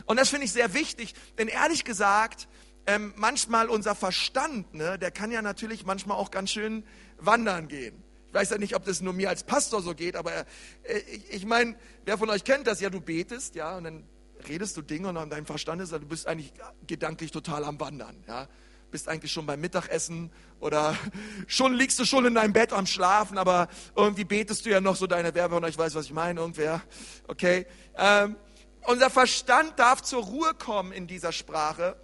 Und 0.07 0.19
das 0.19 0.31
finde 0.31 0.47
ich 0.47 0.53
sehr 0.53 0.75
wichtig, 0.75 1.15
denn 1.39 1.47
ehrlich 1.47 1.85
gesagt, 1.85 2.49
ähm, 2.87 3.13
manchmal 3.17 3.69
unser 3.69 3.95
Verstand, 3.95 4.75
ne, 4.75 4.99
der 4.99 5.11
kann 5.11 5.31
ja 5.31 5.43
natürlich 5.43 5.87
manchmal 5.87 6.17
auch 6.17 6.31
ganz 6.31 6.51
schön 6.51 6.85
wandern 7.19 7.69
gehen. 7.69 8.03
Ich 8.29 8.35
weiß 8.35 8.51
ja 8.51 8.59
nicht, 8.59 8.75
ob 8.75 8.85
das 8.85 9.01
nur 9.01 9.13
mir 9.13 9.29
als 9.29 9.45
Pastor 9.45 9.83
so 9.83 9.95
geht, 9.95 10.17
aber 10.17 10.33
äh, 10.35 10.99
ich, 11.11 11.31
ich 11.31 11.47
meine, 11.47 11.77
wer 12.05 12.19
von 12.19 12.31
euch 12.31 12.45
kennt 12.45 12.67
das? 12.67 12.81
Ja, 12.81 12.91
du 12.91 13.01
betest, 13.01 13.55
ja, 13.55 13.77
und 13.77 13.85
dann 13.85 14.05
redest 14.49 14.77
du 14.77 14.83
Dinge 14.83 15.09
und 15.09 15.31
dein 15.31 15.47
Verstand 15.47 15.83
ist, 15.83 15.93
du 15.93 16.01
bist 16.01 16.27
eigentlich 16.27 16.53
gedanklich 16.87 17.31
total 17.31 17.65
am 17.65 17.79
Wandern, 17.79 18.25
ja. 18.27 18.49
Bist 18.91 19.09
eigentlich 19.09 19.33
schon 19.33 19.47
beim 19.47 19.61
Mittagessen 19.61 20.31
oder 20.61 20.95
schon 21.47 21.73
liegst 21.73 21.99
du 21.99 22.05
schon 22.05 22.27
in 22.27 22.35
deinem 22.35 22.53
Bett 22.53 22.73
am 22.73 22.87
Schlafen, 22.87 23.39
aber 23.39 23.69
irgendwie 23.97 24.25
betest 24.25 24.67
du 24.67 24.71
ja 24.71 24.81
noch 24.81 24.97
so 24.97 25.07
deine 25.07 25.35
Werbe 25.35 25.57
und 25.57 25.67
ich 25.67 25.79
weiß, 25.79 25.95
was 25.95 26.07
ich 26.07 26.13
meine, 26.13 26.41
irgendwer, 26.41 26.83
okay. 27.29 27.67
Ähm, 27.97 28.37
unser 28.85 29.11
Verstand 29.11 29.79
darf 29.79 30.03
zur 30.03 30.25
Ruhe 30.25 30.53
kommen 30.55 30.93
in 30.93 31.07
dieser 31.07 31.33
Sprache 31.33 31.97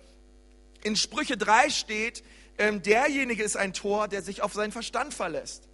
in 0.88 0.96
Sprüche 0.96 1.36
3 1.36 1.68
steht, 1.68 2.24
ähm, 2.56 2.82
derjenige 2.82 3.42
ist 3.42 3.56
ein 3.56 3.74
Tor, 3.74 4.08
der 4.08 4.22
sich 4.22 4.42
auf 4.42 4.54
seinen 4.54 4.72
Verstand 4.72 5.12
verlässt. 5.12 5.68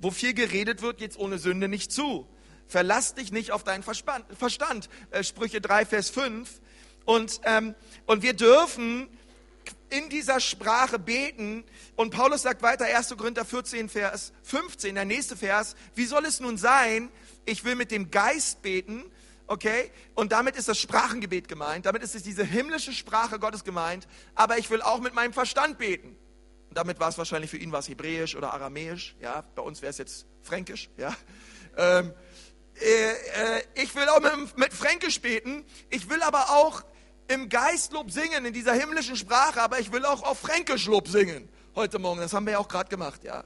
Wo 0.00 0.12
viel 0.12 0.34
geredet 0.34 0.82
wird, 0.82 0.98
geht's 0.98 1.18
ohne 1.18 1.38
Sünde 1.38 1.66
nicht 1.66 1.90
zu. 1.90 2.28
Verlass 2.68 3.14
dich 3.14 3.32
nicht 3.32 3.50
auf 3.50 3.64
deinen 3.64 3.82
Verstand. 3.82 4.88
Äh, 5.10 5.24
Sprüche 5.24 5.60
3, 5.60 5.84
Vers 5.84 6.10
5. 6.10 6.60
Und, 7.04 7.40
ähm, 7.44 7.74
und 8.06 8.22
wir 8.22 8.34
dürfen 8.34 9.08
in 9.90 10.08
dieser 10.08 10.38
Sprache 10.38 11.00
beten. 11.00 11.64
Und 11.96 12.10
Paulus 12.14 12.42
sagt 12.42 12.62
weiter, 12.62 12.84
1. 12.84 13.16
Korinther 13.16 13.44
14, 13.44 13.88
Vers 13.88 14.32
15, 14.44 14.94
der 14.94 15.04
nächste 15.04 15.36
Vers, 15.36 15.74
wie 15.96 16.06
soll 16.06 16.24
es 16.24 16.38
nun 16.38 16.56
sein, 16.56 17.10
ich 17.46 17.64
will 17.64 17.74
mit 17.74 17.90
dem 17.90 18.12
Geist 18.12 18.62
beten, 18.62 19.04
okay? 19.52 19.90
Und 20.14 20.32
damit 20.32 20.56
ist 20.56 20.68
das 20.68 20.78
Sprachengebet 20.78 21.46
gemeint, 21.46 21.86
damit 21.86 22.02
ist 22.02 22.14
es 22.14 22.22
diese 22.22 22.42
himmlische 22.42 22.92
Sprache 22.92 23.38
Gottes 23.38 23.64
gemeint, 23.64 24.08
aber 24.34 24.58
ich 24.58 24.70
will 24.70 24.80
auch 24.80 25.00
mit 25.00 25.14
meinem 25.14 25.32
Verstand 25.32 25.78
beten. 25.78 26.16
Und 26.68 26.78
damit 26.78 26.98
war 26.98 27.10
es 27.10 27.18
wahrscheinlich 27.18 27.50
für 27.50 27.58
ihn 27.58 27.70
was 27.70 27.88
Hebräisch 27.88 28.34
oder 28.34 28.54
Aramäisch, 28.54 29.14
ja? 29.20 29.44
Bei 29.54 29.62
uns 29.62 29.82
wäre 29.82 29.90
es 29.90 29.98
jetzt 29.98 30.26
Fränkisch, 30.42 30.88
ja? 30.96 31.14
Ähm, 31.76 32.14
äh, 32.80 33.10
äh, 33.10 33.62
ich 33.74 33.94
will 33.94 34.08
auch 34.08 34.20
mit, 34.20 34.56
mit 34.56 34.72
Fränkisch 34.72 35.20
beten, 35.20 35.64
ich 35.90 36.08
will 36.08 36.22
aber 36.22 36.50
auch 36.50 36.82
im 37.28 37.50
Geistlob 37.50 38.10
singen, 38.10 38.46
in 38.46 38.54
dieser 38.54 38.72
himmlischen 38.72 39.16
Sprache, 39.16 39.60
aber 39.60 39.80
ich 39.80 39.92
will 39.92 40.06
auch 40.06 40.22
auf 40.22 40.38
Fränkisch 40.40 40.86
Lob 40.86 41.08
singen 41.08 41.48
heute 41.74 41.98
Morgen. 41.98 42.20
Das 42.20 42.32
haben 42.32 42.46
wir 42.46 42.54
ja 42.54 42.58
auch 42.58 42.68
gerade 42.68 42.88
gemacht, 42.88 43.22
ja. 43.22 43.44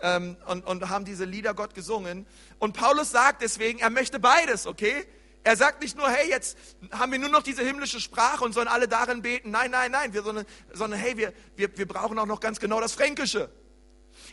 Ähm, 0.00 0.36
und, 0.46 0.64
und 0.64 0.88
haben 0.88 1.04
diese 1.04 1.24
Lieder 1.24 1.54
Gott 1.54 1.74
gesungen. 1.74 2.26
Und 2.60 2.74
Paulus 2.76 3.10
sagt 3.10 3.42
deswegen, 3.42 3.80
er 3.80 3.90
möchte 3.90 4.20
beides, 4.20 4.68
okay? 4.68 5.04
Er 5.44 5.56
sagt 5.56 5.80
nicht 5.80 5.96
nur, 5.96 6.08
hey, 6.08 6.28
jetzt 6.28 6.58
haben 6.90 7.12
wir 7.12 7.18
nur 7.18 7.30
noch 7.30 7.42
diese 7.42 7.62
himmlische 7.62 8.00
Sprache 8.00 8.44
und 8.44 8.52
sollen 8.52 8.68
alle 8.68 8.88
darin 8.88 9.22
beten. 9.22 9.50
Nein, 9.50 9.70
nein, 9.70 9.90
nein, 9.90 10.12
wir, 10.12 10.22
sondern, 10.22 10.46
sondern 10.72 10.98
hey, 10.98 11.16
wir, 11.16 11.32
wir, 11.56 11.76
wir 11.76 11.86
brauchen 11.86 12.18
auch 12.18 12.26
noch 12.26 12.40
ganz 12.40 12.60
genau 12.60 12.80
das 12.80 12.92
Fränkische. 12.92 13.50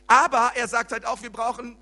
Aber 0.07 0.51
er 0.55 0.67
sagt 0.67 0.91
halt 0.91 1.05
auch, 1.05 1.21
wir 1.21 1.31
brauchen 1.31 1.77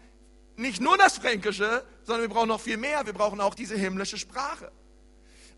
nicht 0.55 0.81
nur 0.81 0.97
das 0.97 1.17
Fränkische, 1.17 1.83
sondern 2.03 2.29
wir 2.29 2.33
brauchen 2.33 2.49
noch 2.49 2.61
viel 2.61 2.77
mehr. 2.77 3.05
Wir 3.05 3.13
brauchen 3.13 3.41
auch 3.41 3.55
diese 3.55 3.75
himmlische 3.75 4.17
Sprache. 4.17 4.71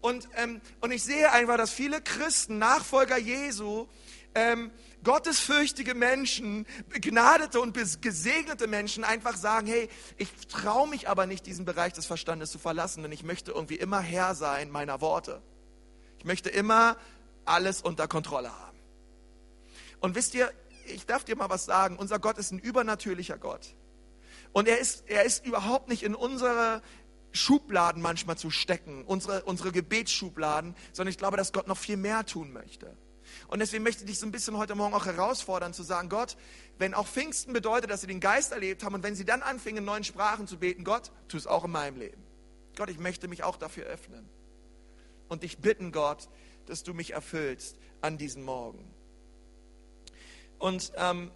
Und, 0.01 0.29
ähm, 0.35 0.61
und 0.81 0.91
ich 0.91 1.03
sehe 1.03 1.31
einfach, 1.31 1.57
dass 1.57 1.71
viele 1.71 2.01
Christen, 2.01 2.59
Nachfolger 2.59 3.17
Jesu, 3.17 3.87
ähm, 4.35 4.71
gottesfürchtige 5.05 5.95
Menschen, 5.95 6.67
begnadete 6.89 7.61
und 7.61 7.73
gesegnete 8.01 8.67
Menschen 8.67 9.05
einfach 9.05 9.37
sagen, 9.37 9.67
hey, 9.67 9.87
ich 10.17 10.29
traue 10.47 10.89
mich 10.89 11.07
aber 11.07 11.25
nicht, 11.27 11.45
diesen 11.45 11.63
Bereich 11.63 11.93
des 11.93 12.05
Verstandes 12.05 12.51
zu 12.51 12.59
verlassen, 12.59 13.03
denn 13.03 13.13
ich 13.13 13.23
möchte 13.23 13.51
irgendwie 13.51 13.75
immer 13.75 14.01
Herr 14.01 14.35
sein 14.35 14.69
meiner 14.69 14.99
Worte. 14.99 15.41
Ich 16.19 16.25
möchte 16.25 16.49
immer 16.49 16.97
alles 17.45 17.81
unter 17.81 18.09
Kontrolle 18.09 18.51
haben. 18.51 18.77
Und 20.01 20.15
wisst 20.15 20.33
ihr, 20.33 20.51
ich 20.87 21.05
darf 21.05 21.23
dir 21.23 21.37
mal 21.37 21.49
was 21.49 21.65
sagen, 21.65 21.95
unser 21.97 22.19
Gott 22.19 22.37
ist 22.37 22.51
ein 22.51 22.59
übernatürlicher 22.59 23.37
Gott. 23.37 23.75
Und 24.51 24.67
er 24.67 24.79
ist, 24.79 25.07
er 25.07 25.23
ist 25.23 25.45
überhaupt 25.45 25.87
nicht 25.87 26.03
in 26.03 26.15
unsere 26.15 26.81
Schubladen 27.31 28.01
manchmal 28.01 28.37
zu 28.37 28.49
stecken, 28.49 29.03
unsere, 29.05 29.43
unsere 29.43 29.71
Gebetsschubladen, 29.71 30.75
sondern 30.93 31.11
ich 31.11 31.17
glaube, 31.17 31.37
dass 31.37 31.53
Gott 31.53 31.67
noch 31.67 31.77
viel 31.77 31.97
mehr 31.97 32.25
tun 32.25 32.51
möchte. 32.51 32.97
Und 33.47 33.59
deswegen 33.59 33.83
möchte 33.83 34.03
ich 34.03 34.09
dich 34.09 34.19
so 34.19 34.25
ein 34.25 34.31
bisschen 34.31 34.57
heute 34.57 34.75
Morgen 34.75 34.93
auch 34.93 35.05
herausfordern, 35.05 35.73
zu 35.73 35.83
sagen, 35.83 36.09
Gott, 36.09 36.35
wenn 36.77 36.93
auch 36.93 37.07
Pfingsten 37.07 37.53
bedeutet, 37.53 37.89
dass 37.91 38.01
sie 38.01 38.07
den 38.07 38.19
Geist 38.19 38.51
erlebt 38.51 38.83
haben 38.83 38.95
und 38.95 39.03
wenn 39.03 39.15
sie 39.15 39.25
dann 39.25 39.41
anfingen, 39.41 39.79
in 39.79 39.85
neuen 39.85 40.03
Sprachen 40.03 40.47
zu 40.47 40.57
beten, 40.57 40.83
Gott, 40.83 41.11
tu 41.27 41.37
es 41.37 41.47
auch 41.47 41.65
in 41.65 41.71
meinem 41.71 41.97
Leben. 41.97 42.23
Gott, 42.75 42.89
ich 42.89 42.99
möchte 42.99 43.27
mich 43.27 43.43
auch 43.43 43.57
dafür 43.57 43.85
öffnen. 43.85 44.27
Und 45.27 45.43
dich 45.43 45.59
bitten, 45.59 45.91
Gott, 45.91 46.27
dass 46.65 46.83
du 46.83 46.93
mich 46.93 47.13
erfüllst 47.13 47.77
an 48.01 48.17
diesem 48.17 48.43
Morgen. 48.43 48.93
Und, 50.57 50.91
ähm, 50.95 51.31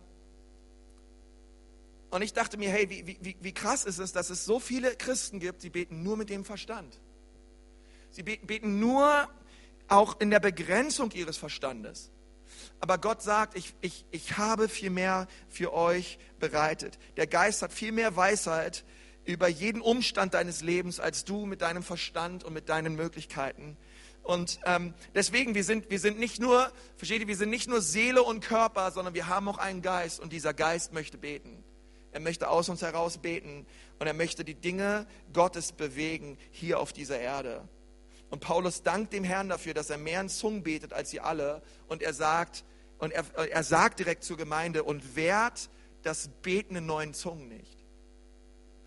und 2.10 2.22
ich 2.22 2.34
dachte 2.34 2.58
mir, 2.58 2.72
hey, 2.72 2.90
wie, 2.90 3.18
wie, 3.22 3.38
wie 3.40 3.54
krass 3.54 3.86
ist 3.86 4.00
es, 4.00 4.12
dass 4.12 4.30
es 4.30 4.46
so 4.46 4.60
viele 4.60 4.96
Christen 4.96 5.40
gibt, 5.40 5.64
die 5.64 5.70
beten 5.70 6.04
nur 6.04 6.18
mit 6.18 6.30
dem 6.30 6.44
Verstand. 6.44 7.00
Sie 8.12 8.24
beten, 8.24 8.48
beten 8.48 8.80
nur 8.80 9.30
auch 9.92 10.20
in 10.20 10.30
der 10.30 10.40
Begrenzung 10.40 11.12
ihres 11.12 11.38
Verstandes. 11.38 12.12
Aber 12.80 12.98
Gott 12.98 13.22
sagt, 13.22 13.58
ich, 13.58 13.76
ich, 13.82 14.06
ich 14.12 14.38
habe 14.38 14.70
viel 14.70 14.90
mehr 14.90 15.28
für 15.48 15.74
euch 15.74 16.18
bereitet. 16.40 16.98
Der 17.18 17.28
Geist 17.28 17.62
hat 17.62 17.74
viel 17.74 17.92
mehr 17.92 18.16
Weisheit 18.16 18.86
über 19.26 19.48
jeden 19.48 19.82
Umstand 19.82 20.34
deines 20.34 20.62
Lebens 20.62 21.00
als 21.00 21.26
du 21.26 21.46
mit 21.46 21.62
deinem 21.62 21.84
Verstand 21.84 22.44
und 22.44 22.54
mit 22.54 22.70
deinen 22.70 22.96
Möglichkeiten. 22.96 23.78
Und 24.24 24.60
ähm, 24.66 24.94
deswegen, 25.16 25.56
wir 25.56 25.64
sind, 25.64 25.90
wir 25.90 26.00
sind 26.00 26.20
nicht 26.20 26.40
nur, 26.40 26.72
versteht 26.98 27.22
ihr, 27.22 27.28
wir 27.28 27.38
sind 27.38 27.50
nicht 27.50 27.68
nur 27.68 27.82
Seele 27.82 28.24
und 28.24 28.42
Körper, 28.42 28.92
sondern 28.92 29.14
wir 29.14 29.28
haben 29.28 29.48
auch 29.48 29.58
einen 29.58 29.82
Geist 29.82 30.20
und 30.20 30.34
dieser 30.34 30.54
Geist 30.54 30.94
möchte 30.94 31.18
beten. 31.18 31.64
Er 32.12 32.20
möchte 32.20 32.50
aus 32.50 32.70
uns 32.70 32.82
heraus 32.82 33.20
beten 33.20 33.66
und 34.00 34.08
er 34.08 34.14
möchte 34.14 34.44
die 34.44 34.56
Dinge 34.56 35.06
Gottes 35.34 35.72
bewegen 35.72 36.38
hier 36.52 36.80
auf 36.80 36.94
dieser 36.94 37.20
Erde. 37.20 37.68
Und 38.30 38.42
Paulus 38.42 38.84
dankt 38.84 39.14
dem 39.14 39.24
Herrn 39.24 39.50
dafür, 39.50 39.74
dass 39.74 39.90
er 39.90 39.98
mehr 39.98 40.22
in 40.22 40.30
Zungen 40.30 40.64
betet 40.64 40.94
als 40.94 41.10
sie 41.10 41.20
alle. 41.20 41.62
Und 41.88 42.02
er 42.02 42.14
sagt, 42.14 42.64
und 43.00 43.12
er, 43.12 43.24
er 43.36 43.64
sagt 43.64 44.00
direkt 44.00 44.24
zur 44.24 44.38
Gemeinde, 44.38 44.84
und 44.84 45.16
wehrt 45.16 45.70
das 46.04 46.30
Beten 46.42 46.76
in 46.76 46.86
neuen 46.86 47.14
Zungen 47.14 47.48
nicht. 47.48 47.79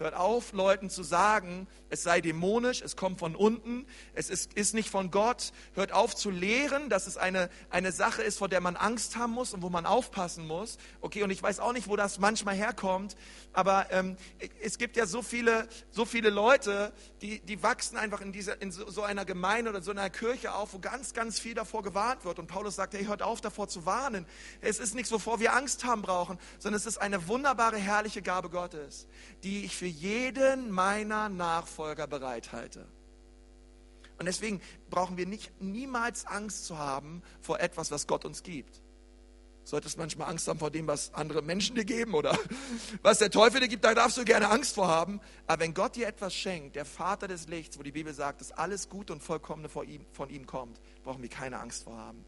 Hört 0.03 0.15
auf, 0.15 0.53
Leuten 0.53 0.91
zu 0.91 1.05
sagen, 1.05 1.69
es 1.89 2.03
sei 2.03 2.21
dämonisch, 2.21 2.83
es 2.83 2.97
kommt 2.97 3.21
von 3.21 3.37
unten, 3.37 3.87
es 4.15 4.31
ist, 4.31 4.53
ist 4.55 4.75
nicht 4.75 4.91
von 4.91 5.13
Gott. 5.13 5.53
Hört 5.75 5.93
auf 5.93 6.17
zu 6.17 6.31
lehren, 6.31 6.89
dass 6.89 7.07
es 7.07 7.17
eine, 7.17 7.49
eine 7.71 7.93
Sache 7.93 8.21
ist, 8.23 8.39
vor 8.39 8.49
der 8.49 8.61
man 8.61 8.75
Angst 8.75 9.15
haben 9.15 9.33
muss 9.33 9.55
und 9.55 9.63
wo 9.63 9.69
man 9.69 9.87
aufpassen 9.87 10.45
muss. 10.45 10.77
Okay, 11.03 11.23
und 11.23 11.31
ich 11.31 11.41
weiß 11.41 11.61
auch 11.61 11.73
nicht, 11.73 11.87
wo 11.87 11.95
das 11.95 12.19
manchmal 12.19 12.57
herkommt, 12.57 13.15
aber 13.53 13.93
ähm, 13.93 14.17
es 14.61 14.77
gibt 14.77 14.97
ja 14.97 15.07
so 15.07 15.23
viele, 15.23 15.69
so 15.93 16.05
viele 16.05 16.31
Leute, 16.31 16.93
die, 17.21 17.39
die 17.39 17.63
wachsen 17.63 17.97
einfach 17.97 18.23
in, 18.23 18.33
dieser, 18.33 18.61
in 18.61 18.73
so, 18.73 18.91
so 18.91 19.03
einer 19.03 19.25
Gemeinde 19.25 19.71
oder 19.71 19.83
so 19.83 19.93
einer 19.93 20.11
Kirche 20.11 20.53
auf, 20.55 20.75
wo 20.75 20.81
ganz, 20.81 21.15
ganz 21.15 21.39
viel 21.39 21.55
davor 21.55 21.85
gewarnt 21.85 22.25
wird. 22.25 22.41
Und 22.41 22.49
Paulus 22.49 22.75
sagt, 22.75 22.95
hey, 22.95 23.05
hört 23.05 23.23
auf 23.23 23.41
davor 23.41 23.69
zu 23.69 23.87
warnen. 23.87 24.27
Es 24.63 24.81
ist 24.81 24.97
nichts, 24.97 25.13
wovor 25.13 25.39
wir 25.39 25.55
Angst 25.55 25.85
haben 25.85 26.03
brauchen, 26.03 26.41
sondern 26.59 26.81
es 26.81 26.87
ist 26.87 26.99
eine 26.99 27.29
wunderbare, 27.29 27.77
herrliche 27.77 28.21
Gabe 28.21 28.51
Gottes, 28.51 29.07
die 29.45 29.65
ich 29.65 29.77
für 29.77 29.92
jeden 29.93 30.71
meiner 30.71 31.29
Nachfolger 31.29 32.07
bereithalte. 32.07 32.87
Und 34.19 34.27
deswegen 34.27 34.61
brauchen 34.91 35.17
wir 35.17 35.27
nicht, 35.27 35.53
niemals 35.61 36.27
Angst 36.27 36.67
zu 36.67 36.79
haben 36.79 37.23
vor 37.41 37.61
etwas, 37.61 37.91
was 37.91 38.07
Gott 38.07 38.25
uns 38.25 38.43
gibt. 38.43 38.83
Solltest 39.65 39.97
manchmal 39.97 40.29
Angst 40.29 40.49
haben 40.49 40.59
vor 40.59 40.71
dem, 40.71 40.89
was 40.89 41.15
andere 41.15 41.41
Menschen 41.41 41.77
dir 41.77 41.85
geben 41.85 42.15
oder 42.15 42.37
was 43.03 43.19
der 43.19 43.31
Teufel 43.31 43.61
dir 43.61 43.69
gibt, 43.69 43.85
da 43.85 43.95
darfst 43.95 44.17
du 44.17 44.25
gerne 44.25 44.51
Angst 44.51 44.75
vor 44.75 44.89
haben. 44.89 45.21
Aber 45.47 45.63
wenn 45.63 45.73
Gott 45.73 45.95
dir 45.95 46.09
etwas 46.09 46.35
schenkt, 46.35 46.75
der 46.75 46.85
Vater 46.85 47.29
des 47.29 47.47
Lichts, 47.49 47.79
wo 47.79 47.83
die 47.83 47.93
Bibel 47.93 48.13
sagt, 48.13 48.41
dass 48.41 48.51
alles 48.51 48.89
Gute 48.89 49.13
und 49.13 49.23
Vollkommene 49.23 49.69
von 49.69 49.89
ihm, 49.89 50.05
von 50.13 50.31
ihm 50.31 50.47
kommt, 50.47 50.81
brauchen 51.05 51.23
wir 51.23 51.29
keine 51.29 51.61
Angst 51.61 51.85
vor 51.85 51.97
haben. 51.97 52.25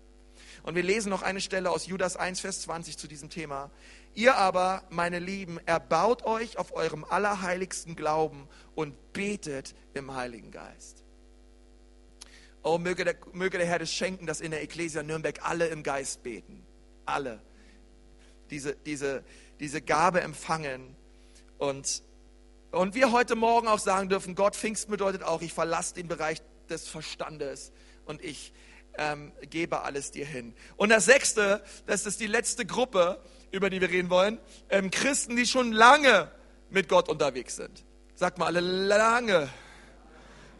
Und 0.64 0.74
wir 0.76 0.82
lesen 0.82 1.10
noch 1.10 1.20
eine 1.20 1.42
Stelle 1.42 1.70
aus 1.70 1.86
Judas 1.86 2.16
1, 2.16 2.40
Vers 2.40 2.62
20 2.62 2.96
zu 2.96 3.06
diesem 3.06 3.28
Thema. 3.28 3.70
Ihr 4.14 4.36
aber, 4.36 4.82
meine 4.88 5.18
Lieben, 5.18 5.60
erbaut 5.66 6.24
euch 6.24 6.56
auf 6.56 6.74
eurem 6.74 7.04
allerheiligsten 7.04 7.96
Glauben 7.96 8.48
und 8.74 9.12
betet 9.12 9.74
im 9.92 10.14
Heiligen 10.14 10.50
Geist. 10.50 11.04
Oh, 12.62 12.78
möge 12.78 13.04
der, 13.04 13.16
möge 13.32 13.58
der 13.58 13.66
Herr 13.66 13.78
das 13.78 13.92
schenken, 13.92 14.26
dass 14.26 14.40
in 14.40 14.52
der 14.52 14.62
Ecclesia 14.62 15.02
Nürnberg 15.02 15.38
alle 15.42 15.66
im 15.66 15.82
Geist 15.82 16.22
beten. 16.22 16.64
Alle. 17.04 17.42
Diese, 18.48 18.74
diese, 18.74 19.22
diese 19.60 19.82
Gabe 19.82 20.22
empfangen. 20.22 20.96
Und, 21.58 22.02
und 22.70 22.94
wir 22.94 23.12
heute 23.12 23.34
Morgen 23.34 23.68
auch 23.68 23.78
sagen 23.78 24.08
dürfen, 24.08 24.34
Gott, 24.34 24.56
Pfingst 24.56 24.88
bedeutet 24.88 25.24
auch, 25.24 25.42
ich 25.42 25.52
verlasse 25.52 25.92
den 25.92 26.08
Bereich 26.08 26.40
des 26.70 26.88
Verstandes 26.88 27.70
und 28.06 28.24
ich 28.24 28.54
ähm, 28.98 29.32
gebe 29.50 29.82
alles 29.82 30.10
dir 30.10 30.26
hin. 30.26 30.54
Und 30.76 30.90
das 30.90 31.04
Sechste, 31.04 31.62
das 31.86 32.06
ist 32.06 32.20
die 32.20 32.26
letzte 32.26 32.66
Gruppe, 32.66 33.20
über 33.50 33.70
die 33.70 33.80
wir 33.80 33.90
reden 33.90 34.10
wollen, 34.10 34.38
ähm, 34.68 34.90
Christen, 34.90 35.36
die 35.36 35.46
schon 35.46 35.72
lange 35.72 36.30
mit 36.70 36.88
Gott 36.88 37.08
unterwegs 37.08 37.56
sind. 37.56 37.84
Sagt 38.14 38.38
mal 38.38 38.46
alle 38.46 38.60
lange. 38.60 39.48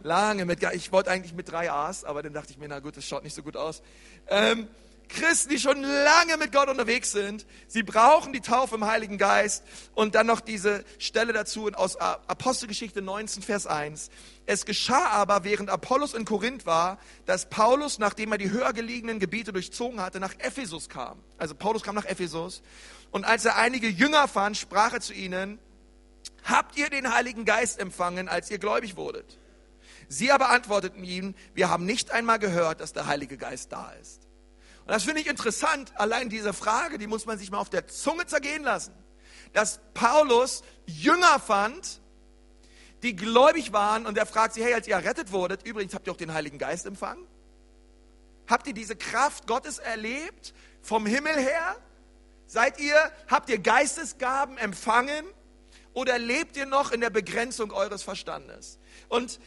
Lange 0.03 0.45
mit, 0.45 0.63
ich 0.75 0.93
wollte 0.93 1.11
eigentlich 1.11 1.33
mit 1.33 1.51
drei 1.51 1.71
A's, 1.71 2.05
aber 2.05 2.23
dann 2.23 2.35
dachte 2.35 2.51
ich 2.51 2.59
mir, 2.59 2.69
na 2.69 2.81
gut, 2.81 2.97
das 2.97 3.07
schaut 3.07 3.25
nicht 3.25 3.35
so 3.35 3.43
gut 3.43 3.57
aus. 3.57 3.83
Ähm, 4.29 4.69
Christen, 5.09 5.51
die 5.51 5.59
schon 5.59 5.83
lange 5.83 6.37
mit 6.39 6.53
Gott 6.53 6.69
unterwegs 6.69 7.13
sind, 7.13 7.47
sie 7.69 7.83
brauchen 7.83 8.33
die 8.33 8.41
Taufe 8.41 8.75
im 8.75 8.85
Heiligen 8.85 9.19
Geist. 9.19 9.65
Und 9.95 10.15
dann 10.15 10.27
noch 10.27 10.41
diese 10.41 10.85
Stelle 10.99 11.33
dazu 11.33 11.71
aus 11.73 11.97
Apostelgeschichte 11.97 13.03
19, 13.03 13.43
Vers 13.43 13.67
1. 13.67 14.11
Es 14.47 14.67
geschah 14.67 15.07
aber, 15.07 15.45
während 15.45 15.71
Apollos 15.71 16.15
in 16.15 16.25
Korinth 16.25 16.67
war, 16.67 16.99
dass 17.27 17.49
Paulus, 17.49 17.99
nachdem 17.99 18.33
er 18.33 18.39
die 18.39 18.51
höher 18.51 18.73
gelegenen 18.73 19.19
Gebiete 19.19 19.53
durchzogen 19.53 20.01
hatte, 20.01 20.21
nach 20.21 20.35
Ephesus 20.39 20.89
kam. 20.89 21.19
Also 21.39 21.55
Paulus 21.55 21.83
kam 21.83 21.95
nach 21.95 22.05
Ephesus. 22.05 22.63
Und 23.11 23.25
als 23.25 23.45
er 23.45 23.57
einige 23.57 23.89
Jünger 23.89 24.29
fand, 24.29 24.57
sprach 24.57 24.93
er 24.93 25.01
zu 25.01 25.13
ihnen, 25.15 25.59
habt 26.43 26.77
ihr 26.77 26.91
den 26.91 27.15
Heiligen 27.15 27.45
Geist 27.45 27.79
empfangen, 27.79 28.29
als 28.29 28.51
ihr 28.51 28.59
gläubig 28.59 28.97
wurdet? 28.97 29.39
Sie 30.09 30.31
aber 30.31 30.51
antworteten 30.51 31.03
ihm, 31.03 31.35
wir 31.55 31.71
haben 31.71 31.87
nicht 31.87 32.11
einmal 32.11 32.39
gehört, 32.39 32.81
dass 32.81 32.93
der 32.93 33.07
Heilige 33.07 33.39
Geist 33.39 33.73
da 33.73 33.91
ist. 34.01 34.24
Und 34.87 34.93
das 34.93 35.05
finde 35.05 35.23
ich 35.23 35.27
interessant, 35.27 35.93
allein 35.97 36.29
diese 36.29 36.53
Frage, 36.53 36.99
die 36.99 37.07
muss 37.07 37.25
man 37.25 37.39
sich 37.39 37.51
mal 37.51 37.59
auf 37.59 37.71
der 37.71 37.89
Zunge 37.89 38.27
zergehen 38.27 38.63
lassen. 38.63 38.93
Dass 39.53 39.81
Paulus 39.95 40.63
Jünger 40.87 41.39
fand, 41.41 42.01
die 43.03 43.17
gläubig 43.17 43.73
waren 43.73 44.07
und 44.07 44.19
er 44.19 44.27
fragt 44.27 44.55
sie, 44.55 44.65
hey, 44.65 44.75
als 44.75 44.87
ihr 44.87 44.95
errettet 44.95 45.33
wurdet, 45.33 45.67
übrigens 45.67 45.95
habt 45.95 46.07
ihr 46.07 46.13
auch 46.13 46.19
den 46.19 46.35
Heiligen 46.35 46.59
Geist 46.59 46.87
empfangen? 46.87 47.27
Habt 48.47 48.67
ihr 48.67 48.75
diese 48.75 48.97
Kraft 48.97 49.47
Gottes 49.47 49.79
erlebt 49.79 50.53
vom 50.83 51.07
Himmel 51.07 51.35
her? 51.35 51.77
Seid 52.47 52.79
ihr, 52.79 52.97
habt 53.27 53.49
ihr 53.49 53.59
Geistesgaben 53.59 54.59
empfangen 54.59 55.25
oder 55.95 56.19
lebt 56.19 56.57
ihr 56.57 56.67
noch 56.67 56.93
in 56.93 57.01
der 57.01 57.11
Begrenzung 57.11 57.73
eures 57.73 58.03
Verstandes? 58.03 58.79
Und 59.09 59.41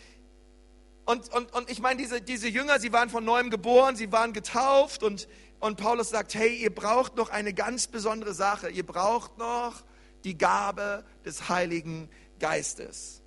und, 1.07 1.33
und, 1.33 1.53
und 1.53 1.69
ich 1.69 1.79
meine, 1.79 2.01
diese, 2.01 2.21
diese 2.21 2.49
Jünger, 2.49 2.81
sie 2.81 2.91
waren 2.91 3.09
von 3.09 3.23
neuem 3.23 3.49
geboren, 3.49 3.95
sie 3.95 4.11
waren 4.11 4.33
getauft 4.33 5.03
und, 5.03 5.29
und 5.61 5.77
Paulus 5.77 6.09
sagt, 6.09 6.35
hey, 6.35 6.53
ihr 6.53 6.75
braucht 6.75 7.15
noch 7.15 7.29
eine 7.29 7.53
ganz 7.53 7.87
besondere 7.87 8.33
Sache. 8.33 8.69
Ihr 8.69 8.85
braucht 8.85 9.37
noch 9.37 9.85
die 10.25 10.37
Gabe 10.37 11.05
des 11.23 11.47
Heiligen 11.47 12.09
Geistes. 12.39 13.21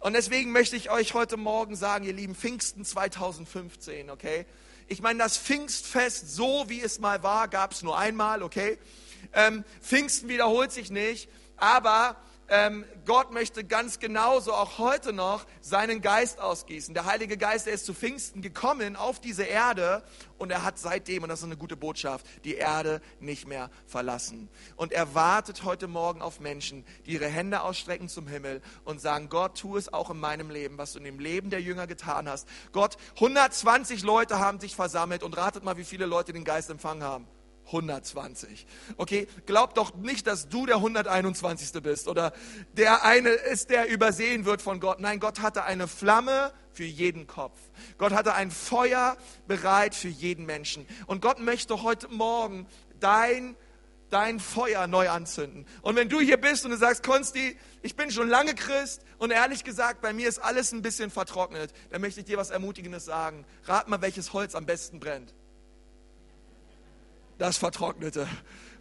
Und 0.00 0.14
deswegen 0.14 0.50
möchte 0.50 0.74
ich 0.74 0.90
euch 0.90 1.14
heute 1.14 1.36
Morgen 1.36 1.76
sagen, 1.76 2.04
ihr 2.04 2.12
lieben 2.12 2.34
Pfingsten 2.34 2.84
2015, 2.84 4.10
okay? 4.10 4.44
Ich 4.88 5.00
meine, 5.00 5.20
das 5.20 5.38
Pfingstfest, 5.38 6.34
so 6.34 6.68
wie 6.68 6.80
es 6.80 6.98
mal 6.98 7.22
war, 7.22 7.46
gab 7.46 7.72
es 7.72 7.84
nur 7.84 7.96
einmal, 7.96 8.42
okay? 8.42 8.76
Ähm, 9.32 9.64
Pfingsten 9.80 10.28
wiederholt 10.28 10.72
sich 10.72 10.90
nicht, 10.90 11.30
aber 11.56 12.16
ähm, 12.48 12.84
Gott 13.06 13.32
möchte 13.32 13.64
ganz 13.64 13.98
genauso 13.98 14.52
auch 14.52 14.78
heute 14.78 15.12
noch 15.12 15.46
seinen 15.60 16.00
Geist 16.00 16.40
ausgießen. 16.40 16.94
Der 16.94 17.06
Heilige 17.06 17.36
Geist, 17.36 17.66
der 17.66 17.74
ist 17.74 17.86
zu 17.86 17.94
Pfingsten 17.94 18.42
gekommen 18.42 18.96
auf 18.96 19.20
diese 19.20 19.44
Erde 19.44 20.02
und 20.38 20.50
er 20.50 20.64
hat 20.64 20.78
seitdem, 20.78 21.22
und 21.22 21.28
das 21.28 21.40
ist 21.40 21.44
eine 21.46 21.56
gute 21.56 21.76
Botschaft, 21.76 22.26
die 22.44 22.54
Erde 22.54 23.00
nicht 23.20 23.46
mehr 23.46 23.70
verlassen. 23.86 24.48
Und 24.76 24.92
er 24.92 25.14
wartet 25.14 25.64
heute 25.64 25.86
Morgen 25.86 26.22
auf 26.22 26.40
Menschen, 26.40 26.84
die 27.06 27.12
ihre 27.12 27.28
Hände 27.28 27.62
ausstrecken 27.62 28.08
zum 28.08 28.26
Himmel 28.26 28.60
und 28.84 29.00
sagen, 29.00 29.28
Gott, 29.28 29.58
tu 29.58 29.76
es 29.76 29.92
auch 29.92 30.10
in 30.10 30.20
meinem 30.20 30.50
Leben, 30.50 30.78
was 30.78 30.92
du 30.92 30.98
in 30.98 31.04
dem 31.04 31.18
Leben 31.18 31.50
der 31.50 31.62
Jünger 31.62 31.86
getan 31.86 32.28
hast. 32.28 32.48
Gott, 32.72 32.96
120 33.14 34.02
Leute 34.02 34.38
haben 34.38 34.60
sich 34.60 34.76
versammelt 34.76 35.22
und 35.22 35.36
ratet 35.36 35.64
mal, 35.64 35.76
wie 35.76 35.84
viele 35.84 36.06
Leute 36.06 36.32
den 36.32 36.44
Geist 36.44 36.70
empfangen 36.70 37.02
haben. 37.02 37.26
120. 37.66 38.66
Okay, 38.96 39.26
glaub 39.46 39.74
doch 39.74 39.94
nicht, 39.94 40.26
dass 40.26 40.48
du 40.48 40.66
der 40.66 40.76
121. 40.76 41.82
bist 41.82 42.08
oder 42.08 42.32
der 42.76 43.04
eine 43.04 43.30
ist, 43.30 43.70
der 43.70 43.88
übersehen 43.88 44.44
wird 44.44 44.62
von 44.62 44.80
Gott. 44.80 45.00
Nein, 45.00 45.20
Gott 45.20 45.40
hatte 45.40 45.64
eine 45.64 45.88
Flamme 45.88 46.52
für 46.72 46.84
jeden 46.84 47.26
Kopf. 47.26 47.58
Gott 47.98 48.12
hatte 48.12 48.34
ein 48.34 48.50
Feuer 48.50 49.16
bereit 49.46 49.94
für 49.94 50.08
jeden 50.08 50.46
Menschen. 50.46 50.86
Und 51.06 51.22
Gott 51.22 51.38
möchte 51.38 51.82
heute 51.82 52.08
Morgen 52.08 52.66
dein 53.00 53.56
dein 54.10 54.38
Feuer 54.38 54.86
neu 54.86 55.08
anzünden. 55.08 55.66
Und 55.82 55.96
wenn 55.96 56.08
du 56.08 56.20
hier 56.20 56.36
bist 56.36 56.64
und 56.64 56.70
du 56.70 56.76
sagst, 56.76 57.02
Konsti, 57.02 57.56
ich 57.82 57.96
bin 57.96 58.12
schon 58.12 58.28
lange 58.28 58.54
Christ 58.54 59.02
und 59.18 59.32
ehrlich 59.32 59.64
gesagt, 59.64 60.02
bei 60.02 60.12
mir 60.12 60.28
ist 60.28 60.38
alles 60.38 60.70
ein 60.70 60.82
bisschen 60.82 61.10
vertrocknet, 61.10 61.72
dann 61.90 62.00
möchte 62.00 62.20
ich 62.20 62.26
dir 62.26 62.36
was 62.36 62.50
Ermutigendes 62.50 63.06
sagen. 63.06 63.44
Rat 63.64 63.88
mal, 63.88 64.00
welches 64.02 64.32
Holz 64.32 64.54
am 64.54 64.66
besten 64.66 65.00
brennt 65.00 65.34
das 67.38 67.56
Vertrocknete. 67.56 68.28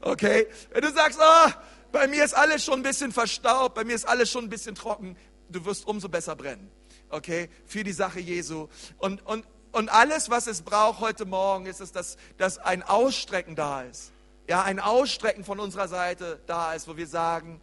Okay? 0.01 0.47
Wenn 0.71 0.81
du 0.81 0.91
sagst, 0.91 1.19
oh, 1.21 1.51
bei 1.91 2.07
mir 2.07 2.23
ist 2.23 2.33
alles 2.33 2.63
schon 2.63 2.79
ein 2.79 2.83
bisschen 2.83 3.11
verstaubt, 3.11 3.75
bei 3.75 3.83
mir 3.83 3.95
ist 3.95 4.07
alles 4.07 4.31
schon 4.31 4.45
ein 4.45 4.49
bisschen 4.49 4.75
trocken, 4.75 5.15
du 5.49 5.63
wirst 5.65 5.87
umso 5.87 6.09
besser 6.09 6.35
brennen. 6.35 6.71
Okay? 7.09 7.49
Für 7.65 7.83
die 7.83 7.93
Sache 7.93 8.19
Jesu. 8.19 8.67
Und, 8.97 9.25
und, 9.25 9.45
und 9.71 9.89
alles, 9.89 10.29
was 10.29 10.47
es 10.47 10.61
braucht 10.61 10.99
heute 10.99 11.25
Morgen, 11.25 11.65
ist 11.65 11.81
es, 11.81 11.91
dass, 11.91 12.17
dass 12.37 12.57
ein 12.57 12.83
Ausstrecken 12.83 13.55
da 13.55 13.83
ist. 13.83 14.11
Ja, 14.47 14.63
ein 14.63 14.79
Ausstrecken 14.79 15.45
von 15.45 15.59
unserer 15.59 15.87
Seite 15.87 16.41
da 16.47 16.73
ist, 16.73 16.87
wo 16.87 16.97
wir 16.97 17.07
sagen, 17.07 17.61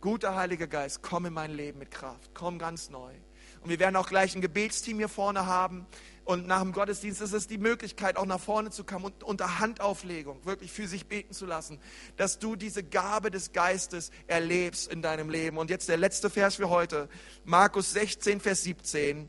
guter 0.00 0.36
Heiliger 0.36 0.68
Geist, 0.68 1.02
komm 1.02 1.26
in 1.26 1.32
mein 1.32 1.50
Leben 1.50 1.80
mit 1.80 1.90
Kraft, 1.90 2.30
komm 2.32 2.58
ganz 2.60 2.90
neu. 2.90 3.12
Und 3.60 3.70
wir 3.70 3.80
werden 3.80 3.96
auch 3.96 4.08
gleich 4.08 4.36
ein 4.36 4.40
Gebetsteam 4.40 4.98
hier 4.98 5.08
vorne 5.08 5.46
haben, 5.46 5.84
und 6.26 6.48
nach 6.48 6.60
dem 6.60 6.72
Gottesdienst 6.72 7.20
ist 7.20 7.32
es 7.32 7.46
die 7.46 7.56
Möglichkeit, 7.56 8.16
auch 8.16 8.26
nach 8.26 8.40
vorne 8.40 8.70
zu 8.70 8.82
kommen 8.82 9.04
und 9.04 9.22
unter 9.22 9.60
Handauflegung 9.60 10.44
wirklich 10.44 10.72
für 10.72 10.88
sich 10.88 11.06
beten 11.06 11.32
zu 11.32 11.46
lassen, 11.46 11.78
dass 12.16 12.40
du 12.40 12.56
diese 12.56 12.82
Gabe 12.82 13.30
des 13.30 13.52
Geistes 13.52 14.10
erlebst 14.26 14.92
in 14.92 15.02
deinem 15.02 15.30
Leben. 15.30 15.56
Und 15.56 15.70
jetzt 15.70 15.88
der 15.88 15.96
letzte 15.96 16.28
Vers 16.28 16.56
für 16.56 16.68
heute, 16.68 17.08
Markus 17.44 17.92
16, 17.92 18.40
Vers 18.40 18.64
17. 18.64 19.28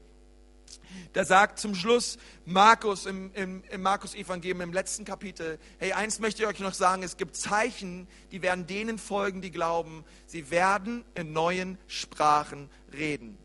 Da 1.14 1.24
sagt 1.24 1.60
zum 1.60 1.76
Schluss 1.76 2.18
Markus 2.46 3.06
im, 3.06 3.32
im, 3.36 3.64
im 3.70 3.82
Markus-Evangelium 3.84 4.62
im 4.62 4.74
letzten 4.74 5.06
Kapitel, 5.06 5.60
hey, 5.78 5.92
eins 5.92 6.20
möchte 6.20 6.42
ich 6.42 6.50
euch 6.50 6.60
noch 6.60 6.74
sagen, 6.74 7.04
es 7.04 7.18
gibt 7.18 7.36
Zeichen, 7.36 8.08
die 8.32 8.42
werden 8.42 8.66
denen 8.66 8.98
folgen, 8.98 9.42
die 9.42 9.52
glauben, 9.52 10.04
sie 10.26 10.50
werden 10.50 11.06
in 11.14 11.32
neuen 11.32 11.78
Sprachen 11.86 12.72
reden. 12.92 13.38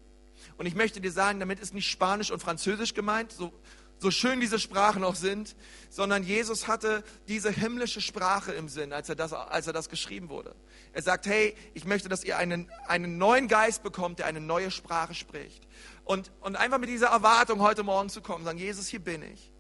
Und 0.56 0.66
ich 0.66 0.74
möchte 0.74 1.00
dir 1.00 1.12
sagen, 1.12 1.40
damit 1.40 1.60
ist 1.60 1.74
nicht 1.74 1.90
Spanisch 1.90 2.30
und 2.30 2.40
Französisch 2.40 2.94
gemeint, 2.94 3.32
so, 3.32 3.52
so 3.98 4.10
schön 4.10 4.40
diese 4.40 4.58
Sprachen 4.58 5.04
auch 5.04 5.14
sind, 5.14 5.54
sondern 5.88 6.24
Jesus 6.24 6.68
hatte 6.68 7.04
diese 7.28 7.50
himmlische 7.50 8.00
Sprache 8.00 8.52
im 8.52 8.68
Sinn, 8.68 8.92
als 8.92 9.08
er 9.08 9.14
das, 9.14 9.32
als 9.32 9.66
er 9.66 9.72
das 9.72 9.88
geschrieben 9.88 10.28
wurde. 10.28 10.54
Er 10.92 11.02
sagt, 11.02 11.26
hey, 11.26 11.54
ich 11.72 11.84
möchte, 11.84 12.08
dass 12.08 12.24
ihr 12.24 12.36
einen, 12.36 12.70
einen 12.86 13.16
neuen 13.16 13.48
Geist 13.48 13.82
bekommt, 13.82 14.18
der 14.18 14.26
eine 14.26 14.40
neue 14.40 14.70
Sprache 14.70 15.14
spricht. 15.14 15.66
Und, 16.04 16.32
und 16.40 16.56
einfach 16.56 16.78
mit 16.78 16.90
dieser 16.90 17.08
Erwartung 17.08 17.60
heute 17.60 17.84
Morgen 17.84 18.10
zu 18.10 18.20
kommen, 18.20 18.44
sagen, 18.44 18.58
Jesus, 18.58 18.88
hier 18.88 19.00
bin 19.00 19.22
ich. 19.22 19.50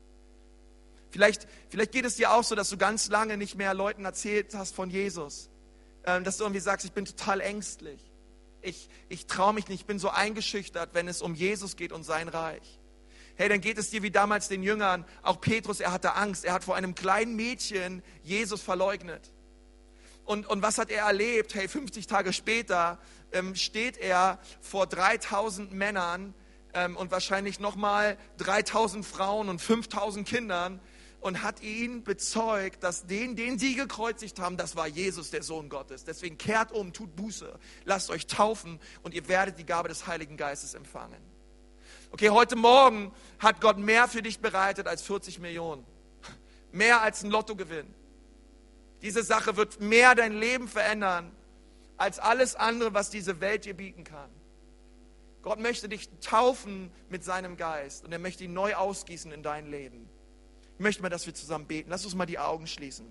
Vielleicht, 1.10 1.46
vielleicht 1.68 1.92
geht 1.92 2.04
es 2.04 2.16
dir 2.16 2.32
auch 2.32 2.42
so, 2.42 2.54
dass 2.54 2.70
du 2.70 2.76
ganz 2.76 3.08
lange 3.08 3.36
nicht 3.36 3.54
mehr 3.54 3.74
Leuten 3.74 4.04
erzählt 4.04 4.54
hast 4.54 4.74
von 4.74 4.90
Jesus. 4.90 5.50
Ähm, 6.04 6.24
dass 6.24 6.38
du 6.38 6.44
irgendwie 6.44 6.60
sagst, 6.60 6.84
ich 6.84 6.92
bin 6.92 7.04
total 7.04 7.40
ängstlich 7.40 8.11
ich, 8.62 8.88
ich 9.08 9.26
traue 9.26 9.52
mich 9.52 9.68
nicht, 9.68 9.80
ich 9.80 9.86
bin 9.86 9.98
so 9.98 10.08
eingeschüchtert, 10.08 10.90
wenn 10.94 11.08
es 11.08 11.20
um 11.20 11.34
Jesus 11.34 11.76
geht 11.76 11.92
und 11.92 12.04
sein 12.04 12.28
Reich. 12.28 12.80
Hey, 13.34 13.48
dann 13.48 13.60
geht 13.60 13.78
es 13.78 13.90
dir 13.90 14.02
wie 14.02 14.10
damals 14.10 14.48
den 14.48 14.62
Jüngern. 14.62 15.04
Auch 15.22 15.40
Petrus, 15.40 15.80
er 15.80 15.92
hatte 15.92 16.14
Angst. 16.14 16.44
Er 16.44 16.52
hat 16.52 16.64
vor 16.64 16.76
einem 16.76 16.94
kleinen 16.94 17.34
Mädchen 17.34 18.02
Jesus 18.22 18.62
verleugnet. 18.62 19.32
Und, 20.24 20.46
und 20.46 20.62
was 20.62 20.78
hat 20.78 20.90
er 20.90 21.06
erlebt? 21.06 21.54
Hey, 21.54 21.66
50 21.66 22.06
Tage 22.06 22.32
später 22.32 22.98
ähm, 23.32 23.54
steht 23.56 23.96
er 23.96 24.38
vor 24.60 24.86
3000 24.86 25.72
Männern 25.72 26.34
ähm, 26.74 26.96
und 26.96 27.10
wahrscheinlich 27.10 27.58
nochmal 27.58 28.16
3000 28.38 29.04
Frauen 29.04 29.48
und 29.48 29.60
5000 29.60 30.28
Kindern 30.28 30.80
und 31.22 31.44
hat 31.44 31.62
ihn 31.62 32.02
bezeugt, 32.02 32.82
dass 32.82 33.06
den, 33.06 33.36
den 33.36 33.56
sie 33.56 33.76
gekreuzigt 33.76 34.40
haben, 34.40 34.56
das 34.56 34.74
war 34.74 34.88
Jesus, 34.88 35.30
der 35.30 35.44
Sohn 35.44 35.68
Gottes. 35.68 36.04
Deswegen 36.04 36.36
kehrt 36.36 36.72
um, 36.72 36.92
tut 36.92 37.14
Buße, 37.14 37.58
lasst 37.84 38.10
euch 38.10 38.26
taufen 38.26 38.80
und 39.04 39.14
ihr 39.14 39.28
werdet 39.28 39.56
die 39.56 39.64
Gabe 39.64 39.88
des 39.88 40.08
Heiligen 40.08 40.36
Geistes 40.36 40.74
empfangen. 40.74 41.22
Okay, 42.10 42.30
heute 42.30 42.56
Morgen 42.56 43.12
hat 43.38 43.60
Gott 43.60 43.78
mehr 43.78 44.08
für 44.08 44.20
dich 44.20 44.40
bereitet 44.40 44.88
als 44.88 45.02
40 45.02 45.38
Millionen. 45.38 45.86
Mehr 46.72 47.02
als 47.02 47.22
ein 47.22 47.30
Lottogewinn. 47.30 47.94
Diese 49.00 49.22
Sache 49.22 49.56
wird 49.56 49.80
mehr 49.80 50.16
dein 50.16 50.32
Leben 50.32 50.66
verändern 50.66 51.30
als 51.96 52.18
alles 52.18 52.56
andere, 52.56 52.94
was 52.94 53.10
diese 53.10 53.40
Welt 53.40 53.64
dir 53.64 53.74
bieten 53.74 54.02
kann. 54.02 54.30
Gott 55.42 55.60
möchte 55.60 55.88
dich 55.88 56.08
taufen 56.20 56.90
mit 57.08 57.22
seinem 57.22 57.56
Geist 57.56 58.04
und 58.04 58.12
er 58.12 58.18
möchte 58.18 58.42
ihn 58.42 58.52
neu 58.52 58.74
ausgießen 58.74 59.30
in 59.30 59.44
dein 59.44 59.70
Leben. 59.70 60.08
Ich 60.74 60.80
möchte 60.80 61.02
mal, 61.02 61.08
dass 61.08 61.26
wir 61.26 61.34
zusammen 61.34 61.66
beten. 61.66 61.90
Lass 61.90 62.04
uns 62.04 62.14
mal 62.14 62.26
die 62.26 62.38
Augen 62.38 62.66
schließen. 62.66 63.06